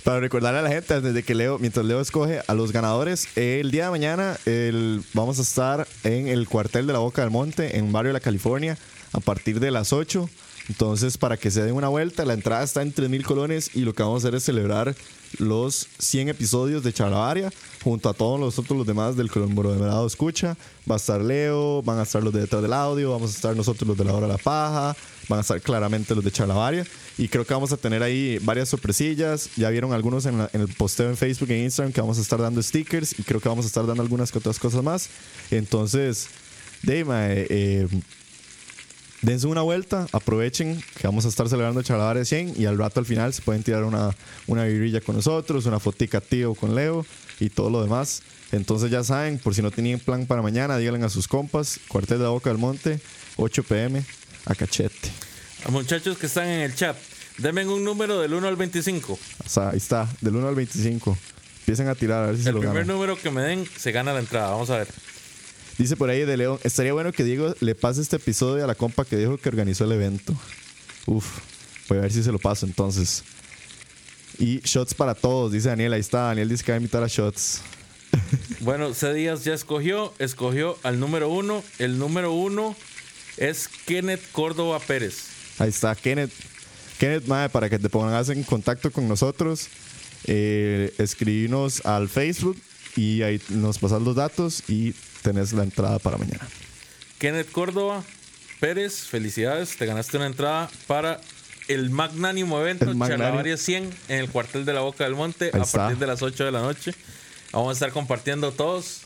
Para 0.05 0.21
recordarle 0.21 0.59
a 0.59 0.63
la 0.63 0.69
gente, 0.69 0.93
antes 0.93 1.15
de 1.15 1.23
que 1.23 1.35
Leo, 1.35 1.59
mientras 1.59 1.85
Leo 1.87 1.99
escoge 2.01 2.41
a 2.47 2.53
los 2.55 2.73
ganadores, 2.73 3.27
el 3.37 3.71
día 3.71 3.87
de 3.87 3.91
mañana 3.91 4.37
el- 4.45 5.03
vamos 5.15 5.39
a 5.39 5.43
estar 5.43 5.89
en 6.03 6.29
el 6.29 6.47
cuartel 6.47 6.87
de 6.87 6.93
la 6.93 6.99
Boca 6.99 7.23
del 7.23 7.31
Monte, 7.31 7.79
en 7.79 7.91
barrio 7.91 8.11
de 8.11 8.15
la 8.15 8.21
California, 8.21 8.77
a 9.15 9.21
partir 9.21 9.61
de 9.61 9.71
las 9.71 9.95
8. 9.95 10.29
Entonces, 10.69 11.17
para 11.17 11.39
que 11.39 11.51
se 11.51 11.63
den 11.63 11.75
una 11.75 11.89
vuelta, 11.89 12.27
la 12.27 12.35
entrada 12.35 12.63
está 12.65 12.83
en 12.83 12.93
3 12.93 13.09
mil 13.09 13.25
colones 13.25 13.71
y 13.75 13.81
lo 13.81 13.95
que 13.95 14.03
vamos 14.03 14.25
a 14.25 14.29
hacer 14.29 14.37
es 14.37 14.45
celebrar 14.45 14.95
los 15.39 15.89
100 15.99 16.29
episodios 16.31 16.83
de 16.83 16.93
Charlavaria 16.93 17.53
junto 17.83 18.09
a 18.09 18.15
todos 18.15 18.41
los 18.41 18.59
otros 18.59 18.79
los 18.79 18.87
demás 18.87 19.17
del 19.17 19.31
Colomboro 19.31 19.73
de 19.73 19.79
Merado 19.79 20.07
Escucha. 20.07 20.57
Va 20.91 20.95
a 20.95 20.99
estar 20.99 21.21
Leo, 21.21 21.83
van 21.83 21.99
a 21.99 22.03
estar 22.03 22.23
los 22.23 22.33
de 22.33 22.41
detrás 22.41 22.63
del 22.63 22.73
audio, 22.73 23.11
vamos 23.11 23.33
a 23.33 23.35
estar 23.35 23.57
nosotros 23.57 23.89
los 23.89 23.97
de 23.97 24.05
la 24.05 24.15
hora 24.15 24.27
de 24.27 24.33
la 24.33 24.39
paja, 24.39 24.97
van 25.29 25.39
a 25.39 25.43
estar 25.43 25.61
claramente 25.61 26.15
los 26.15 26.25
de 26.25 26.31
Charlavaria 26.31 26.87
y 27.17 27.29
creo 27.29 27.45
que 27.45 27.55
vamos 27.55 27.73
a 27.73 27.77
tener 27.77 28.03
ahí 28.03 28.39
varias 28.43 28.69
sorpresillas. 28.69 29.51
Ya 29.57 29.71
vieron 29.71 29.93
algunos 29.93 30.27
en, 30.27 30.49
el 30.53 30.69
posteo 30.69 31.09
en 31.09 31.17
Facebook 31.17 31.51
e 31.51 31.63
Instagram 31.63 31.93
que 31.93 32.01
vamos 32.01 32.19
a 32.19 32.23
estar 32.23 32.41
dando 32.41 32.63
stickers 32.63 33.19
y 33.19 33.23
creo 33.23 33.41
que 33.41 33.49
vamos 33.49 33.65
a 33.65 33.69
estar 33.69 33.87
dando 33.87 34.03
algunas 34.03 34.33
que 34.33 34.39
otras 34.39 34.59
cosas 34.59 34.83
más. 34.83 35.09
Entonces, 35.51 36.29
Deima, 36.83 37.33
eh, 37.33 37.47
eh, 37.49 37.89
dense 39.25 39.47
una 39.47 39.63
vuelta, 39.63 40.07
aprovechen 40.13 40.83
que 40.97 41.07
vamos 41.07 41.25
a 41.25 41.29
estar 41.29 41.49
celebrando 41.49 41.83
Charlavaria 41.83 42.25
100 42.25 42.55
y 42.57 42.67
al 42.67 42.79
rato 42.79 43.01
al 43.01 43.07
final 43.07 43.33
se 43.33 43.43
pueden 43.43 43.63
tirar 43.63 43.85
una, 43.85 44.15
una 44.47 44.65
birrilla 44.65 45.01
con 45.01 45.17
nosotros, 45.17 45.67
una 45.67 45.81
fotica 45.81 46.21
tío 46.21 46.55
con 46.55 46.75
Leo 46.75 47.07
y 47.41 47.49
todo 47.51 47.71
lo 47.71 47.83
demás. 47.83 48.23
Entonces 48.53 48.91
ya 48.91 49.03
saben, 49.03 49.39
por 49.39 49.55
si 49.55 49.63
no 49.63 49.71
tenían 49.71 49.99
plan 49.99 50.27
para 50.27 50.43
mañana, 50.43 50.77
díganle 50.77 51.05
a 51.05 51.09
sus 51.09 51.27
compas, 51.27 51.81
cuartel 51.89 52.19
de 52.19 52.25
la 52.25 52.31
Boca 52.31 52.51
del 52.51 52.59
Monte, 52.59 53.01
8 53.37 53.63
pm, 53.65 54.05
a 54.47 54.55
cachete. 54.55 55.11
A 55.67 55.71
muchachos 55.71 56.19
que 56.19 56.27
están 56.27 56.47
en 56.47 56.61
el 56.61 56.75
chat, 56.75 56.97
denme 57.39 57.67
un 57.67 57.83
número 57.83 58.21
del 58.21 58.35
1 58.35 58.47
al 58.47 58.57
25. 58.57 59.13
O 59.15 59.49
sea, 59.49 59.71
ahí 59.71 59.79
está, 59.79 60.09
del 60.21 60.37
1 60.37 60.49
al 60.49 60.55
25. 60.55 61.17
Empiecen 61.61 61.89
a 61.89 61.95
tirar 61.95 62.25
a 62.25 62.27
ver 62.27 62.37
si 62.37 62.43
se 62.43 62.51
El 62.51 62.57
lo 62.57 62.61
primer 62.61 62.83
ganan. 62.83 62.95
número 62.95 63.17
que 63.17 63.31
me 63.31 63.41
den 63.43 63.67
se 63.79 63.91
gana 63.91 64.13
la 64.13 64.21
entrada. 64.21 64.51
Vamos 64.51 64.69
a 64.69 64.79
ver. 64.79 64.89
Dice 65.79 65.97
por 65.97 66.09
ahí 66.09 66.25
de 66.25 66.37
León, 66.37 66.59
estaría 66.63 66.93
bueno 66.93 67.13
que 67.13 67.25
Diego 67.25 67.55
le 67.61 67.75
pase 67.75 68.01
este 68.01 68.17
episodio 68.17 68.63
a 68.63 68.67
la 68.67 68.77
compa 68.77 69.05
que 69.05 69.17
dijo 69.17 69.37
que 69.39 69.49
organizó 69.49 69.85
el 69.85 69.93
evento. 69.93 70.35
Uf, 71.07 71.39
voy 71.89 71.99
a 71.99 72.03
ver 72.03 72.13
si 72.13 72.23
se 72.23 72.31
lo 72.31 72.39
paso 72.39 72.65
entonces. 72.65 73.25
Y 74.39 74.61
shots 74.61 74.95
para 74.95 75.15
todos, 75.15 75.53
dice 75.53 75.69
Daniel, 75.69 75.93
ahí 75.93 76.01
está. 76.01 76.23
Daniel 76.27 76.49
dice 76.49 76.65
que 76.65 76.73
va 76.73 76.77
a 76.77 76.79
invitar 76.79 77.03
a 77.03 77.09
shots. 77.09 77.63
Bueno, 78.61 78.95
C. 78.95 79.13
Díaz 79.13 79.45
ya 79.45 79.53
escogió, 79.53 80.15
escogió 80.19 80.79
al 80.85 80.99
número 80.99 81.29
uno. 81.29 81.63
El 81.79 81.99
número 81.99 82.33
uno 82.33 82.75
es 83.37 83.69
Kenneth 83.69 84.23
Córdoba 84.33 84.79
Pérez. 84.79 85.27
Ahí 85.59 85.69
está, 85.69 85.95
Kenneth. 85.95 86.33
Kenneth, 86.99 87.27
mae, 87.27 87.49
para 87.51 87.69
que 87.69 87.79
te 87.79 87.91
pongas 87.91 88.31
en 88.31 88.43
contacto 88.45 88.91
con 88.91 89.07
nosotros, 89.07 89.69
eh, 90.25 90.95
al 91.85 92.09
Facebook 92.09 92.57
y 92.97 93.23
ahí 93.23 93.41
nos 93.51 93.79
pasas 93.79 94.03
los 94.03 94.15
datos 94.17 94.63
y 94.69 94.95
tenés 95.23 95.53
la 95.53 95.63
entrada 95.65 95.99
para 95.99 96.17
mañana. 96.19 96.47
Kenneth 97.19 97.51
Córdoba 97.53 98.03
Pérez, 98.61 99.01
felicidades, 99.07 99.77
te 99.77 99.87
ganaste 99.87 100.17
una 100.17 100.27
entrada 100.27 100.71
para 100.87 101.21
el 101.69 101.91
magnánimo 101.91 102.61
evento 102.61 102.85
El 102.85 102.95
magnánimo. 102.97 103.25
Chalabaria 103.27 103.57
100 103.57 103.91
en 104.09 104.19
el 104.19 104.29
cuartel 104.31 104.65
de 104.65 104.73
la 104.73 104.81
Boca 104.81 105.05
del 105.05 105.15
Monte 105.15 105.51
Ahí 105.53 105.61
a 105.61 105.65
está. 105.65 105.79
partir 105.79 105.99
de 105.99 106.07
las 106.07 106.23
8 106.23 106.45
de 106.45 106.53
la 106.53 106.61
noche. 106.61 106.95
Vamos 107.53 107.71
a 107.71 107.73
estar 107.73 107.93
compartiendo 107.93 108.53
todos 108.53 109.03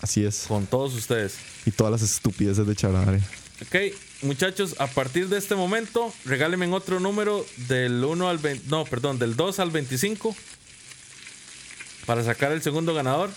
Así 0.00 0.24
es. 0.24 0.44
con 0.46 0.66
todos 0.66 0.94
ustedes. 0.94 1.34
Y 1.66 1.70
todas 1.70 1.90
las 1.90 2.02
estupideces 2.02 2.66
de 2.66 2.76
Charare. 2.76 3.20
Ok, 3.62 3.92
muchachos, 4.22 4.76
a 4.78 4.86
partir 4.86 5.28
de 5.28 5.38
este 5.38 5.56
momento, 5.56 6.12
regálenme 6.24 6.72
otro 6.72 7.00
número 7.00 7.44
del 7.68 8.04
1 8.04 8.28
al 8.28 8.38
20, 8.38 8.68
no, 8.68 8.84
perdón, 8.84 9.18
del 9.18 9.34
2 9.34 9.58
al 9.58 9.70
25 9.72 10.36
para 12.08 12.24
sacar 12.24 12.52
el 12.52 12.62
segundo 12.62 12.94
ganador. 12.94 13.28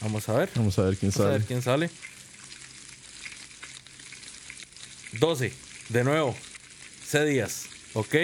Vamos 0.00 0.28
a 0.28 0.34
ver. 0.34 0.48
Vamos 0.54 0.78
a 0.78 0.82
ver 0.82 0.96
quién 0.96 1.10
Vamos 1.10 1.16
a 1.20 1.24
sabe. 1.24 1.38
ver 1.38 1.46
quién 1.48 1.62
sale. 1.62 1.90
12, 5.14 5.52
de 5.88 6.04
nuevo. 6.04 6.36
C 7.04 7.24
días, 7.24 7.64
ok. 7.94 8.14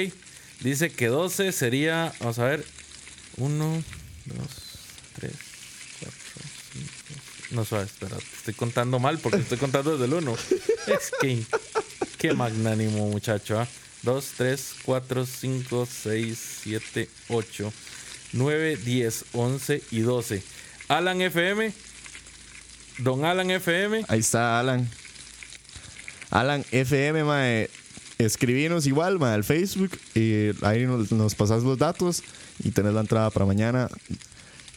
Dice 0.60 0.92
que 0.92 1.08
12 1.08 1.50
sería, 1.50 2.12
vamos 2.20 2.38
a 2.38 2.44
ver, 2.44 2.64
1, 3.38 3.82
2, 4.26 4.38
3, 5.16 5.32
4, 6.00 6.18
5. 6.72 7.20
No 7.50 7.64
sabes, 7.64 7.90
espera, 7.90 8.16
estoy 8.16 8.54
contando 8.54 9.00
mal 9.00 9.18
porque 9.18 9.38
estoy 9.38 9.58
contando 9.58 9.98
desde 9.98 10.04
el 10.04 10.12
1. 10.22 10.36
Es 10.86 11.10
que, 11.20 11.42
qué 12.16 12.32
magnánimo 12.32 13.08
muchacho, 13.08 13.58
¿ah? 13.58 13.66
2, 14.04 14.32
3, 14.36 14.74
4, 14.84 15.26
5, 15.26 15.86
6, 15.86 16.58
7, 16.62 17.08
8, 17.28 17.72
9, 18.32 18.76
10, 18.76 19.24
11 19.32 19.82
y 19.90 20.00
12. 20.00 20.42
Alan 20.88 21.20
FM, 21.22 21.72
Don 22.98 23.24
Alan 23.24 23.50
FM, 23.50 24.04
Ahí 24.08 24.20
está 24.20 24.60
Alan. 24.60 24.88
Alan 26.30 26.64
FM, 26.70 27.24
mae. 27.24 27.70
Escribinos 28.18 28.86
igual, 28.86 29.18
mae, 29.18 29.34
al 29.34 29.44
Facebook. 29.44 29.98
Y 30.14 30.50
ahí 30.64 30.86
nos, 30.86 31.10
nos 31.10 31.34
pasas 31.34 31.62
los 31.62 31.78
datos 31.78 32.22
y 32.62 32.70
tenés 32.70 32.92
la 32.92 33.00
entrada 33.00 33.30
para 33.30 33.46
mañana. 33.46 33.88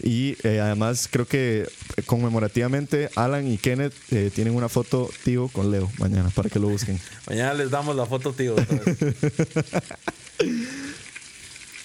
Y 0.04 0.38
eh, 0.44 0.60
además 0.60 1.08
creo 1.10 1.26
que 1.26 1.68
conmemorativamente 2.06 3.10
Alan 3.16 3.48
y 3.48 3.58
Kenneth 3.58 3.94
eh, 4.12 4.32
tienen 4.34 4.56
una 4.56 4.70
foto 4.70 5.10
tío 5.24 5.48
con 5.48 5.72
Leo 5.72 5.92
mañana 5.98 6.30
para 6.30 6.50
que 6.50 6.60
lo 6.60 6.70
busquen. 6.70 7.00
Mañana 7.28 7.54
les 7.56 7.72
damos 7.72 7.96
la 7.96 8.06
foto, 8.06 8.34
tío. 8.34 8.56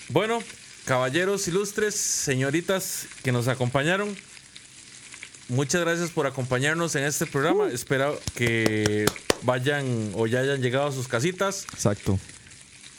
bueno, 0.08 0.40
caballeros 0.84 1.48
ilustres, 1.48 1.94
señoritas 1.94 3.06
que 3.22 3.32
nos 3.32 3.48
acompañaron. 3.48 4.14
Muchas 5.48 5.80
gracias 5.80 6.10
por 6.10 6.26
acompañarnos 6.26 6.94
en 6.94 7.04
este 7.04 7.26
programa. 7.26 7.68
Espero 7.68 8.18
que 8.36 9.06
vayan 9.42 10.12
o 10.14 10.26
ya 10.26 10.40
hayan 10.40 10.62
llegado 10.62 10.86
a 10.86 10.92
sus 10.92 11.08
casitas. 11.08 11.66
Exacto. 11.72 12.18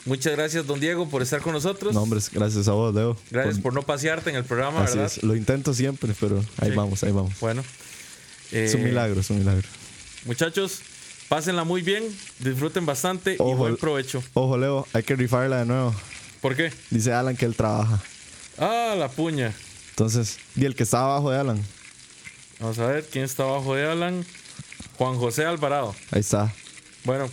Muchas 0.06 0.34
gracias, 0.34 0.66
don 0.66 0.78
Diego, 0.80 1.08
por 1.08 1.22
estar 1.22 1.40
con 1.40 1.52
nosotros. 1.54 1.94
No, 1.94 2.02
hombres, 2.02 2.30
gracias 2.30 2.68
a 2.68 2.72
vos, 2.72 2.94
Leo. 2.94 3.16
gracias 3.30 3.54
Por- 3.56 3.62
por 3.62 3.74
no 3.74 3.82
pasearte 3.82 4.28
en 4.30 4.36
el 4.36 4.44
programa, 4.44 4.82
Así 4.84 4.98
¿verdad? 4.98 5.12
es. 5.16 5.22
Lo 5.22 5.34
intento 5.34 5.72
siempre, 5.72 6.14
pero 6.20 6.44
ahí 6.58 6.70
Sí. 6.70 6.76
vamos, 6.76 7.02
ahí 7.04 7.12
vamos. 7.12 7.32
Bueno. 7.40 7.64
Es 8.52 8.74
un 8.74 8.82
eh, 8.82 8.84
milagro, 8.84 9.20
es 9.20 9.30
un 9.30 9.38
milagro. 9.38 9.66
Muchachos, 10.26 10.80
pásenla 11.28 11.64
muy 11.64 11.80
bien, 11.82 12.04
disfruten 12.38 12.84
bastante 12.84 13.34
y 13.34 13.36
buen 13.54 13.76
provecho. 13.78 14.22
Ojo, 14.34 14.58
Leo, 14.58 14.86
hay 14.92 15.02
que 15.02 15.16
rifarla 15.16 15.58
de 15.60 15.64
nuevo. 15.66 15.94
¿Por 16.42 16.54
qué? 16.54 16.70
Dice 16.90 17.12
Alan 17.12 17.36
que 17.36 17.46
él 17.46 17.56
trabaja. 17.56 18.02
Ah, 18.58 18.94
la 18.98 19.08
puña. 19.08 19.54
Entonces, 19.90 20.36
y 20.54 20.66
el 20.66 20.74
que 20.74 20.82
está 20.82 21.00
abajo 21.00 21.30
de 21.30 21.38
Alan. 21.38 21.62
Vamos 22.60 22.78
a 22.78 22.86
ver 22.86 23.06
quién 23.10 23.24
está 23.24 23.44
abajo 23.44 23.74
de 23.74 23.86
Alan. 23.86 24.24
Juan 24.98 25.16
José 25.16 25.44
Alvarado. 25.46 25.94
Ahí 26.12 26.20
está. 26.20 26.52
Bueno, 27.04 27.28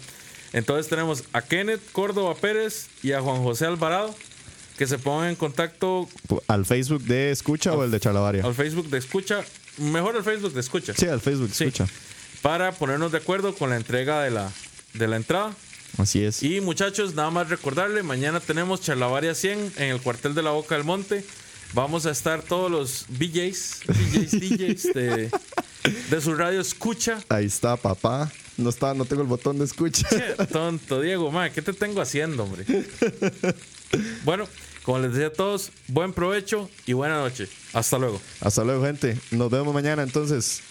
entonces 0.53 0.87
tenemos 0.89 1.23
a 1.33 1.41
Kenneth 1.41 1.81
Córdoba 1.91 2.35
Pérez 2.35 2.87
y 3.03 3.11
a 3.13 3.21
Juan 3.21 3.41
José 3.43 3.65
Alvarado 3.65 4.13
que 4.77 4.87
se 4.87 4.97
pongan 4.97 5.29
en 5.29 5.35
contacto 5.35 6.09
¿Al 6.47 6.65
Facebook 6.65 7.03
de 7.03 7.31
Escucha 7.31 7.73
o 7.73 7.83
el 7.83 7.91
de 7.91 7.99
Charlavaria? 7.99 8.43
al 8.43 8.55
Facebook 8.55 8.89
de 8.89 8.97
Escucha. 8.97 9.43
Mejor 9.77 10.15
al 10.15 10.23
Facebook 10.23 10.53
de 10.53 10.59
Escucha. 10.59 10.93
Sí, 10.95 11.05
al 11.07 11.21
Facebook 11.21 11.49
de 11.49 11.53
Sí. 11.55 11.63
Escucha. 11.65 11.87
Para 12.41 12.71
ponernos 12.71 13.11
de 13.11 13.19
acuerdo 13.19 13.53
con 13.53 13.69
la 13.69 13.77
entrega 13.77 14.23
de 14.23 14.31
la, 14.31 14.51
de 14.93 15.07
la 15.07 15.15
entrada. 15.17 15.53
Así 15.97 16.23
es. 16.23 16.41
Y 16.41 16.61
muchachos, 16.61 17.13
nada 17.13 17.29
más 17.29 17.49
recordarle, 17.49 18.01
mañana 18.01 18.39
tenemos 18.39 18.81
Charlavaria 18.81 19.35
100 19.35 19.73
en 19.77 19.89
el 19.91 20.01
cuartel 20.01 20.33
de 20.33 20.41
la 20.41 20.49
Boca 20.51 20.75
del 20.75 20.83
Monte. 20.83 21.23
Vamos 21.73 22.05
a 22.05 22.11
estar 22.11 22.41
todos 22.41 22.71
los 22.71 23.05
DJs, 23.09 23.81
DJs 23.87 24.83
de, 24.93 25.31
de 26.09 26.21
su 26.21 26.33
radio 26.33 26.59
Escucha. 26.59 27.19
Ahí 27.29 27.45
está, 27.45 27.77
papá. 27.77 28.31
No 28.57 28.69
está, 28.69 28.93
no 28.93 29.05
tengo 29.05 29.21
el 29.21 29.27
botón 29.27 29.57
de 29.57 29.65
escucha. 29.65 30.07
Qué 30.09 30.45
tonto, 30.45 31.01
Diego, 31.01 31.31
ma, 31.31 31.49
¿qué 31.49 31.61
te 31.61 31.73
tengo 31.73 32.01
haciendo, 32.01 32.43
hombre? 32.43 32.65
Bueno, 34.23 34.47
como 34.83 34.99
les 34.99 35.11
decía 35.11 35.27
a 35.27 35.33
todos, 35.33 35.71
buen 35.87 36.13
provecho 36.13 36.69
y 36.85 36.93
buena 36.93 37.19
noche. 37.19 37.47
Hasta 37.73 37.97
luego. 37.97 38.21
Hasta 38.39 38.63
luego, 38.63 38.83
gente. 38.85 39.17
Nos 39.31 39.49
vemos 39.51 39.73
mañana 39.73 40.03
entonces. 40.03 40.61